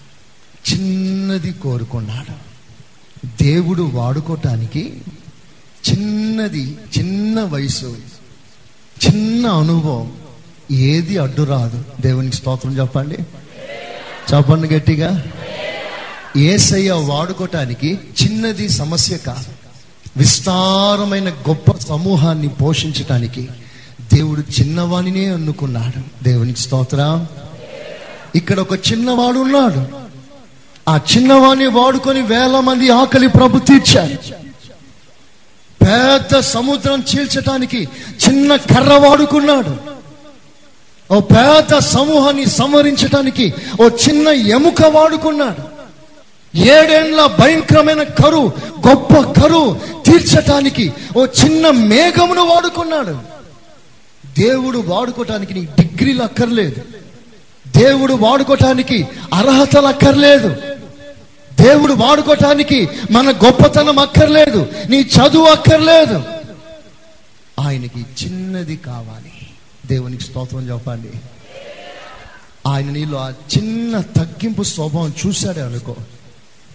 చిన్నది 0.72 1.52
కోరుకున్నాడు. 1.52 2.56
దేవుడు 3.42 3.82
వాడుకోవటానికి 3.82 5.02
చిన్నది 5.90 6.78
చిన్న 6.98 7.42
వయసు 7.42 7.96
చిన్న 9.06 9.46
అనుభవం. 9.46 10.12
ఏది 10.72 11.18
అడ్డు 11.18 11.42
రాదు. 11.42 11.84
దేవునికి 12.00 12.36
స్తోత్రం 12.36 12.78
చెప్పండి. 12.78 13.16
చెప్పండి 14.34 14.74
గట్టిగా. 14.74 15.24
ఏసయ్య 16.36 16.92
వాడుకోవటానికి 16.92 17.98
చిన్నది 18.22 18.68
సమస్య 18.68 19.18
కాదు. 19.18 19.52
విస్తారమైన 20.16 21.28
గొప్ప 21.28 21.72
సమూహాన్ని 21.72 22.48
పోషించటానికి 22.48 23.48
దేవుడు 24.14 24.40
చిన్నవాణినే 24.40 25.26
అనుకున్నాడు 25.26 26.24
దేవునికి 26.24 26.60
స్తోత్ర. 26.60 27.26
ఇక్కడ 28.34 28.60
ఒక 28.60 28.72
చిన్నవాడు 28.72 29.38
ఉన్నాడు. 29.38 29.86
ఆ 30.90 31.00
చిన్నవాణ్ణి 31.16 31.66
వాడుకొని 31.66 32.22
వేల 32.22 32.60
మంది 32.60 32.90
ఆకలి 32.90 33.28
ప్రభు 33.28 33.58
తీర్చారు. 33.58 34.45
పెద్ద 35.86 36.38
సముద్రం 36.38 37.04
చీల్చటానికి 37.10 37.88
చిన్న 38.28 38.56
కర్ర 38.56 38.92
వాడుకున్నాడు. 38.94 39.76
ఓ 41.14 41.20
పెద్ద 41.20 41.78
సమూహాన్ని 41.78 42.46
సంవరించటానికి 42.46 43.54
ఓ 43.80 43.88
చిన్న 43.88 44.28
ఎముక 44.28 44.82
వాడుకున్నాడు. 44.86 45.76
ఏడేండ్ల 46.56 47.26
భయంకరమైన 47.26 48.02
కరు 48.02 48.52
గొప్ప 48.88 49.14
కరు 49.14 49.80
తీర్చటానికి 50.06 50.92
ఓ 51.16 51.26
చిన్న 51.26 51.70
మేఘమును 51.70 52.42
వాడుకున్నాడు. 52.42 53.18
దేవుడు 54.38 54.78
వాడుకోటానికి 54.86 55.54
నీకు 55.54 55.80
డిగ్రీలు 55.80 56.22
అక్కర్లేదు. 56.22 56.82
దేవుడు 57.78 58.14
వాడుకోటానికి 58.14 59.08
అర్హతలు 59.34 59.86
అక్కర్లేదు. 59.86 60.56
దేవుడు 61.60 61.92
వాడుకోవటానికి 61.92 62.88
మన 63.10 63.30
గొప్పతనం 63.30 63.98
అక్కర్లేదు 63.98 64.72
నీ 64.88 65.00
చదువు 65.00 65.44
అక్కర్లేదు. 65.44 66.24
ఆయనకి 67.60 68.00
చిన్నది 68.00 68.76
కావాలి. 68.76 69.32
దేవునికి 69.86 70.22
స్తోత్రం 70.22 70.70
చెప్పండి. 70.70 71.10
ఆయన 72.66 72.90
నీలో 72.90 73.18
ఆ 73.18 73.30
చిన్న 73.30 74.00
తగ్గింపు 74.00 74.62
స్వభావం 74.62 75.14
చూశాడే 75.26 75.60
అనుకో. 75.60 75.96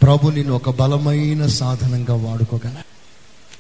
ప్రభు 0.02 0.30
నిన్ను 0.30 0.54
ఒక 0.54 0.70
బలమైన 0.70 1.46
సాధనంగా 1.46 2.14
వాడుకోగల. 2.14 2.76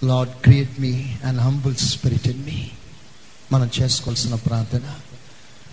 Lord 0.03 0.34
create 0.34 0.81
me 0.81 1.15
and 1.25 1.41
humble 1.41 1.75
spirit 1.75 2.27
in 2.27 2.45
me. 2.45 2.67
మనం 3.51 3.69
చేసుకోవాల్సిన 3.81 4.36
ప్రార్థన 4.36 4.79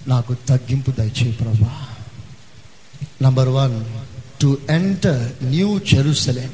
నాకు 0.09 0.35
తగ్గింపు 0.35 0.91
దయచేయి 0.91 1.33
ప్రభా. 1.33 1.87
Number 3.23 3.49
one 3.49 3.85
to 4.41 4.59
enter 4.71 5.45
new 5.45 5.79
Jerusalem 5.79 6.51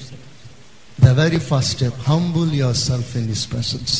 the 1.04 1.08
very 1.08 1.38
first 1.38 1.72
step 1.72 2.10
humble 2.10 2.52
your 2.52 2.76
self 2.76 3.16
in 3.16 3.26
this 3.26 3.52
persons 3.54 3.94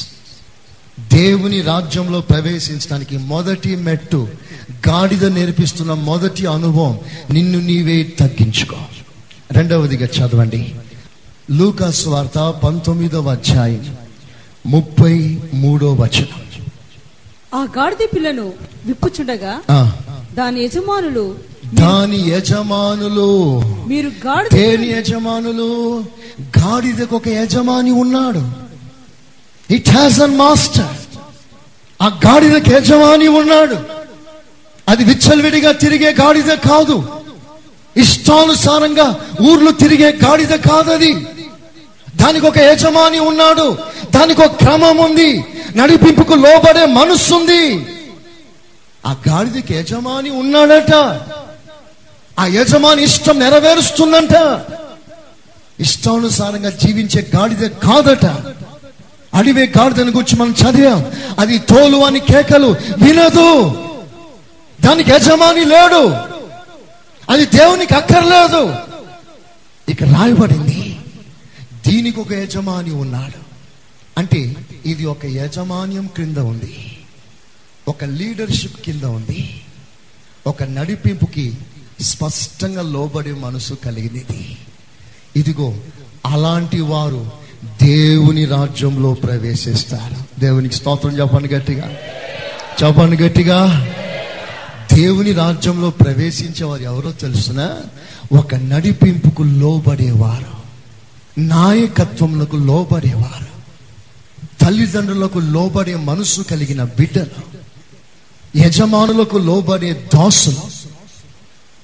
దేవుని 1.12 1.60
రాజ్యంలో 1.60 2.20
ప్రవేశించడానికి 2.20 3.18
మొదటి 3.18 3.76
మెట్టు 3.76 4.28
గాడిద 4.88 5.24
నేర్పిస్తున్న 5.24 5.92
మొదటి 5.92 6.46
అనుభవం 6.46 6.98
నిన్ను 7.30 7.58
నీవే 7.58 8.02
తగ్గించుకో. 8.20 8.76
రెండవదిగా 9.52 10.06
చదవండి. 10.16 10.74
లూకాస్ 11.50 12.06
వార్త 12.06 12.38
పంతొమ్మిదవ 12.64 13.30
అధ్యాయం 13.30 13.96
ముప్పై 14.66 15.14
మూడో 15.54 15.92
వచనం. 15.94 16.40
ఆ 17.54 17.62
గాడిద 17.78 18.06
పిల్లను 18.14 18.52
విప్పుచుండగా 18.86 19.52
దాని 20.34 20.60
యజమానులు 20.64 21.24
దాని 21.74 22.28
యజమానులు 22.28 23.62
మీరు 23.88 24.10
దేని 24.54 24.88
యజమానులు 24.88 26.04
గాడిదకు 26.58 27.16
ఒక 27.16 27.28
యజమాని 27.28 27.90
ఉన్నాడు. 27.90 28.42
ఇట్ 29.72 29.90
హ్యాస్ 29.90 30.20
అన్ 30.20 30.36
మాస్టర్ 30.36 30.96
ఆ 32.02 32.20
గాడిదకు 32.26 32.76
యజమాని 32.76 33.28
ఉన్నాడు. 33.28 33.76
అది 34.88 35.04
విచ్చలవిడిగా 35.04 35.72
తిరిగే 35.72 36.10
గాడిద 36.10 36.52
కాదు. 36.52 37.08
ఇష్టానుసారంగా 37.96 39.20
ఊర్లు 39.42 39.70
తిరిగే 39.70 40.18
గాడిద 40.24 40.48
కాదు 40.48 40.90
అది 40.90 41.14
దానికి 42.16 42.46
ఒక 42.46 42.58
యజమాని 42.58 43.18
ఉన్నాడు. 43.18 43.78
దానికి 44.14 44.42
ఒక 44.42 44.52
క్రమం 44.52 44.96
ఉంది. 44.96 45.44
నడిపింపుకు 45.76 46.34
లోబడే 46.34 46.86
మనస్సుంది. 46.86 47.86
ఆ 49.06 49.16
గాడిదకి 49.28 49.74
యజమాని 49.74 50.30
ఉన్నాడట. 50.30 50.94
ఆ 52.38 52.46
యజమాని 52.46 53.02
ఇష్టం 53.02 53.38
నెరవేరుస్తుందంట. 53.38 54.62
ఇష్టానుసారంగా 55.80 56.70
జీవించే 56.70 57.30
గాడిద 57.36 57.70
కాదట. 57.70 58.26
అడివే 59.34 59.72
గాడిదని 59.78 60.10
గురించి 60.10 60.36
మనం 60.36 60.54
చదివాం. 60.54 61.12
అది 61.38 61.58
తోలు 61.58 61.96
అని 61.96 62.20
కేకలు 62.20 62.76
వినదు. 62.98 63.70
దానికి 64.80 65.10
యజమాని 65.10 65.64
లేడు. 65.64 66.08
అది 67.32 67.46
దేవునికి 67.46 67.94
అక్కర్లేదు. 67.94 68.74
ఇక 69.88 70.02
రాయబడింది 70.02 70.98
దీనికి 71.86 72.20
ఒక 72.20 72.32
యజమాని 72.32 72.90
ఉన్నాడు. 72.90 73.44
అంటే 74.18 74.56
ఇది 74.86 75.06
ఒక 75.06 75.24
యజమాన్యం 75.24 76.06
క్రింద 76.06 76.36
ఉంది. 76.36 76.98
ఒక 77.88 78.04
లీడర్షిప్ 78.04 78.80
కింద 78.80 79.04
ఉంది. 79.04 79.60
ఒక 80.46 80.62
నడిపింపుకి 80.62 81.58
స్పష్టంగా 82.04 82.82
లోబడే 82.82 83.32
మనసు 83.32 83.74
కలిగినది. 83.74 84.56
ఇదిగో 85.36 85.74
అలాంటి 86.26 86.80
వారు 86.80 87.30
దేవుని 87.82 88.44
రాజ్యంలో 88.44 89.14
ప్రవేశిస్తారు. 89.14 90.40
దేవునికి 90.40 90.74
స్తోత్రం 90.74 91.20
చెప్పండి 91.20 91.54
గట్టిగా. 91.54 91.96
చెప్పండి 92.84 93.22
గట్టిగా. 93.22 93.88
దేవుని 94.92 95.32
రాజ్యంలో 95.32 95.90
ప్రవేశించే 95.90 96.64
వారు 96.64 96.82
ఎవరో 96.82 97.12
తెలుసిన? 97.12 97.76
ఒక 98.32 98.54
నడిపింపుకు 98.54 99.42
లోబడేవారు. 99.42 100.54
నాయకత్వములకు 101.40 102.56
లోబడేవారు. 102.56 103.54
తల్లిదండ్రులకు 104.64 105.38
లోబడే 105.38 105.94
మనసు 105.94 106.42
కలిగిన 106.42 106.84
బిడ్డలు. 106.84 107.64
యజమానులకు 108.56 109.38
లోబడే 109.38 110.08
దాసులు. 110.14 110.73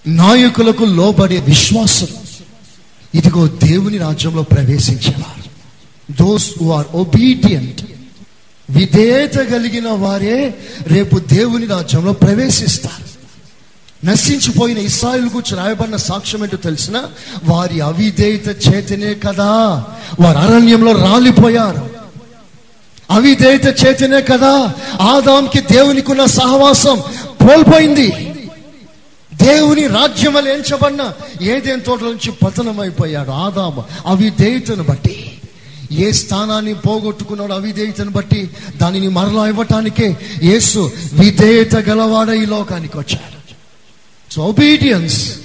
నాయకులకు 0.06 0.84
లోబడే 0.84 1.40
విశ్వాసం. 1.40 2.06
ఇదిగో 3.14 3.46
దేవుని 3.46 3.98
రాజ్యంలో 3.98 4.42
ప్రవేశించేవారు. 4.42 5.50
దోస్ 6.22 6.50
హు 6.62 6.72
ఆర్ 6.72 6.86
ఒబీడియంట్ 6.94 7.80
విధేయత 8.70 9.34
కలిగిన 9.34 9.88
వారే 9.88 10.54
రేపు 10.86 11.18
దేవుని 11.18 11.66
రాజ్యంలో 11.66 12.12
ప్రవేశిస్తారు. 12.12 13.10
నశించిపోయిన 14.06 14.78
ఇస్రాయిల్ 14.78 15.24
గురించి 15.24 15.56
రాయబడిన 15.56 15.96
సాక్ష్యం 15.96 16.42
ఏంటో 16.42 16.56
తెలిసిన? 16.56 17.02
వారి 17.44 17.80
అవిధేయత 17.80 18.48
చేతనే 18.48 19.14
కదా. 19.14 19.46
వారు 20.20 20.38
అరణ్యంలో 20.38 20.92
రాలిపోయారు. 20.92 21.90
అవిధేయత 23.10 23.86
చేతనే 23.86 24.22
కదా. 24.22 24.72
ఆదాంకి 25.00 25.60
దేవునికి 25.60 26.10
ఉన్న 26.10 26.24
సహవాసం 26.24 27.02
కోల్పోయింది. 27.40 28.29
దేవుని 29.42 29.86
రాజ్యం 29.86 30.34
వల్ల 30.34 30.48
ఎంచబడిన 30.48 31.12
ఏదేం 31.42 31.78
తోటల 31.78 32.04
నుంచి 32.04 32.32
పతనమైపోయాడు 32.32 33.30
ఆదాము 33.30 33.84
అవిధేయతను 34.06 34.82
బట్టి. 34.82 35.38
ఏ 35.92 36.12
స్థానాన్ని 36.12 36.74
పోగొట్టుకున్నాడు 36.74 37.52
అవిధేయతను 37.52 38.10
బట్టి 38.10 38.50
దానిని 38.76 39.08
మరలా 39.08 39.48
ఇవ్వటానికే 39.48 40.16
యేసు 40.42 40.92
విధేయత 41.12 41.76
గలవాడ 41.76 42.28
ఈ 42.28 42.46
లోకానికి 42.46 42.98
వచ్చాడు. 42.98 43.40
సో 44.32 44.48
ఒబీడియన్స్ 44.48 45.38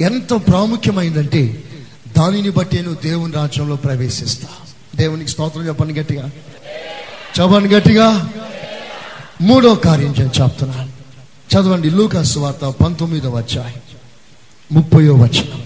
ఎంత 0.00 0.32
ప్రాముఖ్యమైందంటే 0.32 1.64
దానిని 2.18 2.50
బట్టి 2.50 2.76
నేను 2.76 2.94
దేవుని 2.94 3.32
రాజ్యంలో 3.32 3.76
ప్రవేశిస్తా. 3.76 4.48
దేవునికి 4.96 5.30
స్తోత్రం 5.30 5.66
చెప్పండి 5.66 6.00
గట్టిగా. 6.00 6.30
చెప్పండి 7.40 7.74
గట్టిగా. 7.74 8.30
మూడో 9.40 9.74
కార్యం 9.74 10.14
చెప్తున్నాను. 10.18 10.99
చదవండి 11.50 11.90
లూకాసు 11.90 12.38
వార్త 12.38 12.64
పంతొమ్మిదవ 12.64 13.38
అధ్యాయం 13.38 13.80
ముప్పయో 14.72 15.14
వచనం. 15.14 15.62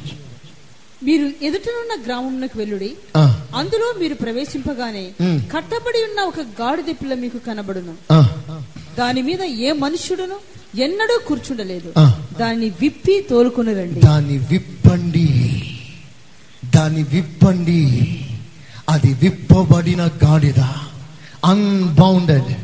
మీరు 1.03 1.25
ఎదుటనున్న 1.43 2.05
గ్రామంలోకి 2.07 2.59
వెళ్ళుడి 2.59 2.93
అందులో 3.55 3.95
మీరు 4.01 4.15
ప్రవేశింపగానే. 4.15 5.11
కట్టబడి 5.23 6.05
ఉన్న 6.05 6.21
ఒక 6.21 6.41
గాడిద 6.41 6.95
పిల్ల 7.03 7.15
మీకు 7.15 7.39
కనబడును. 7.39 7.95
దాని 8.99 9.23
మీద 9.23 9.43
ఏ 9.43 9.73
మనుష్యుడును 9.73 10.37
ఎన్నడూ 10.77 11.21
కూర్చుండలేదు. 11.29 11.93
దాన్ని 12.41 12.71
విప్పి 12.71 13.27
తోలుకుని 13.31 13.75
రండి. 13.75 14.01
దాన్ని 14.01 14.39
విప్పండి. 14.39 15.27
దాన్ని 16.75 17.03
విప్పండి. 17.03 17.81
అది 18.89 19.15
విప్పబడిన 19.15 20.07
గాడిద. 20.07 20.61
అన్బౌండెడ్ 21.45 22.55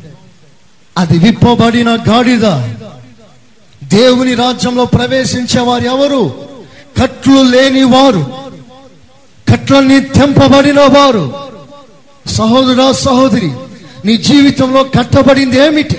అది 0.97 1.17
విప్పబడిన 1.17 1.89
గాడిద. 1.89 2.45
దేవుని 3.83 4.33
రాజ్యంలో 4.35 4.85
ప్రవేశించే 4.85 5.59
వారు 5.59 5.83
ఎవరు? 5.83 6.47
కట్లు 7.01 7.41
లేని 7.41 7.83
వారు 7.83 8.25
కట్లన్నీ 9.51 9.99
తెంపబడిన 9.99 10.79
వారు 10.79 11.33
సహోదరా 12.27 12.91
సహోదరి 12.91 13.51
నీ 14.05 14.17
జీవితంలో 14.17 14.83
కట్టబడింది 14.83 15.59
ఏమిటి? 15.59 15.97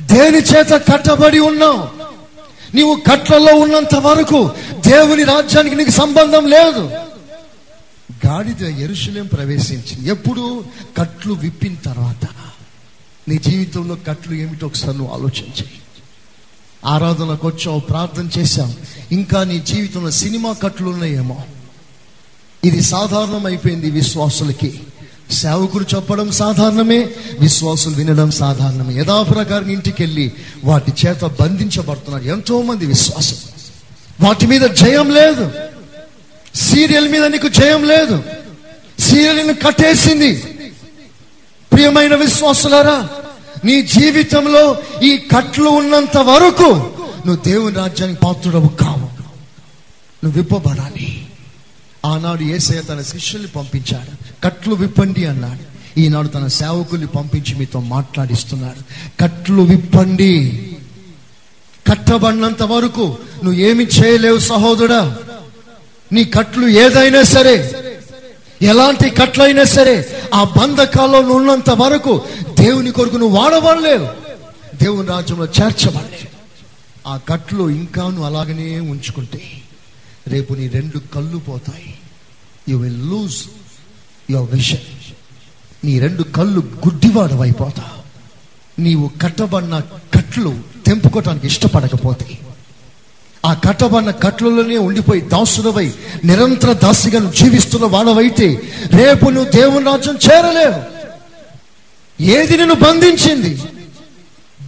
దేని 0.00 0.38
చేత 0.38 0.70
కట్టబడి 0.70 1.38
ఉన్నావు? 1.38 1.88
నీవు 2.76 2.94
కట్లలో 2.94 3.54
ఉన్నంత 3.54 3.94
వరకు 3.94 4.50
దేవుని 4.86 5.24
రాజ్యానికి 5.24 5.76
నీకు 5.76 5.90
సంబంధం 5.90 6.46
లేదు. 6.46 6.90
గాడిద 8.26 8.62
ఎరుశులేం 8.62 9.26
ప్రవేశించింది. 9.26 10.08
ఎప్పుడు? 10.08 10.64
కట్లు 10.98 11.32
విప్పిన 11.34 11.74
తర్వాత. 11.74 12.26
నీ 13.28 13.38
జీవితంలో 13.38 13.96
కట్లు 14.08 14.34
ఏమిటో 14.34 14.66
ఒకసారి 14.66 14.98
నువ్వు 14.98 15.14
ఆలోచించాయి 15.14 15.70
ఆరాధనకు 16.86 17.46
వచ్చావు 17.46 17.80
ప్రార్థన 17.80 18.28
చేశాం. 18.38 18.74
ఇంకా 19.12 19.44
నీ 19.44 19.58
జీవితంలో 19.58 20.10
సినిమా 20.10 20.52
కట్లు 20.52 20.88
ఉన్నాయేమో. 20.88 21.42
ఇది 22.64 22.80
సాధారణం 22.80 23.46
అయిపోయింది 23.46 23.90
విశ్వాసులకి. 23.90 24.80
సేవకుడు 25.30 25.86
చెప్పడం 25.94 26.30
సాధారణమే 26.30 27.10
విశ్వాసులు 27.38 27.94
వినడం 27.94 28.30
సాధారణమే. 28.30 28.94
యథాప్రకారం 28.94 29.68
ఇంటికి 29.68 30.02
వెళ్ళి 30.02 30.32
వాటి 30.64 30.92
చేత 31.06 31.24
బంధించబడుతున్నారు 31.24 32.24
ఎంతో 32.24 32.62
మంది 32.62 32.86
విశ్వాసం 32.86 33.36
వాటి 34.20 34.46
మీద 34.46 34.60
జయం 34.60 35.10
లేదు. 35.10 35.50
సీరియల్ 36.54 37.08
మీద 37.08 37.24
నీకు 37.24 37.48
జయం 37.48 37.84
లేదు. 37.84 38.22
సీరియల్ 38.98 39.56
కట్టేసింది. 39.66 40.36
ప్రియమైన 41.72 42.14
విశ్వాసులారా 42.14 43.08
నీ 43.66 43.82
జీవితంలో 43.82 44.78
ఈ 45.02 45.16
కట్లు 45.16 45.70
ఉన్నంత 45.70 46.16
వరకు 46.16 46.72
నువ్వు 47.26 47.36
దేవుని 47.36 47.76
రాజ్యానికి 47.76 48.20
పాత్రుడవు 48.24 48.68
కావు. 48.68 49.26
నువ్వు 50.24 50.32
విప్పబడాలి. 50.32 51.26
ఆనాడు 52.06 52.42
ఏసయ 52.42 52.80
తన 52.80 53.00
శిష్యుల్ని 53.00 53.48
పంపించాడు. 53.48 54.42
కట్లు 54.44 54.74
విప్పండి 54.74 55.26
అన్నాడు. 55.26 55.76
ఈనాడు 56.00 56.28
తన 56.28 56.46
సేవకుల్ని 56.46 57.06
పంపించి 57.06 57.54
మీతో 57.54 57.80
మాట్లాడిస్తున్నాడు. 57.80 58.82
కట్లు 59.22 59.62
విప్పండి. 59.62 60.62
కట్టబడినంత 61.90 62.62
వరకు 62.62 63.18
నువ్వు 63.44 63.60
ఏమి 63.60 63.84
చేయలేవు 63.84 64.38
సహోదరుడా. 64.38 65.16
నీ 66.12 66.24
కట్లు 66.24 66.68
ఏదైనా 66.68 67.22
సరే 67.22 67.72
ఎలాంటి 68.62 69.10
కట్లైనా 69.10 69.64
సరే 69.64 70.08
ఆ 70.34 70.44
బంధకాల్లో 70.44 71.20
ఉన్నంత 71.20 71.70
వరకు 71.70 72.22
దేవుని 72.58 72.90
కొరకు 72.90 73.16
నువ్వు 73.16 73.38
వాడబడలేవు 73.38 74.08
దేవుని 74.82 75.08
రాజ్యంలో 75.08 75.44
చేర్చబడలేవు 75.44 76.36
ఆ 77.08 77.16
కట్లు 77.16 77.70
ఇంకా 77.70 78.02
నువ్వు 78.02 78.24
అలాగనే 78.24 78.80
ఉంచుకుంటే 78.80 79.40
రేపు 80.28 80.54
నీ 80.54 80.68
రెండు 80.68 80.98
కళ్ళు 81.14 81.36
పోతాయి. 81.36 81.94
You 82.68 82.76
will 82.78 83.10
lose 83.10 83.36
your 84.30 84.50
vision 84.50 84.80
నీ 85.84 85.98
రెండు 85.98 86.22
కళ్ళు 86.22 86.60
గుడ్డివాడు 86.60 87.34
అయిపోతావు 87.34 88.02
నీవు 88.80 89.10
కట్టబడిన 89.22 89.78
కట్లు 90.14 90.58
తెంపుకోవటానికి 90.86 91.46
ఇష్టపడకపోతే 91.46 92.38
ఆ 93.46 93.54
కట్టబడిన 93.54 94.10
కట్లలోనే 94.10 94.76
ఉండిపోయి 94.78 95.20
దాసుడవై 95.20 95.92
నిరంతర 96.24 96.72
దాసిగా 96.72 97.18
నువ్వు 97.18 97.36
జీవిస్తున్న 97.36 97.86
వాడవైతే 97.86 98.62
రేపు 98.86 99.30
నువ్వు 99.30 99.50
దేవుని 99.50 99.86
రాజ్యం 99.86 100.18
చేరలేవు. 100.30 100.95
ఏది 102.20 102.56
నిన్ను 102.56 102.74
బంధించింది? 102.74 103.62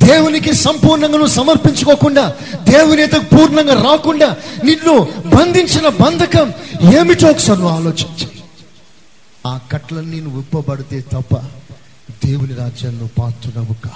దేవునికి 0.07 0.55
సంపూర్ణంగా 0.55 1.13
నువ్వు 1.13 1.35
సమర్పించుకోకుండా 1.35 2.37
దేవుని 2.71 3.03
ఎదుగు 3.03 3.21
పూర్ణంగా 3.21 3.83
రాకుండా 3.83 4.37
నిన్ను 4.65 5.01
బంధించిన 5.27 5.89
బంధకం 5.89 6.53
ఏమిటో 6.95 7.27
ఒకసారి 7.27 7.61
నువ్వు 7.61 7.77
ఆలోచించు. 7.77 8.29
ఆ 9.47 9.61
కట్లన్నీ 9.73 10.21
నువ్వు 10.21 10.39
విప్పబడితే 10.39 11.01
తప్ప 11.01 11.35
దేవుని 12.27 12.55
రాజ్యాన్ని 12.55 13.01
నువ్వు 13.01 13.23
పాత్రుడవు 13.23 13.75
కా. 13.85 13.91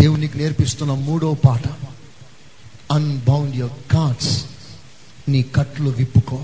దేవునికి 0.00 0.38
నేర్పిస్తున్న 0.38 0.92
మూడో 0.92 1.34
పాట 1.34 1.62
అన్బౌండ్ 2.92 3.56
యువర్ 3.56 3.92
కార్డ్స్ 3.92 4.44
నీ 5.28 5.42
కట్లు 5.42 5.90
విప్పుకో 5.90 6.40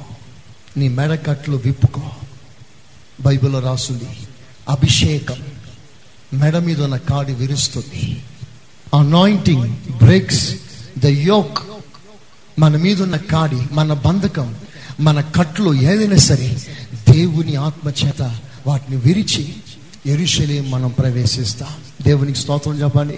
నీ 0.76 0.88
మెడ 0.88 1.18
కట్లు 1.26 1.56
విప్పుకో. 1.56 2.02
బైబిల్లో 3.20 3.58
రాసుంది 3.58 4.06
అభిషేకం. 4.68 5.36
మెడ 6.34 6.58
మీద 6.58 6.82
ఉన్న 6.82 6.96
కాడి 6.96 7.34
విరుస్తుంది. 7.34 8.22
అనాయింటింగ్ 8.94 9.76
బ్రేక్స్ 10.04 10.56
ద 10.98 11.06
యోక్ 11.06 11.58
మన 12.58 12.76
మీద 12.76 13.02
ఉన్న 13.02 13.16
కాడి 13.16 13.62
మన 13.72 13.92
బంధకం 13.92 14.56
మన 15.00 15.20
కట్లు 15.20 15.74
ఏదైనా 15.74 16.16
సరే 16.16 16.56
దేవుని 17.10 17.56
ఆత్మ 17.56 17.88
చేత 17.88 18.38
వాటిని 18.66 18.96
విరిచి 18.96 19.54
ఎరుషలే 20.06 20.60
మనం 20.60 20.88
ప్రవేశిస్తాం. 20.88 21.68
దేవునికి 22.02 22.38
స్తోత్రం 22.38 22.82
చెప్పండి. 22.82 23.14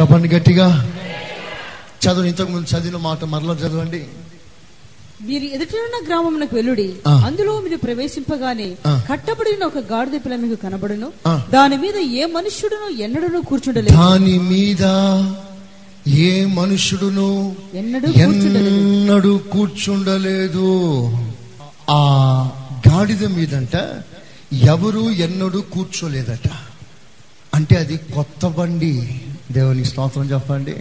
చెప్పండి 0.00 0.28
గట్టిగా. 0.28 0.92
చదువు 2.06 2.24
ఇంతకు 2.24 2.50
ముందు 2.50 2.76
చదివిన 2.76 2.96
మాట 2.96 3.24
మరలా 3.24 3.54
చదవండి. 3.54 4.06
మీరు 5.24 5.44
ఎదుటినున్న 5.44 6.08
గ్రామమునకు 6.08 6.56
ఆ. 7.08 7.24
అందులో 7.26 7.60
మీరు 7.60 7.76
ప్రవేశింపగానే. 7.76 8.74
కట్టబడిన 9.10 9.64
ఒక 9.64 9.78
గాడిద 9.78 10.20
పిల్ల 10.20 10.36
మీకు 10.36 10.62
కనబడును. 10.62 11.12
దాని 11.52 11.76
మీద 11.76 11.96
ఏ 11.96 12.24
మనుష్యుడును 12.24 13.02
ఎన్నడూ 13.02 13.40
కూర్చుండలేదు. 13.40 13.96
దాని 13.96 14.38
మీద 14.38 14.84
ఏ 16.14 16.44
మనుషుడును 16.44 17.56
ఎన్నడూ 17.74 18.06
కూర్చుండలేదు. 18.12 18.66
ఎన్నడూ 18.66 19.38
కూర్చుండలేదు. 19.38 21.04
ఆ 21.90 22.50
గాడిద 22.88 23.26
మీదంట 23.26 24.02
ఎవరు 24.52 25.00
ఎన్నడూ 25.00 25.60
కూర్చోలేదట. 25.60 26.48
అంటే 27.54 27.76
అది 27.76 27.96
కొత్త 27.96 28.46
బండి. 28.46 29.20
దేవునికి 29.52 29.88
స్తోత్రం 29.88 30.30
చెప్పండి. 30.30 30.74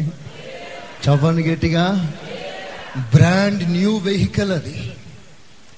చెప్పండి 1.10 1.44
గట్టిగా. 1.44 2.14
బ్రాండ్ 2.98 3.72
న్యూ 3.72 3.98
వెహికల్ 3.98 4.52
అది. 4.52 4.92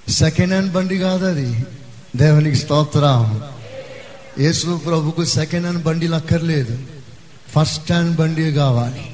సెకండ్ 0.10 0.50
హ్యాండ్ 0.50 0.74
బండి 0.74 0.98
కాదు 0.98 1.26
అది 1.26 1.66
దేవునికి 2.16 2.56
స్తోత్రం. 2.56 3.44
యేసు 4.40 4.82
ప్రభుకు 4.86 5.26
సెకండ్ 5.26 5.66
హ్యాండ్ 5.66 5.84
బండిలు 5.84 6.16
అక్కర్లేదు 6.16 6.78
ఫస్ట్ 7.56 7.92
హ్యాండ్ 7.92 8.16
బండి 8.16 8.52
కావాలి. 8.52 9.12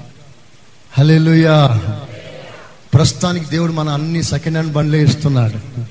హల్లెలూయా. 0.97 1.81
ప్రస్తుతానికి 2.93 3.49
దేవుడు 3.49 3.71
మన 3.71 3.89
అన్ని 3.89 4.23
సెకండ్ 4.23 4.57
హ్యాండ్ 4.57 4.73
బండ్లే 4.73 5.03
ఇస్తున్నాడు. 5.03 5.89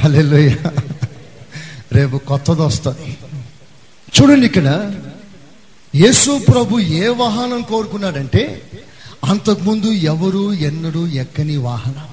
హల్లెలూయా. 0.00 0.70
రేపు 1.92 2.16
కొత్తది 2.16 2.62
వస్తుంది. 2.62 3.16
చూడండి 4.20 4.46
ఇక్కడ. 4.46 4.92
యేసు 5.94 6.40
ప్రభు 6.48 6.78
ఏ 6.78 7.08
వాహనం 7.08 7.62
కోరుకున్నాడంటే 7.62 8.62
అంతకుముందు 9.24 9.86
ఎవరు 9.86 10.52
ఎన్నడూ 10.52 11.06
ఎక్కని 11.06 11.56
వాహనం. 11.56 12.06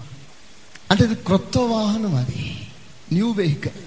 అంటే 0.92 1.04
అది 1.04 1.16
క్రొత్త 1.16 1.58
వాహనం 1.58 2.16
అది. 2.16 2.68
న్యూ 3.14 3.32
వెహికల్ 3.32 3.80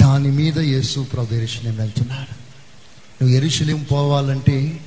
దాని 0.00 0.28
మీద 0.28 0.58
యేసు 0.58 1.00
ప్రభు 1.00 1.34
వెళ్తున్నాడు. 1.34 2.38
నువ్వు 3.22 3.28
ఎరుషలేం 3.28 3.86
పోవాలంటే 3.92 4.80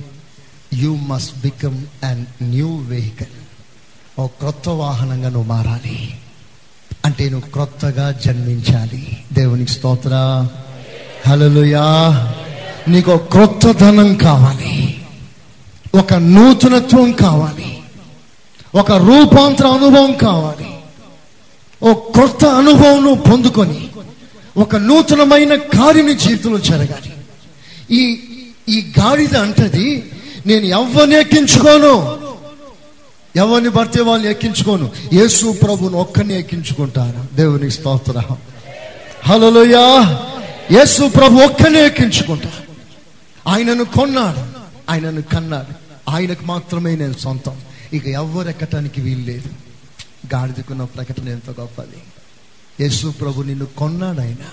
you 0.74 0.96
must 0.96 1.40
become 1.40 1.84
and 2.04 2.26
new 2.42 2.76
vehicle 2.76 3.42
ఓ 4.18 4.26
క్రొత్త 4.26 4.68
వాహనంగా 4.68 5.28
నువ్వు 5.28 5.48
మారాలి. 5.48 6.18
అంటే 7.04 7.30
నువ్వు 7.30 7.50
క్రొత్తగా 7.50 8.10
జన్మించాలి. 8.10 9.24
దేవునికి 9.32 9.72
స్తోత్ర. 9.72 10.48
హలోయా 11.26 11.82
నీకు 12.88 13.12
ఒక 13.12 13.30
క్రొత్త 13.30 13.70
ధనం 13.70 14.14
కావాలి. 14.14 14.81
ఒక 15.94 16.14
నూతనత్వం 16.14 17.12
కావాలి. 17.12 17.78
ఒక 18.74 18.92
రూపాంతర 18.92 19.66
అనుభవం 19.66 20.12
కావాలి. 20.12 20.66
ఓ 21.82 21.94
కొత్త 21.94 22.44
అనుభవం 22.44 23.22
పొందుకొని 23.30 23.88
ఒక 24.56 24.76
నూతనమైన 24.76 25.54
కార్యం 25.54 26.16
జీవితంలో 26.16 26.58
జరగాలి. 26.58 27.12
ఈ 27.90 28.20
ఈ 28.68 28.92
గాడిద 29.00 29.36
అంటది 29.36 30.10
నేను 30.46 30.64
ఎవరిని 30.64 31.20
ఎక్కించుకోను? 31.20 32.18
ఎవరిని 33.36 33.70
పడితే 33.70 34.00
వాళ్ళని 34.00 34.30
ఎక్కించుకోను? 34.30 34.90
యేసు 35.12 35.56
ప్రభుని 35.62 35.96
ఒక్కరిని 35.96 36.38
ఎక్కించుకుంటాను. 36.38 37.36
దేవునికి 37.36 37.70
స్తోత్ర. 37.70 38.22
హలోయా 39.24 40.18
యేసు 40.70 41.08
ప్రభు 41.08 41.40
ఒక్కరిని 41.40 41.86
ఎక్కించుకుంటాను 41.86 42.72
ఆయనను 43.50 43.84
కొన్నాడు. 43.84 44.62
ఆయనను 44.90 45.22
కన్నాడు. 45.22 45.81
ఆయనకు 46.12 46.44
మాత్రమే 46.44 46.96
నేను 46.96 47.12
సొంతం. 47.12 47.60
ఇక 47.92 48.06
ఎవ్వరు 48.06 48.48
ఎక్కటానికి 48.48 49.00
వీలు 49.00 49.24
లేదు 49.24 49.48
గాడిదకున్న 50.34 50.84
ప్రకటన 50.84 51.28
ఎంత 51.28 51.50
గొప్పది. 51.60 52.02
యేసు 52.80 53.06
ప్రభు 53.06 53.42
నిన్ను 53.42 53.66
కొన్నాడు 53.66 54.20
ఆయన. 54.20 54.44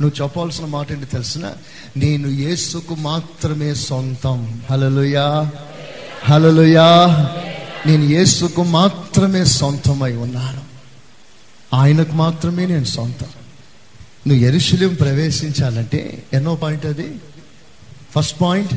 నువ్వు 0.00 0.22
చెప్పాల్సిన 0.22 0.64
మాట 0.64 0.92
ఏంటి 0.92 1.06
తెలిసిన? 1.06 1.52
నేను 1.96 2.28
యేసుకు 2.28 2.94
మాత్రమే 2.94 3.74
సొంతం. 3.74 4.62
హలలుయా 4.70 5.52
హలలుయా 6.24 6.86
నేను 7.86 8.04
యేసుకు 8.04 8.62
మాత్రమే 8.62 9.44
సొంతమై 9.44 10.12
ఉన్నాను. 10.12 10.60
ఆయనకు 11.74 12.12
మాత్రమే 12.12 12.66
నేను 12.66 12.84
సొంతం. 12.84 13.26
నువ్వు 14.26 14.44
ఎరుశల్యం 14.44 14.94
ప్రవేశించాలంటే 14.94 16.22
ఎన్నో 16.32 16.54
పాయింట్ 16.54 16.86
అది? 16.86 17.14
ఫస్ట్ 18.14 18.40
పాయింట్ 18.40 18.74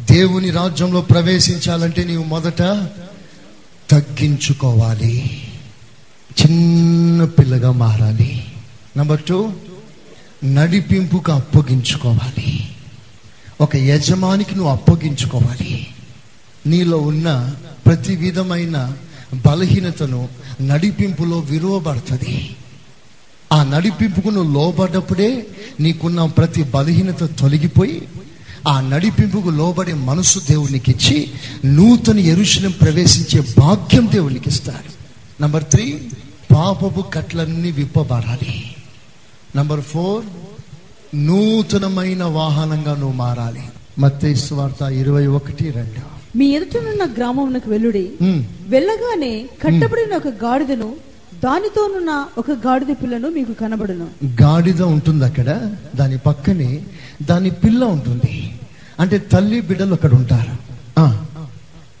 దేవుని 0.00 0.50
రాజ్యంలో 0.50 1.00
ప్రవేశించాలంటే 1.00 2.04
నీవు 2.04 2.24
మొదట 2.24 2.62
తగ్గించుకోవాలి. 3.90 5.42
చిన్న 6.40 7.24
పిల్లగా 7.24 7.72
మారాలి. 7.72 8.44
నెంబర్ 8.96 9.22
టూ 9.22 9.52
నడిపింపుకు 10.44 11.32
అప్పగించుకోవాలి. 11.32 12.68
ఒక 13.60 13.76
యజమానికి 13.76 14.54
నువ్వు 14.54 14.72
అప్పగించుకోవాలి. 14.72 15.86
నీలో 16.66 16.98
ఉన్న 16.98 17.54
ప్రతి 17.86 18.16
విధమైన 18.16 18.96
బలహీనతను 19.46 20.28
నడిపింపులో 20.60 21.38
విలువబడుతుంది 21.38 22.56
ఆ 23.52 23.64
నడిపింపుకు 23.64 24.28
నువ్వు 24.28 24.52
లోబడ్డప్పుడే 24.54 25.46
నీకున్న 25.80 26.26
ప్రతి 26.26 26.62
బలహీనత 26.62 27.24
తొలగిపోయి 27.24 28.08
ఆ 28.66 28.80
నడిపింపుకు 28.80 29.50
లోబడే 29.50 29.94
మనసు 29.94 30.38
దేవునికి 30.48 30.90
ఇచ్చి 30.90 31.30
నూతన 31.64 32.18
ఎరుశలం 32.18 32.70
ప్రవేశించే 32.82 33.40
భాగ్యం 33.58 34.08
దేవునికి 34.12 34.48
ఇస్తాడు 34.48 34.90
నంబర్ 35.42 35.64
త్రీ 35.64 36.10
పాపపు 36.52 37.00
కట్లన్నీ 37.14 37.70
విప్పబడాలి. 37.70 38.74
నంబర్ 39.56 39.80
ఫోర్ 39.80 40.24
నూతనమైన 41.14 42.24
వాహనంగా 42.24 42.94
నువ్వు 42.94 43.16
మారాలి. 43.16 43.64
మత్తయి 43.98 44.34
వార్త 44.52 44.82
ఇరవై 44.82 45.26
ఒకటి 45.26 45.70
రెండు. 45.70 46.00
మీ 46.36 46.46
ఎదుటనున్న 46.48 47.04
గ్రామమునకు 47.16 47.70
వెల్లుడి 47.70 48.10
ఉమ్. 48.22 48.44
వెళ్ళగానే 48.68 49.46
కట్టబడిన 49.62 50.16
ఒక 50.16 50.28
గాడిదను 50.44 50.96
దానితోనున్న 51.44 52.26
ఒక 52.38 52.50
గాడిద 52.50 52.94
పిల్లను 53.02 53.28
మీకు 53.28 53.52
కనబడును. 53.52 54.08
గాడిద 54.42 54.82
ఉంటుంది 54.82 55.24
అక్కడ 55.24 55.74
దాని 55.96 56.18
పక్కనే 56.18 56.84
దాని 57.22 57.50
పిల్ల 57.50 57.84
ఉంటుంది. 57.84 58.52
అంటే 59.00 59.18
తల్లి 59.18 59.60
బిడ్డలు 59.60 59.92
అక్కడ 59.92 60.14
ఉంటారు. 60.14 60.56
ఆ, 61.00 61.26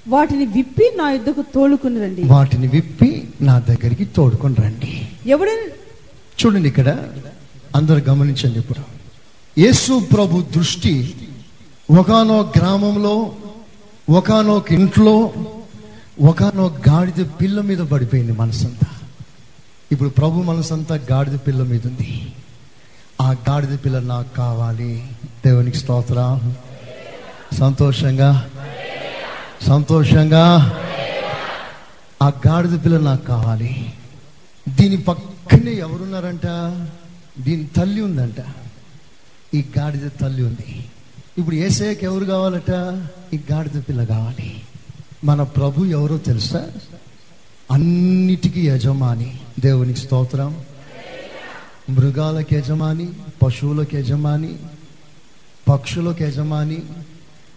వాటిని 0.08 0.46
విప్పి 0.46 0.92
నా 0.96 1.10
యుద్ధకు 1.10 1.42
తోలుకుని 1.42 2.00
రండి. 2.00 2.22
వాటిని 2.22 2.66
విప్పి 2.66 3.28
నా 3.40 3.58
దగ్గరికి 3.58 4.04
తోడుకొని 4.04 4.54
రండి. 4.54 5.08
ఎవడైనా 5.26 5.72
చూడండి 6.44 6.68
ఇక్కడ 6.68 7.08
అందరు 7.76 7.98
గమనించండి 7.98 8.58
ఇప్పుడు. 8.58 8.80
యేసు 9.60 10.02
ప్రభు 10.12 10.42
దృష్టి 10.56 11.14
ఒకనో 11.98 12.52
గ్రామంలో 12.56 13.32
ఒకనొక 14.10 14.72
ఇంట్లో 14.72 15.32
ఒకనొక 16.20 16.88
గాడిద 16.88 17.24
పిల్ల 17.40 17.60
మీద 17.60 17.78
పడిపోయింది 17.78 18.32
మనసంతా. 18.32 18.86
ఇప్పుడు 19.92 20.08
ప్రభు 20.08 20.42
మనసంతా 20.42 20.94
గాడిద 20.94 21.32
పిల్ల 21.32 21.62
మీద 21.62 21.86
ఉంది. 21.86 22.32
ఆ 23.20 23.36
గాడిద 23.48 23.78
పిల్ల 23.84 23.98
నాకు 23.98 24.34
కావాలి. 24.34 25.08
దేవునికి 25.46 25.76
స్తోత్ర. 25.76 26.38
సంతోషంగా? 27.58 28.50
సంతోషంగా? 29.66 30.72
ఆ 32.22 32.32
గాడిద 32.48 32.84
పిల్ల 32.84 32.98
నాకు 32.98 33.24
కావాలి. 33.24 33.92
దీని 34.68 34.96
పక్కనే 34.96 35.72
ఎవరున్నారంట? 35.72 36.46
దీని 37.42 37.64
తల్లి 37.64 38.00
ఉందంట. 38.00 38.44
ఈ 39.54 39.64
గాడిద 39.78 40.10
తల్లి 40.20 40.42
ఉంది. 40.42 40.84
ఇప్పుడు 41.38 41.54
ఏసేకి 41.54 42.04
ఎవరు 42.04 42.24
కావాలట? 42.24 43.02
ఈ 43.34 43.40
గాడిద 43.52 43.82
పిల్ల 43.88 44.04
కావాలి. 44.04 44.62
మన 45.24 45.42
ప్రభు 45.42 45.84
ఎవరో 45.84 46.18
తెలుసా? 46.18 46.66
అన్నిటికీ 47.70 48.68
యజమాని 48.68 49.38
దేవునికి 49.60 50.00
స్తోత్రం. 50.00 50.56
మృగాలకు 51.90 52.54
యజమాని 52.54 53.08
పశువులకు 53.42 53.96
యజమాని 53.96 54.54
పక్షులకు 55.68 56.22
యజమాని 56.22 56.78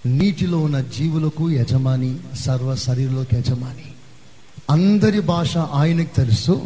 నీటిలో 0.06 0.60
ఉన్న 0.60 0.80
జీవులకు 0.80 1.52
యజమాని 1.52 2.18
సర్వ 2.40 2.76
శరీరులకు 2.76 3.36
యజమాని. 3.36 3.92
అందరి 4.70 5.20
భాష 5.20 5.58
ఆయనకు 5.58 6.16
తెలుసు 6.16 6.62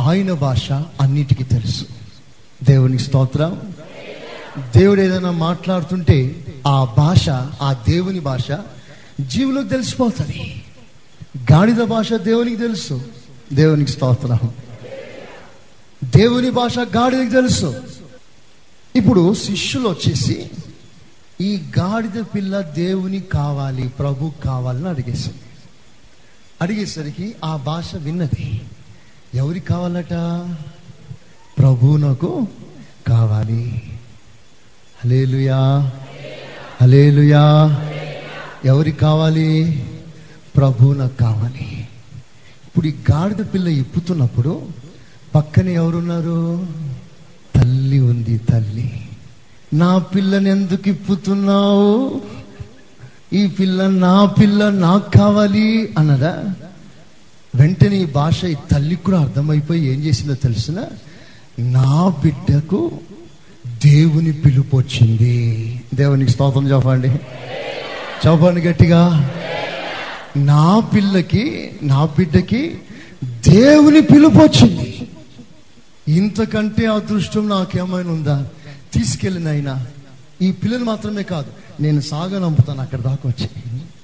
ఆయన 0.00 0.32
భాష 0.32 0.72
అన్నిటికీ 0.72 1.44
తెలుసు. 1.44 1.84
దేవునికి 2.64 3.02
స్తోత్రం. 3.02 3.74
దేవుడు 4.76 5.00
ఏదైనా 5.00 5.30
మాట్లాడుతుంటే 5.30 6.46
ఆ 6.66 6.84
భాష 6.96 7.28
ఆ 7.62 7.76
దేవుని 7.88 8.20
భాష 8.20 8.50
జీవులకు 9.20 9.68
తెలిసిపోతుంది. 9.68 10.62
గాడిద 11.36 11.76
భాష 11.76 12.12
దేవునికి 12.12 12.56
తెలుసు. 12.56 13.02
దేవునికి 13.52 13.90
స్తోత్రం. 13.90 14.38
దేవుని 16.04 16.50
భాష 16.50 16.78
గాడిదకి 16.78 17.30
తెలుసు. 17.30 17.82
ఇప్పుడు 18.96 19.34
శిష్యులు 19.34 19.88
వచ్చేసి 19.88 20.50
ఈ 21.40 21.62
గాడిద 21.78 22.24
పిల్ల 22.34 22.60
దేవుని 22.60 23.20
కావాలి 23.20 23.88
ప్రభు 23.88 24.32
కావాలని 24.44 24.88
అడిగేసింది 24.88 25.38
అడిగేసరికి 26.62 27.34
ఆ 27.44 27.56
భాష 27.56 27.94
విన్నది. 27.94 28.62
ఎవరికి 29.34 29.66
కావాలట? 29.66 30.12
ప్రభు 31.58 31.96
నాకు 31.96 32.48
కావాలి. 33.06 33.82
హలేలుయా 35.04 35.92
హలేలుయా 36.82 37.76
ఎవరికి 38.64 38.98
కావాలి? 38.98 39.84
ప్రభు 40.56 40.92
నాకు 40.92 41.16
కావాలి. 41.16 41.88
ఇప్పుడు 42.64 42.86
ఈ 42.86 42.94
గాడిద 43.12 43.44
పిల్ల 43.54 43.68
ఇప్పుతున్నప్పుడు 43.68 44.62
పక్కన 45.34 45.68
ఎవరున్నారు? 45.68 46.66
తల్లి 47.56 48.00
ఉంది 48.00 48.38
తల్లి. 48.38 48.92
నా 49.74 49.98
పిల్లని 49.98 50.50
ఎందుకు 50.50 50.88
ఇప్పుతున్నావు? 50.88 52.20
ఈ 53.32 53.46
పిల్ల 53.46 53.88
నా 53.88 54.24
పిల్ల 54.24 54.70
నాకు 54.70 55.18
కావాలి 55.18 55.94
అన్నదా? 55.98 56.44
వెంటనే 57.54 57.96
ఈ 57.96 58.04
భాష 58.04 58.44
ఈ 58.44 58.54
తల్లికి 58.72 59.04
కూడా 59.04 59.20
అర్థమైపోయి 59.20 59.92
ఏం 59.92 60.00
చేసిందో 60.00 60.34
తెలిసిన? 60.34 60.84
నా 61.58 62.08
బిడ్డకు 62.22 62.90
దేవుని 63.66 64.32
పిలుపు 64.32 64.76
వచ్చింది. 64.76 65.80
దేవునికి 65.94 66.30
స్తోత్రం 66.30 66.70
చెప్పండి. 66.70 67.08
చెప్పండి 68.26 68.60
గట్టిగా. 68.60 69.30
నా 70.36 70.80
పిల్లకి 70.80 71.72
నా 71.82 72.04
బిడ్డకి 72.04 72.80
దేవుని 73.24 74.00
పిలుపు 74.00 74.34
వచ్చింది. 74.34 75.08
ఇంతకంటే 76.08 76.86
అదృష్టం 76.86 77.48
నాకేమైనా 77.48 78.10
ఉందా? 78.10 78.50
తీసుకెళ్ళిన 78.92 79.48
అయినా 79.48 79.86
ఈ 80.42 80.52
పిల్లలు 80.52 80.84
మాత్రమే 80.84 81.22
కాదు 81.22 81.52
నేను 81.80 82.00
సాగనంపుతాను 82.00 82.80
అక్కడ 82.80 83.00
దాకా 83.00 83.28
వచ్చి. 83.28 83.50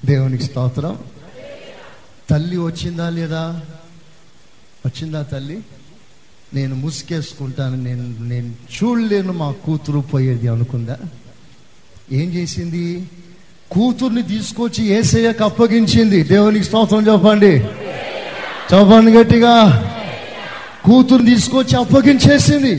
దేవునికి 0.04 0.42
స్తోత్రం. 0.42 0.98
తల్లి 2.30 2.56
వచ్చిందా 2.56 3.10
లేదా? 3.10 3.62
వచ్చిందా 4.86 5.22
తల్లి? 5.22 5.60
నేను 6.54 6.74
ముసుకేసుకుంటాను 6.74 7.76
నేను 7.76 8.20
నేను 8.20 8.48
చూడలేను 8.48 9.32
మా 9.32 9.52
కూతురు 9.52 9.98
పోయేది 9.98 10.48
అనుకుందా? 10.48 10.98
ఏం 12.12 12.28
చేసింది? 12.30 13.10
కూతుర్ని 13.72 14.22
తీసుకొచ్చి 14.22 14.86
ఏసయ్యకు 14.86 15.44
అప్పగించింది. 15.44 16.22
దేవునికి 16.22 16.64
స్తోత్రం 16.64 17.12
చెప్పండి. 17.12 17.50
చెప్పండి 18.74 19.12
గట్టిగా. 19.12 19.86
కూతుర్ని 20.84 21.34
తీసుకొచ్చి 21.34 21.76
అప్పగించేసింది. 21.76 22.76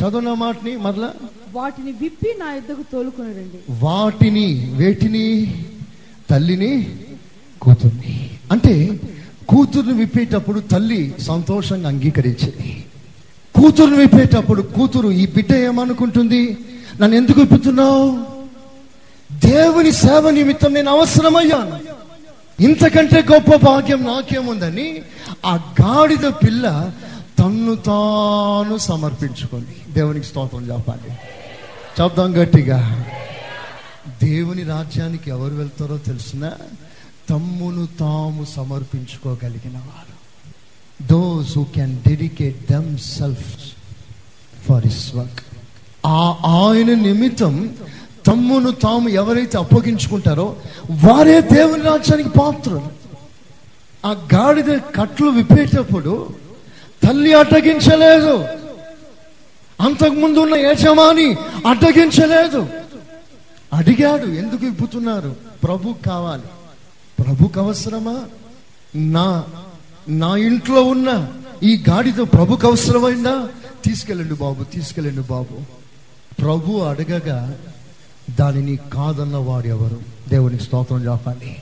చదువున్న 0.00 0.32
మాటని 0.32 0.76
మరలా. 0.76 1.10
వాటిని 1.52 1.92
విప్పి 1.92 2.34
నా 2.40 2.54
యుద్ధకు 2.54 2.82
తోలుకుని 2.92 3.28
రండి 3.28 3.58
వాటిని 3.70 4.68
వేటిని? 4.72 5.54
తల్లిని 6.30 6.86
కూతుర్ని. 7.62 8.30
అంటే 8.52 9.00
కూతుర్ని 9.48 9.92
విప్పేటప్పుడు 9.92 10.60
తల్లి 10.60 11.14
సంతోషంగా 11.18 11.88
అంగీకరించింది. 11.88 12.84
కూతుర్ని 13.54 13.96
విప్పేటప్పుడు 13.96 14.62
కూతురు 14.62 15.08
ఈ 15.08 15.26
బిడ్డ 15.26 15.56
ఏమనుకుంటుంది? 15.56 16.56
నన్ను 17.00 17.16
ఎందుకు 17.16 17.40
విప్పుతున్నావు? 17.40 18.41
దేవుని 19.44 19.92
సేవ 19.92 20.30
నిమిత్తం 20.30 20.74
నేను 20.74 20.90
అవసరమయ్యాను. 20.90 21.80
ఇంతకంటే 22.62 23.24
గొప్ప 23.32 23.54
భాగ్యం 23.54 24.04
నాకేముందని 24.04 25.02
ఆ 25.46 25.60
గాడిద 25.82 26.26
పిల్ల 26.28 26.90
తన్ను 27.38 27.74
తాను 27.74 28.78
సమర్పించుకుంది. 28.78 29.92
దేవునికి 29.92 30.26
స్తోత్రం 30.26 30.72
చెప్పాలి. 30.72 31.12
చెప్దాం 32.02 32.42
గట్టిగా. 32.42 33.04
దేవుని 34.22 34.62
రాజ్యానికి 34.62 35.30
ఎవరు 35.30 35.54
వెళ్తారో 35.54 35.98
తెలిసిన 35.98 36.50
తమ్మును 37.30 37.88
తాము 38.00 38.46
సమర్పించుకోగలిగిన 38.56 39.76
వారు. 39.76 40.12
Those 41.06 41.58
who 41.58 41.64
can 41.64 41.96
dedicate 42.08 42.72
them 42.72 42.98
self 42.98 43.56
for 44.68 44.86
his 44.86 45.14
work 45.14 45.40
ఆ 46.06 46.36
ఆయన 46.46 46.94
నిమిత్తం 46.94 47.76
తమ్మును 48.26 48.70
తాము 48.70 49.08
ఎవరైతే 49.08 49.58
అప్పగించుకుంటారో 49.58 50.56
వారే 50.90 51.40
దేవుని 51.40 51.82
రాజ్యానికి 51.82 52.28
పాత్రలు. 52.28 52.82
ఆ 54.06 54.10
గాడిద 54.34 54.78
కట్లు 54.78 55.30
విప్పేటప్పుడు 55.30 56.28
తల్లి 57.08 57.34
అడ్డగించలేదు. 57.34 58.44
అంతకుముందు 59.80 60.38
ఉన్న 60.38 60.54
యజమాని 60.54 61.32
అడ్డగించలేదు. 61.66 62.66
అడిగాడు 63.72 64.26
ఎందుకు 64.26 64.66
విప్పుతున్నారు? 64.66 65.36
ప్రభు 65.62 65.94
కావాలి. 66.06 66.42
ప్రభుకు 67.22 67.60
అవసరమా? 67.60 68.24
నా 68.96 69.44
నా 70.08 70.36
ఇంట్లో 70.36 70.82
ఉన్న 70.82 71.28
ఈ 71.62 71.84
గాడితో 71.90 72.24
ప్రభుకు 72.24 72.66
అవసరమైందా? 72.66 73.48
తీసుకెళ్ళండి 73.84 74.34
బాబు 74.34 74.64
తీసుకెళ్ళండి 74.64 75.20
బాబు. 75.20 75.82
ప్రభు 76.40 76.78
అడగగా 76.78 77.54
దానిని 78.30 78.76
కాదన్న 78.76 79.36
వాడు 79.36 79.66
ఎవరు? 79.66 80.00
దేవునికి 80.28 80.62
స్తోత్రం 80.62 81.12
చెప్పండి. 81.12 81.56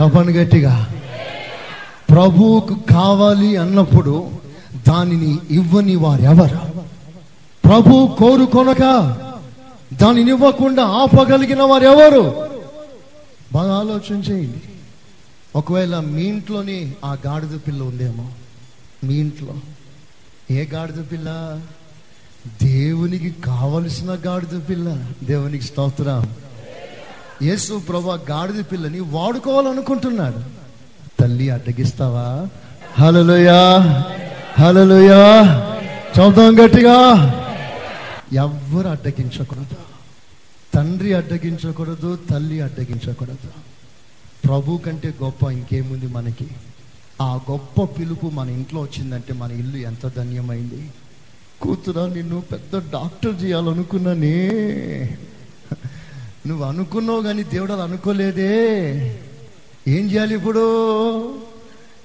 చెప్పండి 0.00 0.32
గట్టిగా. 0.32 0.94
ప్రభువుకు 2.10 2.74
కావాలి 2.74 3.56
అన్నప్పుడు 3.56 4.30
దానిని 4.88 5.38
ఇవ్వని 5.50 5.96
వారెవరు? 5.96 6.60
ప్రభు 7.64 8.16
కోరుకొనక 8.18 8.80
దానిని 10.00 10.30
ఇవ్వకుండా 10.30 10.84
ఆపగలిగిన 10.84 11.62
వారెవరు? 11.62 12.48
బాగా 13.52 13.78
ఆలోచన 13.78 14.14
చేయండి. 14.14 14.62
ఒకవేళ 15.56 15.98
మీ 15.98 16.22
ఇంట్లోని 16.22 16.92
ఆ 17.04 17.16
గాడిద 17.26 17.58
పిల్ల 17.66 17.82
ఉందేమో? 17.82 18.28
మీ 19.04 19.14
ఇంట్లో 19.14 19.54
ఏ 20.50 20.64
గాడిద 20.64 21.12
పిల్ల? 21.12 21.60
దేవునికి 22.46 23.30
కావలసిన 23.30 24.18
గాడిద 24.26 24.68
పిల్ల. 24.68 25.06
దేవునికి 25.24 25.64
స్తోత్రం. 25.64 26.30
యేసు 27.42 27.82
ప్రభా 27.88 28.20
గాడిద 28.30 28.64
పిల్లని 28.72 29.00
వాడుకోవాలనుకుంటున్నాడు. 29.00 30.40
తల్లి 31.20 31.50
అడ్డగిస్తావా? 31.50 32.46
హలలుయా 32.98 33.78
హలలుయా 34.58 35.42
చదువుతాం 36.18 36.66
గట్టిగా. 36.66 36.98
ఎవ్వరు 38.32 38.88
అడ్డగించకూడదు. 38.88 39.76
తండ్రి 40.74 41.14
అడ్డగించకూడదు 41.14 42.18
తల్లి 42.30 42.60
అడ్డగించకూడదు. 42.60 43.48
ప్రభు 44.44 44.80
కంటే 44.86 45.14
గొప్ప 45.22 45.44
ఇంకేముంది 45.44 46.06
మనకి? 46.06 46.46
ఆ 47.22 47.40
గొప్ప 47.50 47.98
పిలుపు 47.98 48.26
మన 48.26 48.50
ఇంట్లో 48.50 48.80
వచ్చిందంటే 48.80 49.32
మన 49.32 49.52
ఇల్లు 49.52 49.76
ఎంత 49.76 50.12
ధన్యమైంది? 50.16 50.90
కూతురా 51.62 52.06
నిన్ను 52.06 52.42
పెద్ద 52.52 52.78
డాక్టర్ 52.92 53.44
చేయాలనుకున్నానే. 53.44 54.50
నువ్వు 56.46 56.64
అనుకున్నావు 56.64 57.22
కానీ 57.22 57.42
దేవుడు 57.42 57.72
అనుకోలేదే. 57.72 58.54
ఏం 59.88 60.10
చేయాలి 60.10 60.34
ఇప్పుడు? 60.34 60.64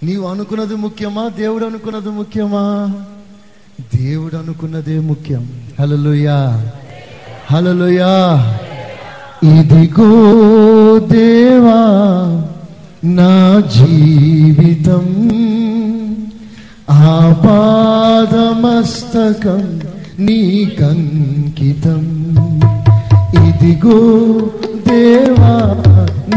నీవు 0.04 0.28
అనుకున్నది 0.28 0.76
ముఖ్యమా? 0.76 1.28
దేవుడు 1.28 1.66
అనుకున్నది 1.66 2.10
ముఖ్యమా? 2.10 2.94
దేవుడు 3.96 4.36
అనుకున్నదే 4.36 5.00
ముఖ్యం. 5.00 5.68
హలలుయా 5.80 6.72
హలలుయా 7.52 8.12
ఇదిగో 9.44 10.10
దేవా 11.00 11.80
నా 13.04 13.60
జీవితం 13.60 15.08
ఆపాదమస్తకం 17.08 19.64
నీకంకితం 20.20 22.06
ఇదిగో 23.48 24.00
దేవా 24.88 25.54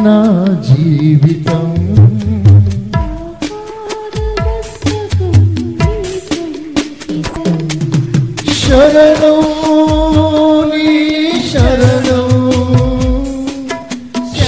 నా 0.02 0.18
జీవితం. 0.68 1.66
శరణం 8.60 9.40
నీ 10.70 10.86
శరణం. 11.50 12.30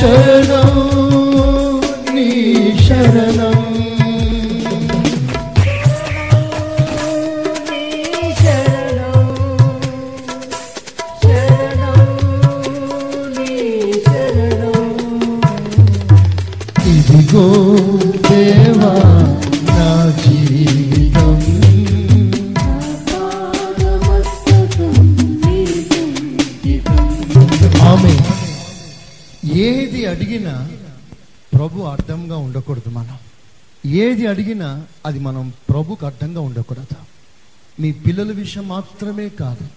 శరణం. 0.00 0.41
అడిగినా 30.12 30.70
ప్రభు 31.54 31.80
అర్థంగా 31.80 32.36
ఉండకూడదు 32.36 32.90
మనం. 32.90 33.18
ఏది 33.86 34.26
అడిగినా 34.26 34.86
అది 35.06 35.18
మనం 35.18 35.52
ప్రభుకు 35.70 36.06
అర్థంగా 36.06 36.40
ఉండకూడదు. 36.40 36.96
మీ 37.80 37.92
పిల్లల 37.92 38.32
విషయం 38.32 38.68
మాత్రమే 38.68 39.28
కాదు. 39.28 39.68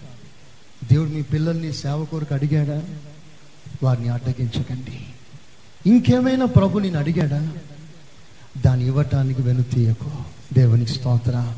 దేవుడు 0.92 1.10
మీ 1.10 1.22
పిల్లల్ని 1.22 1.72
సేవ 1.72 2.04
కొరకు 2.04 2.34
అడిగాడా? 2.34 2.82
వారిని 3.82 4.08
అడ్డగించకండి. 4.08 5.00
ఇంకేమైనా 5.86 6.46
ప్రభు 6.46 6.78
నేను 6.78 6.98
అడిగాడా? 6.98 7.52
దాన్ని 8.64 8.86
ఇవ్వటానికి 8.86 9.42
వెనుతీయకు 9.42 10.10
దేవునికి 10.54 10.90
స్తోత్ర. 10.90 11.54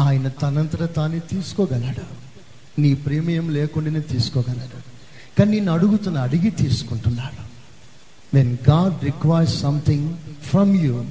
ఆయన 0.00 0.28
తనంతట 0.28 0.94
తానే 0.94 1.18
తీసుకోగలడు. 1.18 2.24
నీ 2.80 2.94
ప్రేమయం 2.94 3.50
లేకుండానే 3.50 4.00
తీసుకోగలడు. 4.00 4.94
కానీ 5.38 5.60
నేను 5.60 5.72
అడుగుతున్న 5.72 6.18
అడిగి 6.18 6.50
తీసుకుంటున్నాడు. 6.50 7.43
When 8.34 8.56
God 8.70 9.04
requires 9.04 9.60
something 9.60 10.14
from 10.50 10.76
you 10.76 11.04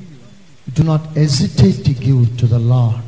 do 0.80 0.84
not 0.84 1.18
hesitate 1.18 1.86
to 1.86 2.06
give 2.08 2.40
to 2.40 2.46
the 2.46 2.54
Lord 2.54 3.04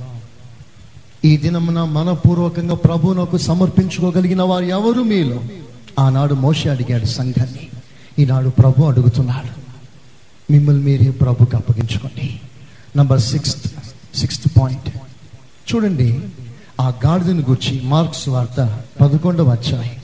ఈ 1.26 1.38
దినమున 1.38 1.84
మనపూర్వకంగా 1.84 2.76
ప్రభువునకు 2.76 3.38
సమర్పించుకోగలిగిన 3.38 4.42
వారు 4.42 4.66
ఎవరు 4.66 5.02
మీలో? 5.02 5.42
ఆనాడు 6.00 6.34
మోషి 6.34 6.70
అడిగాడు 6.70 7.06
సంఘాన్ని. 7.06 7.68
ఈనాడు 8.20 8.50
ప్రభు 8.50 8.84
అడుగుతున్నాడు. 8.84 9.50
మిమ్మల్ని 10.52 10.84
మీరే 10.84 11.12
ప్రభుకి 11.12 11.56
అప్పగించుకోండి. 11.56 12.40
నంబర్ 12.98 13.20
సిక్స్త్ 13.20 13.68
సిక్స్త్ 14.18 14.50
పాయింట్ 14.60 14.98
చూడండి 15.76 16.20
ఆ 16.82 16.94
గాడిదని 17.06 17.40
గురించి 17.40 17.82
మార్క్స్ 17.84 18.30
వార్త 18.30 18.80
పదకొండవ 19.02 19.50
అధ్యాయం. 19.50 20.02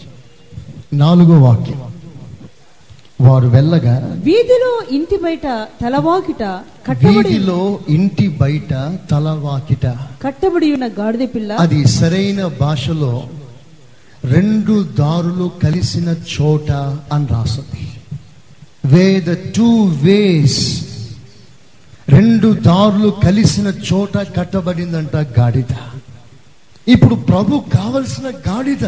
నాలుగో 0.99 1.41
వాక్యం. 1.41 1.91
వారు 3.22 3.47
వెళ్ళగా 3.49 3.95
వీధిలో 4.24 4.72
ఇంటి 4.91 5.17
బయట 5.24 5.47
తలవాకిట 5.82 6.43
కట్టబడి 6.88 7.30
వీధిలో 7.30 7.59
ఇంటి 7.89 8.28
బయట 8.38 8.72
తలవాకిట 9.11 9.86
కట్టబడి 10.24 10.67
ఉన్న 10.74 10.88
గాడిద 10.97 11.26
పిల్ల 11.34 11.51
అది 11.59 11.80
సరైన 11.95 12.41
భాషలో 12.59 13.13
రెండు 14.28 14.74
దారులు 14.99 15.47
కలిసిన 15.63 16.09
చోట 16.34 16.69
అని 17.13 17.28
రాస్తుంది 17.28 17.86
వే 18.86 19.05
ద 19.22 19.34
టూ 19.57 19.69
వేస్ 20.03 20.61
రెండు 22.09 22.47
దారులు 22.65 23.09
కలిసిన 23.24 23.67
చోట 23.88 24.15
కట్టబడిందంట 24.38 25.15
గాడిద. 25.38 25.74
ఇప్పుడు 26.88 27.15
ప్రభు 27.28 27.59
కావలసిన 27.74 28.28
గాడిద 28.47 28.86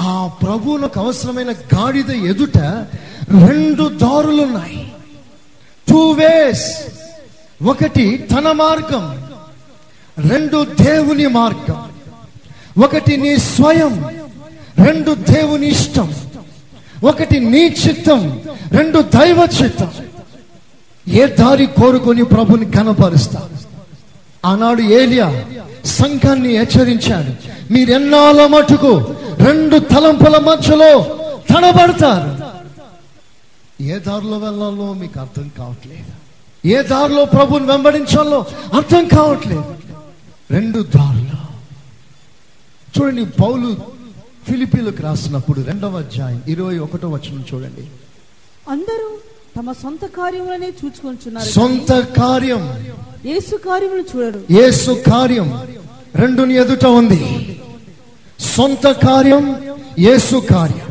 ఆ 0.00 0.30
ప్రభువులకు 0.42 1.00
అవసరమైన 1.00 1.52
గాడిద 1.52 2.10
ఎదుట 2.10 2.58
రెండు 3.48 3.88
దారులు 3.88 4.42
ఉన్నాయి 4.42 4.92
టూ 5.88 6.10
వేస్ 6.10 6.66
ఒకటి 7.62 8.18
తన 8.18 8.52
మార్గం 8.52 9.28
రెండు 10.28 10.64
దేవుని 10.64 11.26
మార్గం. 11.26 11.90
ఒకటి 12.84 13.16
నీ 13.16 13.36
స్వయం 13.36 14.04
రెండు 14.86 15.14
దేవుని 15.14 15.68
ఇష్టం. 15.68 16.14
ఒకటి 17.04 17.40
నీ 17.40 17.58
చిత్తం 17.58 18.42
రెండు 18.72 19.02
దైవ 19.02 19.48
చిత్తం. 19.62 19.90
ఏ 21.08 21.26
దారి 21.26 21.66
కోరుకొని 21.66 22.24
ప్రభుని 22.24 22.70
కనపరుస్తా 22.70 23.48
ఆనాడు 24.44 24.82
ఏలియా 24.82 25.44
సంఘాన్ని 25.84 26.48
హెచ్చరించాడు. 26.48 27.32
మీరెన్నాళ్ళ 27.72 28.46
మటుకు 28.46 29.14
రెండు 29.44 29.78
తలంపుల 29.78 30.38
మధ్యలో 30.38 31.18
తడబడతారు. 31.50 32.48
ఏ 33.82 33.98
దారిలో 33.98 34.38
వెళ్ళాలో 34.38 34.92
మీకు 34.92 35.20
అర్థం 35.20 35.50
కావట్లేదు. 35.58 36.18
ఏ 36.68 36.82
దారిలో 36.82 37.24
ప్రభుని 37.24 37.66
వెంబడించాలో 37.66 38.46
అర్థం 38.74 39.08
కావట్లేదు. 39.08 39.74
రెండు 40.50 40.82
దారులు. 40.82 41.38
చూడండి 42.98 43.24
పౌలు 43.24 43.76
ఫిలిపీలకు 44.48 45.02
రాసినప్పుడు 45.02 45.60
రెండవ 45.60 45.98
అధ్యాయం 45.98 46.42
ఇరవై 46.48 46.78
ఒకటో 46.78 47.08
వచనం 47.08 47.44
చూడండి. 47.54 47.86
అందరూ 48.70 49.18
తమ 49.58 49.72
సొంత 49.72 50.04
కార్యములనే 50.04 50.66
చూచుకొంచున్నారు 50.66 51.48
సొంత 51.48 51.92
కార్యం. 52.00 52.86
యేసు 53.24 53.56
కార్యములు 53.56 54.04
చూడరు. 54.16 54.44
యేసు 54.50 54.90
కార్యం 55.10 55.76
రెండుని 56.14 56.54
ఎదుట 56.54 56.86
ఉంది. 56.86 57.22
సొంత 58.40 58.90
కార్యం 58.90 59.60
యేసు 59.98 60.36
కార్యం. 60.36 60.88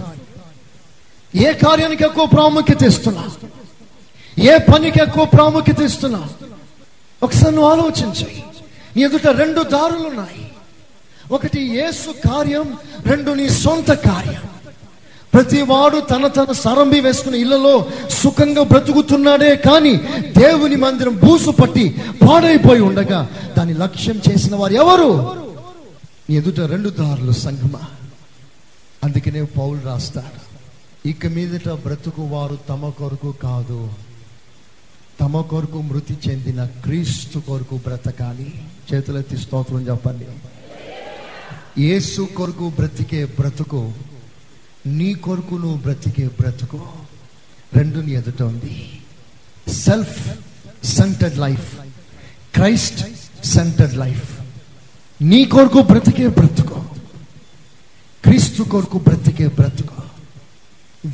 ఏ 1.35 1.53
కార్యానికి 1.53 2.03
ఎక్కువ 2.03 2.25
ప్రాముఖ్యత 2.25 2.83
ఇస్తున్నా? 2.83 3.29
ఏ 4.39 4.57
పనికి 4.57 4.99
ఎక్కువ 5.01 5.25
ప్రాముఖ్యత 5.25 5.79
ఇస్తున్నా? 5.79 6.29
ఒకసారి 7.23 7.55
నువ్వు 7.55 7.71
ఆలోచించు. 7.71 8.25
నీ 8.95 9.03
ఎదుట 9.03 9.27
రెండు 9.27 9.63
దారులు 9.63 10.07
ఉన్నాయి 10.07 10.51
ఒకటి 11.31 11.61
యేసు 11.61 12.27
కార్యం 12.29 12.77
రెండు 13.05 13.31
నీ 13.31 13.49
సొంత 13.49 13.91
కార్యం. 13.91 14.56
ప్రతి 15.33 15.61
వాడు 15.61 15.99
తన 15.99 16.27
తన 16.27 16.51
సరంబి 16.51 16.99
వేసుకున్న 16.99 17.37
ఇళ్ళలో 17.37 17.85
సుఖంగా 18.09 18.63
బ్రతుకుతున్నాడే 18.63 19.55
కానీ 19.55 19.95
దేవుని 20.37 20.75
మందిరం 20.75 21.15
బూసు 21.15 21.49
పట్టి 21.49 21.95
పాడైపోయి 22.27 22.81
ఉండగా 22.81 23.29
దాని 23.57 23.73
లక్ష్యం 23.73 24.21
చేసిన 24.29 24.55
వారు 24.55 24.73
ఎవరు? 24.73 25.09
ఎదుట 26.29 26.59
రెండు 26.59 26.89
దారులు 26.89 27.31
సంగమ 27.31 27.77
అందుకనే 29.03 29.43
పౌలు 29.43 29.79
రాస్తాడు 29.85 30.47
ఇక 31.07 31.25
మీదట 31.25 31.69
బ్రతుకు 31.69 32.21
వారు 32.21 32.57
తమ 32.69 32.89
కొరకు 32.89 33.31
కాదు. 33.31 33.89
తమ 35.19 35.41
కొరకు 35.41 35.81
మృతి 35.81 36.17
చెందిన 36.29 36.65
క్రీస్తు 36.65 37.39
కొరకు 37.39 37.75
బ్రతకాలి. 37.75 38.53
చేతులెత్తి 38.93 39.37
స్తోత్రం 39.37 39.87
చెప్పండి. 39.87 40.25
యేసు 41.81 42.21
కొరకు 42.21 42.69
బ్రతికే 42.69 43.25
బ్రతుకు 43.25 43.91
నీ 44.87 45.13
కొరకు 45.13 45.55
నువ్వు 45.55 45.77
బ్రతికే 45.77 46.27
బ్రతుకు 46.39 46.79
రెండు 47.75 47.99
నీ 47.99 48.11
ఎదుట 48.11 48.41
ఉంది. 48.41 48.75
Self 49.71 50.19
centred 50.87 51.37
life 51.37 51.75
Christ 52.55 53.01
centred 53.47 53.97
life 53.97 54.27
నీ 55.21 55.45
కొరకు 55.45 55.81
బ్రతికే 55.81 56.27
బ్రతుకు 56.27 56.79
క్రీస్తు 58.23 58.63
కొరకు 58.63 58.97
బ్రతికే 58.97 59.47
బ్రతుకు. 59.47 59.93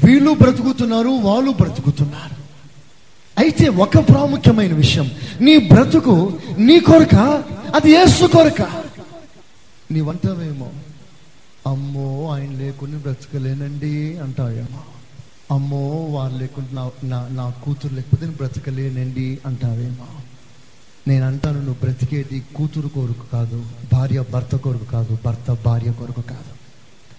వీళ్ళు 0.06 0.32
బ్రతుకుతున్నారు 0.32 1.10
వాళ్ళు 1.10 1.52
బ్రతుకుతున్నారు. 1.52 2.38
అయితే 3.38 3.66
ఒక 3.70 3.98
ప్రాముఖ్యమైన 4.10 4.74
విషయం 4.74 5.12
నీ 5.42 5.58
బ్రతుకు 5.58 6.40
నీ 6.58 6.80
కొరక 6.80 7.16
అది 7.76 7.92
ఏసు 7.92 8.26
కొరక. 8.26 8.62
నీవంటావేమో 9.92 10.70
అమ్మో 11.68 12.30
ఆయన 12.32 12.52
లేకుండా 12.52 12.98
బ్రతకలేనండి 12.98 14.18
అంటావేమో. 14.18 14.80
అమ్మో 15.56 16.06
వారు 16.06 16.36
లేకుండా 16.36 16.68
నా 16.74 16.92
నా 17.04 17.28
నా 17.28 17.50
కూతురు 17.50 17.94
లేకపోతే 17.94 18.26
నేను 18.26 18.38
బ్రతకలేనండి 18.38 19.40
అంటావేమో. 19.46 20.06
నేను 21.08 21.28
అంటాను 21.28 21.58
నువ్వు 21.58 21.76
బ్రతికేది 21.82 22.44
కూతురు 22.56 22.88
కొరకు 22.88 23.32
కాదు 23.32 23.66
భార్య 23.94 24.24
భర్త 24.34 24.56
కొరకు 24.56 24.86
కాదు 24.86 25.18
భర్త 25.26 25.58
భార్య 25.66 25.92
కొరకు 25.92 26.22
కాదు. 26.22 26.54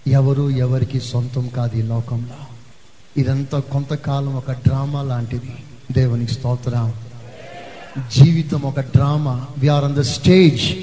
ఎవరు 0.09 0.49
ఎవరికి 0.49 0.99
సొంతం 0.99 1.47
కాదు 1.47 1.75
ఈ 1.75 1.81
లోకంలో. 1.81 2.45
ఇదంతా 3.17 3.59
కొంతకాలం 3.59 4.35
ఒక 4.35 4.51
డ్రామా 4.51 5.01
లాంటిది. 5.01 5.53
దేవునికి 5.91 6.31
స్తోత్రం. 6.31 6.93
జీవితం 8.17 8.61
ఒక 8.61 8.79
drama. 8.79 9.47
We are 9.57 9.83
on 9.83 9.95
the 9.95 10.01
stage 10.01 10.73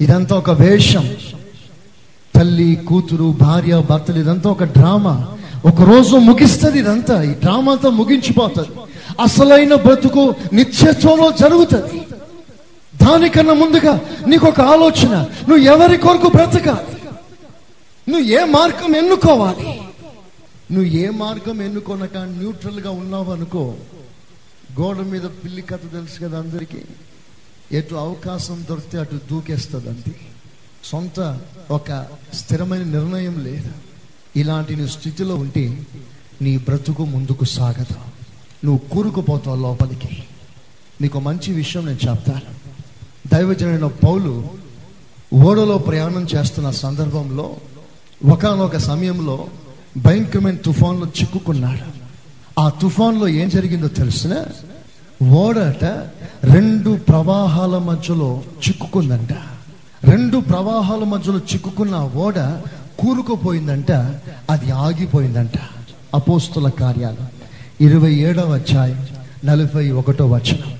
ఇదంతా 0.00 0.36
ఒక 0.36 0.50
వేషం. 0.50 1.16
తల్లి 2.38 2.76
కూతురు 2.88 3.34
భార్య 3.40 3.82
భర్తలు 3.90 4.18
ఇదంతా 4.18 4.50
ఒక 4.50 4.64
డ్రామా. 4.64 5.36
ఒక 5.64 5.80
రోజు 5.82 6.16
ముగిస్తుంది 6.16 6.78
ఇదంతా. 6.78 7.22
ఈ 7.22 7.34
డ్రామాతో 7.34 7.90
ముగించిపోతుంది. 7.90 8.68
అసలైన 9.20 9.74
బ్రతుకు 9.74 10.34
నిత్యత్వంలో 10.52 11.32
జరుగుతుంది. 11.32 12.00
దానికన్నా 13.02 13.54
ముందుగా 13.54 14.00
నీకు 14.26 14.46
ఒక 14.46 14.60
ఆలోచన. 14.60 15.14
నువ్వు 15.48 15.64
ఎవరి 15.64 15.96
కొరకు 15.96 16.28
బ్రతకాలి? 16.28 16.94
నువ్వు 18.08 18.26
ఏ 18.26 18.44
మార్గం 18.44 18.96
ఎన్నుకోవాలి? 18.96 19.80
నువ్వు 20.72 20.90
ఏ 20.90 21.10
మార్గం 21.10 21.62
ఎన్నుకోనక 21.62 22.16
న్యూట్రల్గా 22.16 22.90
ఉన్నావు 22.90 23.32
అనుకో 23.32 23.74
గోడ 24.80 24.96
మీద 24.96 25.22
పిల్లి 25.22 25.62
కథ 25.62 25.80
తెలుసు 25.92 26.24
కదా 26.24 26.38
అందరికీ? 26.38 26.82
ఎటు 27.72 27.94
అవకాశం 27.94 28.64
దొరికితే 28.70 28.98
అటు 28.98 29.16
దూకేస్తుంది 29.30 29.88
అంతే 29.88 30.10
సొంత 30.84 31.40
ఒక 31.70 32.06
స్థిరమైన 32.34 32.82
నిర్ణయం 32.82 33.44
లేదు. 33.44 33.70
ఇలాంటి 34.36 34.76
నీ 34.76 34.88
స్థితిలో 34.88 35.36
ఉంటే 35.36 35.86
నీ 36.42 36.58
బ్రతుకు 36.58 37.04
ముందుకు 37.04 37.44
సాగదు. 37.44 37.96
నువ్వు 38.66 38.88
కూరుకుపోతావు 38.88 39.56
లోపలికి. 39.56 40.22
నీకు 41.00 41.20
మంచి 41.20 41.52
విషయం 41.52 41.86
నేను 41.86 42.10
చెప్తాను. 42.10 42.68
దైవజనైన 43.34 43.86
పౌలు 43.86 44.44
ఓడలో 45.34 45.78
ప్రయాణం 45.78 46.26
చేస్తున్న 46.34 46.70
సందర్భంలో 46.70 47.56
ఒకనొక 48.28 48.76
సమయంలో 48.76 49.46
భయంకరమైన 49.96 50.56
తుఫాన్లో 50.56 51.06
చిక్కుకున్నాడు. 51.06 52.08
ఆ 52.60 52.68
తుఫాన్లో 52.68 53.28
ఏం 53.28 53.48
జరిగిందో 53.48 53.88
తెలిసిన? 53.88 54.44
ఓడట 55.28 55.84
రెండు 56.44 56.98
ప్రవాహాల 57.08 57.78
మధ్యలో 57.78 58.42
చిక్కుకుందంట. 58.68 59.32
రెండు 60.04 60.38
ప్రవాహాల 60.38 61.04
మధ్యలో 61.04 61.38
చిక్కుకున్న 61.38 62.10
ఓడ 62.16 62.38
కూరుకుపోయిందంట 62.98 63.92
అది 64.50 64.70
ఆగిపోయిందంట. 64.70 65.58
అపోస్తుల 66.14 66.68
కార్యాలు. 66.68 67.38
ఇరవై 67.80 68.14
ఏడవ 68.14 68.54
అధ్యాయం 68.54 69.06
నలభై 69.44 69.90
ఒకటో 69.90 70.26
వచనం. 70.26 70.78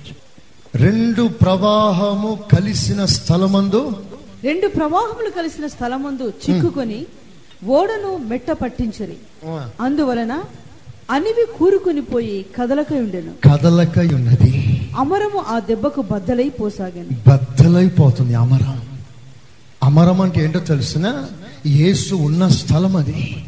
రెండు 0.75 1.27
ప్రవాహము 1.27 2.39
కలిసిన 2.51 3.05
స్థలమందు 3.05 3.95
రెండు 4.43 4.67
ప్రవాహములు 4.67 5.29
కలిసిన 5.29 5.67
స్థలమందు 5.67 6.33
చిక్కుకొని 6.49 7.05
ఓడను 7.65 8.17
మెట్ట 8.17 8.51
పట్టించరి. 8.51 9.17
అందువలన 9.81 10.41
అనివి 11.11 11.45
కూరుకుని 11.57 12.01
పోయి 12.01 12.45
కదలకై 12.57 12.99
ఉండెను. 12.99 13.31
కదలకై 13.49 14.07
ఉన్నది. 14.07 14.51
అమరము 14.97 15.43
ఆ 15.47 15.59
దెబ్బకు 15.59 16.01
బద్దలై 16.01 16.49
పోసాగాను. 16.49 17.29
బద్దలైపోతుంది 17.29 18.33
అమరం. 18.33 18.88
అమరం 19.83 20.21
అంటే 20.21 20.43
ఏంటో 20.43 20.59
తెలిసిన? 20.59 21.25
యేసు 21.65 22.15
ఉన్న 22.15 22.47
స్థలం 22.47 22.95
అది. 22.95 23.45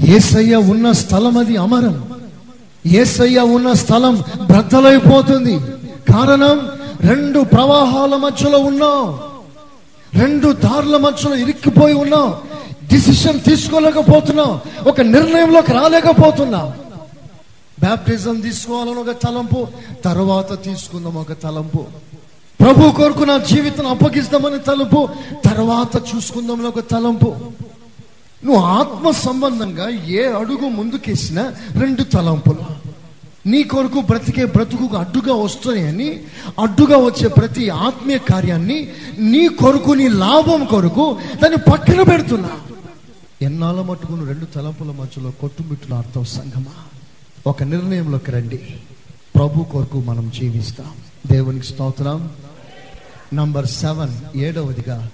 ఏసయ్య 0.00 0.56
ఉన్న 0.56 0.92
స్థలం 0.92 1.38
అది 1.38 1.56
అమరం. 1.56 2.20
ఏసయ్య 2.86 3.40
ఉన్న 3.40 3.72
స్థలం 3.72 4.24
బ్రద్దలైపోతుంది 4.46 5.58
కారణం 6.12 6.70
రెండు 7.00 7.40
ప్రవాహాల 7.40 8.16
మధ్యలో 8.16 8.58
ఉన్నాం. 8.58 9.20
రెండు 10.20 10.52
దారుల 10.52 10.96
మధ్యలో 10.96 11.36
ఇరిక్కిపోయి 11.36 11.94
ఉన్నాం. 11.94 12.34
డిసిషన్ 12.92 13.40
తీసుకోలేకపోతున్నాం. 13.40 14.60
ఒక 14.86 15.00
నిర్ణయంలోకి 15.00 15.72
రాలేకపోతున్నాం. 15.72 16.72
బ్యాప్టిజం 17.80 18.40
తీసుకోవాలని 18.40 18.94
ఒక 18.94 19.22
తలంపు 19.22 19.66
తర్వాత 20.04 20.62
తీసుకుందాం 20.62 21.14
ఒక 21.14 21.42
తలంపు. 21.42 21.84
ప్రభు 22.60 22.90
కొరకు 22.90 23.24
నా 23.24 23.38
జీవితం 23.38 23.86
అప్పగిస్తామని 23.86 24.58
తలుపు 24.58 25.08
తర్వాత 25.44 26.16
చూసుకుందాం 26.16 26.64
ఒక 26.64 26.80
తలంపు. 26.90 27.36
నువ్వు 28.44 28.62
ఆత్మ 28.62 29.10
సంబంధంగా 29.10 29.88
ఏ 29.88 30.32
అడుగు 30.32 30.68
ముందుకేసినా 30.68 31.52
రెండు 31.80 32.02
తలంపులు. 32.02 32.88
నీ 33.46 33.62
కొరకు 33.62 34.00
బ్రతికే 34.00 34.44
బ్రతుకు 34.44 34.96
అడ్డుగా 34.96 35.34
వస్తున్నాయని 35.34 36.20
అడ్డుగా 36.58 36.96
వచ్చే 36.96 37.28
ప్రతి 37.28 37.68
ఆత్మీయ 37.68 38.18
కార్యాన్ని 38.18 38.88
నీ 39.18 39.48
కొరకు 39.48 39.92
నీ 39.92 40.08
లాభం 40.08 40.64
కొరకు 40.64 41.18
దాన్ని 41.42 41.70
పక్కన 41.70 42.02
పెడుతున్నా. 42.02 42.50
ఎన్నాళ్ళ 43.42 43.80
మట్టుకు 43.80 44.12
నువ్వు 44.12 44.26
రెండు 44.26 44.44
తలంపుల 44.44 44.86
మధ్యలో 44.86 45.30
కొట్టుమిట్టులు 45.30 45.94
అర్థం 45.94 46.24
సంగమా? 46.24 46.84
ఒక 47.46 47.62
నిర్ణయంలోకి 47.62 48.30
రండి. 48.30 48.60
ప్రభు 49.36 49.62
కొరకు 49.62 49.98
మనం 49.98 50.32
జీవిస్తాం. 50.40 50.86
దేవునికి 51.26 51.66
స్తోత్రం. 51.66 52.30
నంబర్ 53.34 53.66
సెవెన్ 53.66 54.38
ఏడవదిగా 54.38 55.10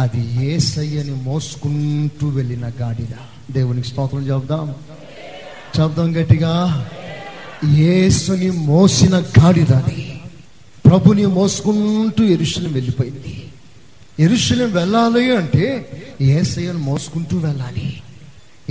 అది 0.00 0.46
ఏసయ్యని 0.46 1.10
మోసుకుంటూ 1.10 2.28
వెళ్ళిన 2.28 2.72
గాడిద. 2.80 3.06
దేవునికి 3.50 3.88
స్తోత్రం 3.88 4.26
చెబుదాం. 4.26 4.74
చెబుదాం 5.80 6.16
గట్టిగా 6.16 6.86
ఏసుని 7.76 8.50
మోసిన 8.50 9.18
గాడిదని 9.18 10.20
ప్రభుని 10.86 11.26
మోసుకుంటూ 11.26 12.24
ఎరుషులం 12.24 12.72
వెళ్ళిపోయింది. 12.72 13.48
ఎరుషులం 14.20 14.72
వెళ్ళాలి 14.72 15.36
అంటే 15.36 15.90
ఏసయ్యను 16.20 16.78
మోసుకుంటూ 16.78 17.38
వెళ్ళాలి. 17.38 18.02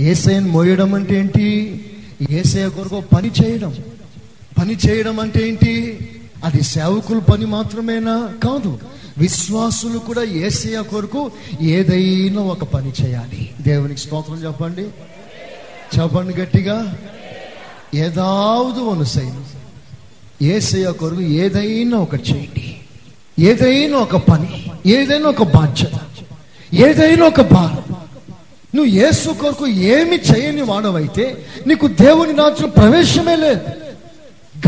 ఏసయ్యను 0.00 0.48
మోయడం 0.48 0.94
అంటే 0.94 1.18
ఏంటి? 1.18 1.84
ఏసయ్య 2.30 2.68
కొరకు 2.68 3.00
పని 3.00 3.30
చేయడం. 3.42 3.74
పని 4.58 4.76
చేయడం 4.88 5.20
అంటే 5.20 5.48
ఏంటి? 5.48 5.98
అది 6.44 6.62
సేవకుల 6.62 7.18
పని 7.18 7.46
మాత్రమేనా? 7.46 8.32
కాదు. 8.44 8.78
విశ్వాసులు 9.18 9.98
కూడా 9.98 10.22
ఏసయ 10.22 10.82
కొరకు 10.90 11.30
ఏదైనా 11.60 12.42
ఒక 12.42 12.64
పని 12.64 12.92
చేయాలి. 13.02 13.50
దేవునికి 13.60 14.00
స్తోత్రం 14.00 14.36
చెప్పండి. 14.36 14.82
చెప్పండి 16.00 16.34
గట్టిగా. 16.34 16.98
ఏదావుదు 17.94 18.90
అనుసైను 18.90 19.44
ఏసయ 20.44 20.90
కొరకు 20.90 21.20
ఏదైనా 21.20 21.98
ఒకటి 21.98 22.32
చేయండి. 22.32 22.76
ఏదైనా 23.38 23.98
ఒక 23.98 24.16
పని 24.16 24.66
ఏదైనా 24.86 25.28
ఒక 25.28 25.42
బాధ్యత 25.42 26.00
ఏదైనా 26.74 27.26
ఒక 27.26 27.40
భారం. 27.40 27.96
నువ్వు 28.74 28.92
ఏసు 28.92 29.28
కొరకు 29.28 29.66
ఏమి 29.66 30.16
చేయని 30.16 30.62
వాడవైతే 30.62 31.46
నీకు 31.66 31.86
దేవుని 31.86 32.32
నాచు 32.32 32.66
ప్రవేశమే 32.66 33.36
లేదు. 33.36 33.60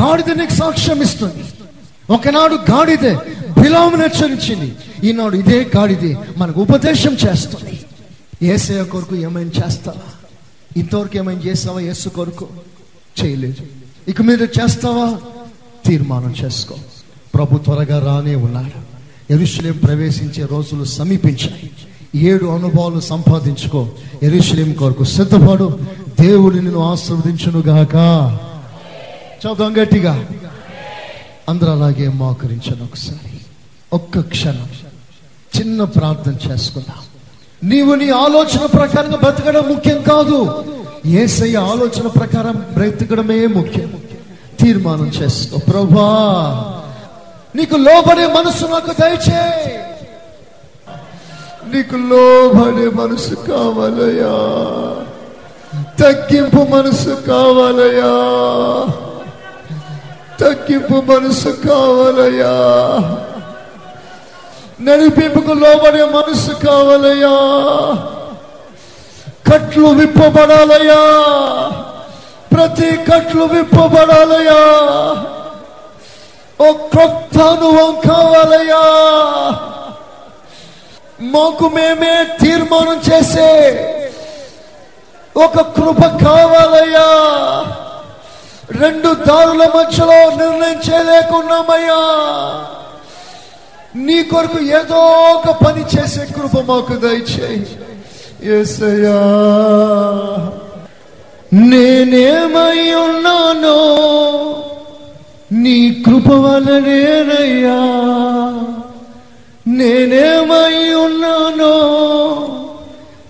గాడిద 0.00 0.30
నీకు 0.30 0.52
సాక్ష్యం 0.52 1.02
ఇస్తుంది. 1.02 1.44
ఒకనాడు 2.10 2.54
గాడిదే 2.54 3.18
బిలామును 3.62 4.02
హెచ్చరించింది. 4.02 4.76
ఈనాడు 5.04 5.36
ఇదే 5.36 5.70
గాడిదే 5.76 6.16
మనకు 6.38 6.60
ఉపదేశం 6.60 7.16
చేస్తుంది. 7.28 7.80
ఏసయ 8.46 8.82
కొరకు 8.82 9.16
ఏమైనా 9.16 9.50
చేస్తావా? 9.66 10.10
ఇంతవరకు 10.76 11.16
ఏమైనా 11.16 11.40
చేస్తావా 11.40 11.80
ఏసు 11.80 12.08
కొరకు? 12.08 12.48
చేయలేదు. 13.24 13.66
ఇక 14.08 14.22
మీద 14.22 14.42
చేస్తావా? 14.42 15.18
తీర్మానం 15.86 16.34
చేసుకో. 16.44 16.74
ప్రభు 17.34 17.58
త్వరగా 17.58 18.06
రానే 18.06 18.34
ఉన్నాడు. 18.34 18.92
ఎరుషులేం 19.32 19.72
ప్రవేశించే 19.72 20.46
రోజులు 20.50 20.84
సమీపించాయి. 20.84 21.70
ఏడు 22.14 22.46
అనుభవాలు 22.46 23.00
సంపాదించుకో. 23.00 23.88
ఎరుషులేం 24.22 24.72
కొరకు 24.72 25.04
సిద్ధపడు. 25.04 25.78
దేవుడిని 26.20 26.64
నిన్ను 26.64 27.58
గాక 27.58 27.94
చదువు 29.46 29.70
గట్టిగా. 29.70 30.28
అందరూ 31.48 31.72
అలాగే 31.72 32.08
మోకరించను 32.08 32.84
ఒకసారి. 32.84 33.40
ఒక్క 33.92 34.20
క్షణం. 34.20 34.68
చిన్న 35.58 35.84
ప్రార్థన 35.84 36.50
చేసుకుందాం. 36.50 36.98
నీవు 37.68 37.94
నీ 37.94 38.10
ఆలోచన 38.10 38.66
ప్రకారంగా 38.66 39.16
బ్రతకడం 39.16 39.68
ముఖ్యం 39.68 40.02
కాదు. 40.02 40.64
ఏసయ్య 41.06 41.56
ఆలోచన 41.56 42.06
ప్రకారం 42.06 42.66
బ్రతకడమే 42.74 43.46
ముఖ్యం. 43.46 44.02
తీర్మానం 44.60 45.06
చేసుకో. 45.06 45.58
ప్రభా 45.58 46.82
నీకు 47.56 47.76
లోబడే 47.76 48.26
మనసు 48.26 48.66
నాకు 48.66 48.92
దయచే. 49.00 49.78
నీకు 51.74 51.94
లోబడే 51.94 52.88
మనసు 52.88 53.34
కావాలయ్యా. 53.34 54.32
తగ్గింపు 56.00 56.56
మనసు 56.56 57.20
కావాలయ్యా. 57.26 58.12
తగ్గింపు 60.42 61.12
మనసు 61.12 61.48
కావాలయ్యా. 61.48 62.52
నడిపింపుకు 64.80 65.52
లోబడే 65.52 66.04
మనసు 66.04 66.66
కావాలయ్యా. 66.66 67.36
కట్లు 69.52 69.86
విప్పబడాలయ్యా. 69.86 71.00
ప్రతి 72.52 72.96
కట్లు 72.96 73.44
విప్పబడాలయ్యా. 73.44 74.62
ఓ 76.66 76.72
క్రొత్త 76.72 77.38
అనుభవం 77.38 78.10
కావాలయ్యా. 78.10 78.82
మాకు 81.20 81.68
మేమే 81.68 82.26
తీర్మానం 82.40 83.02
చేసే 83.12 83.88
ఒక 85.36 85.60
కృప 85.60 86.00
కావాలయ్యా. 86.00 87.08
రెండు 88.80 89.14
దారుల 89.14 89.70
మధ్యలో 89.76 90.30
నిర్ణయం 90.36 90.80
చేయలేకున్నామయ్యా 90.92 92.00
నీ 93.96 94.22
కొరకు 94.22 94.58
ఏదో 94.58 95.00
ఒక 95.34 95.50
పని 95.50 95.80
చేసే 95.80 96.26
కృప 96.32 96.58
మాకు 96.58 96.96
దయచేయి. 96.96 97.66
యేసయ్యా 98.42 99.18
నేనేమై 101.54 102.92
ఉన్నానో 102.92 103.78
నీ 105.52 106.02
కృప 106.06 106.32
వలనేనయ్యా. 106.32 107.78
నేనేమై 109.68 110.94
ఉన్నానో 110.94 111.74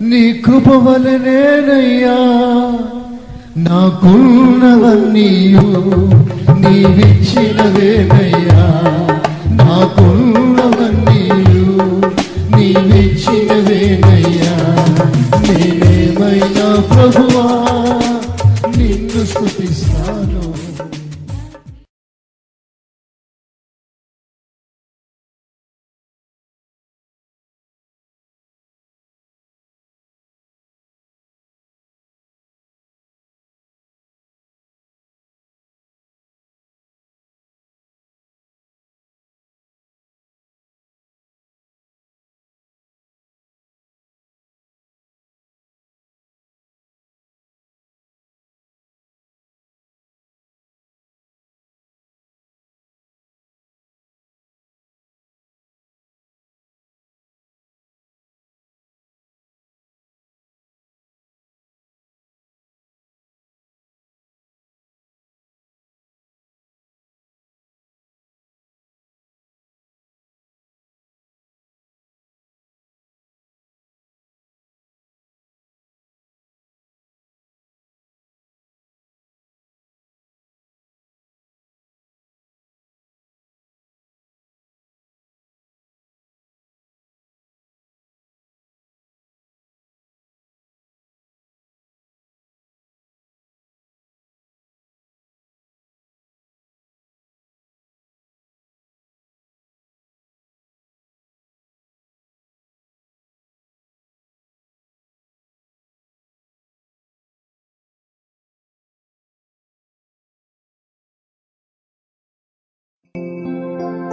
నీ 0.00 0.32
కృప 0.32 0.68
వలనేనయ్యా. 0.68 2.18
నాకున్నవన్నీయు 3.56 5.60
నీవిచ్చినవేనయ్యా. 6.58 8.62
నాకున్నవన్నీయు 9.54 11.76
నీవిచ్చినవేనయ్యా. 12.56 14.54
నేనేమైనా 15.40 16.82
ప్రభువా? 16.94 17.46
నిన్ను 18.76 19.26
స్థుతి 19.26 19.71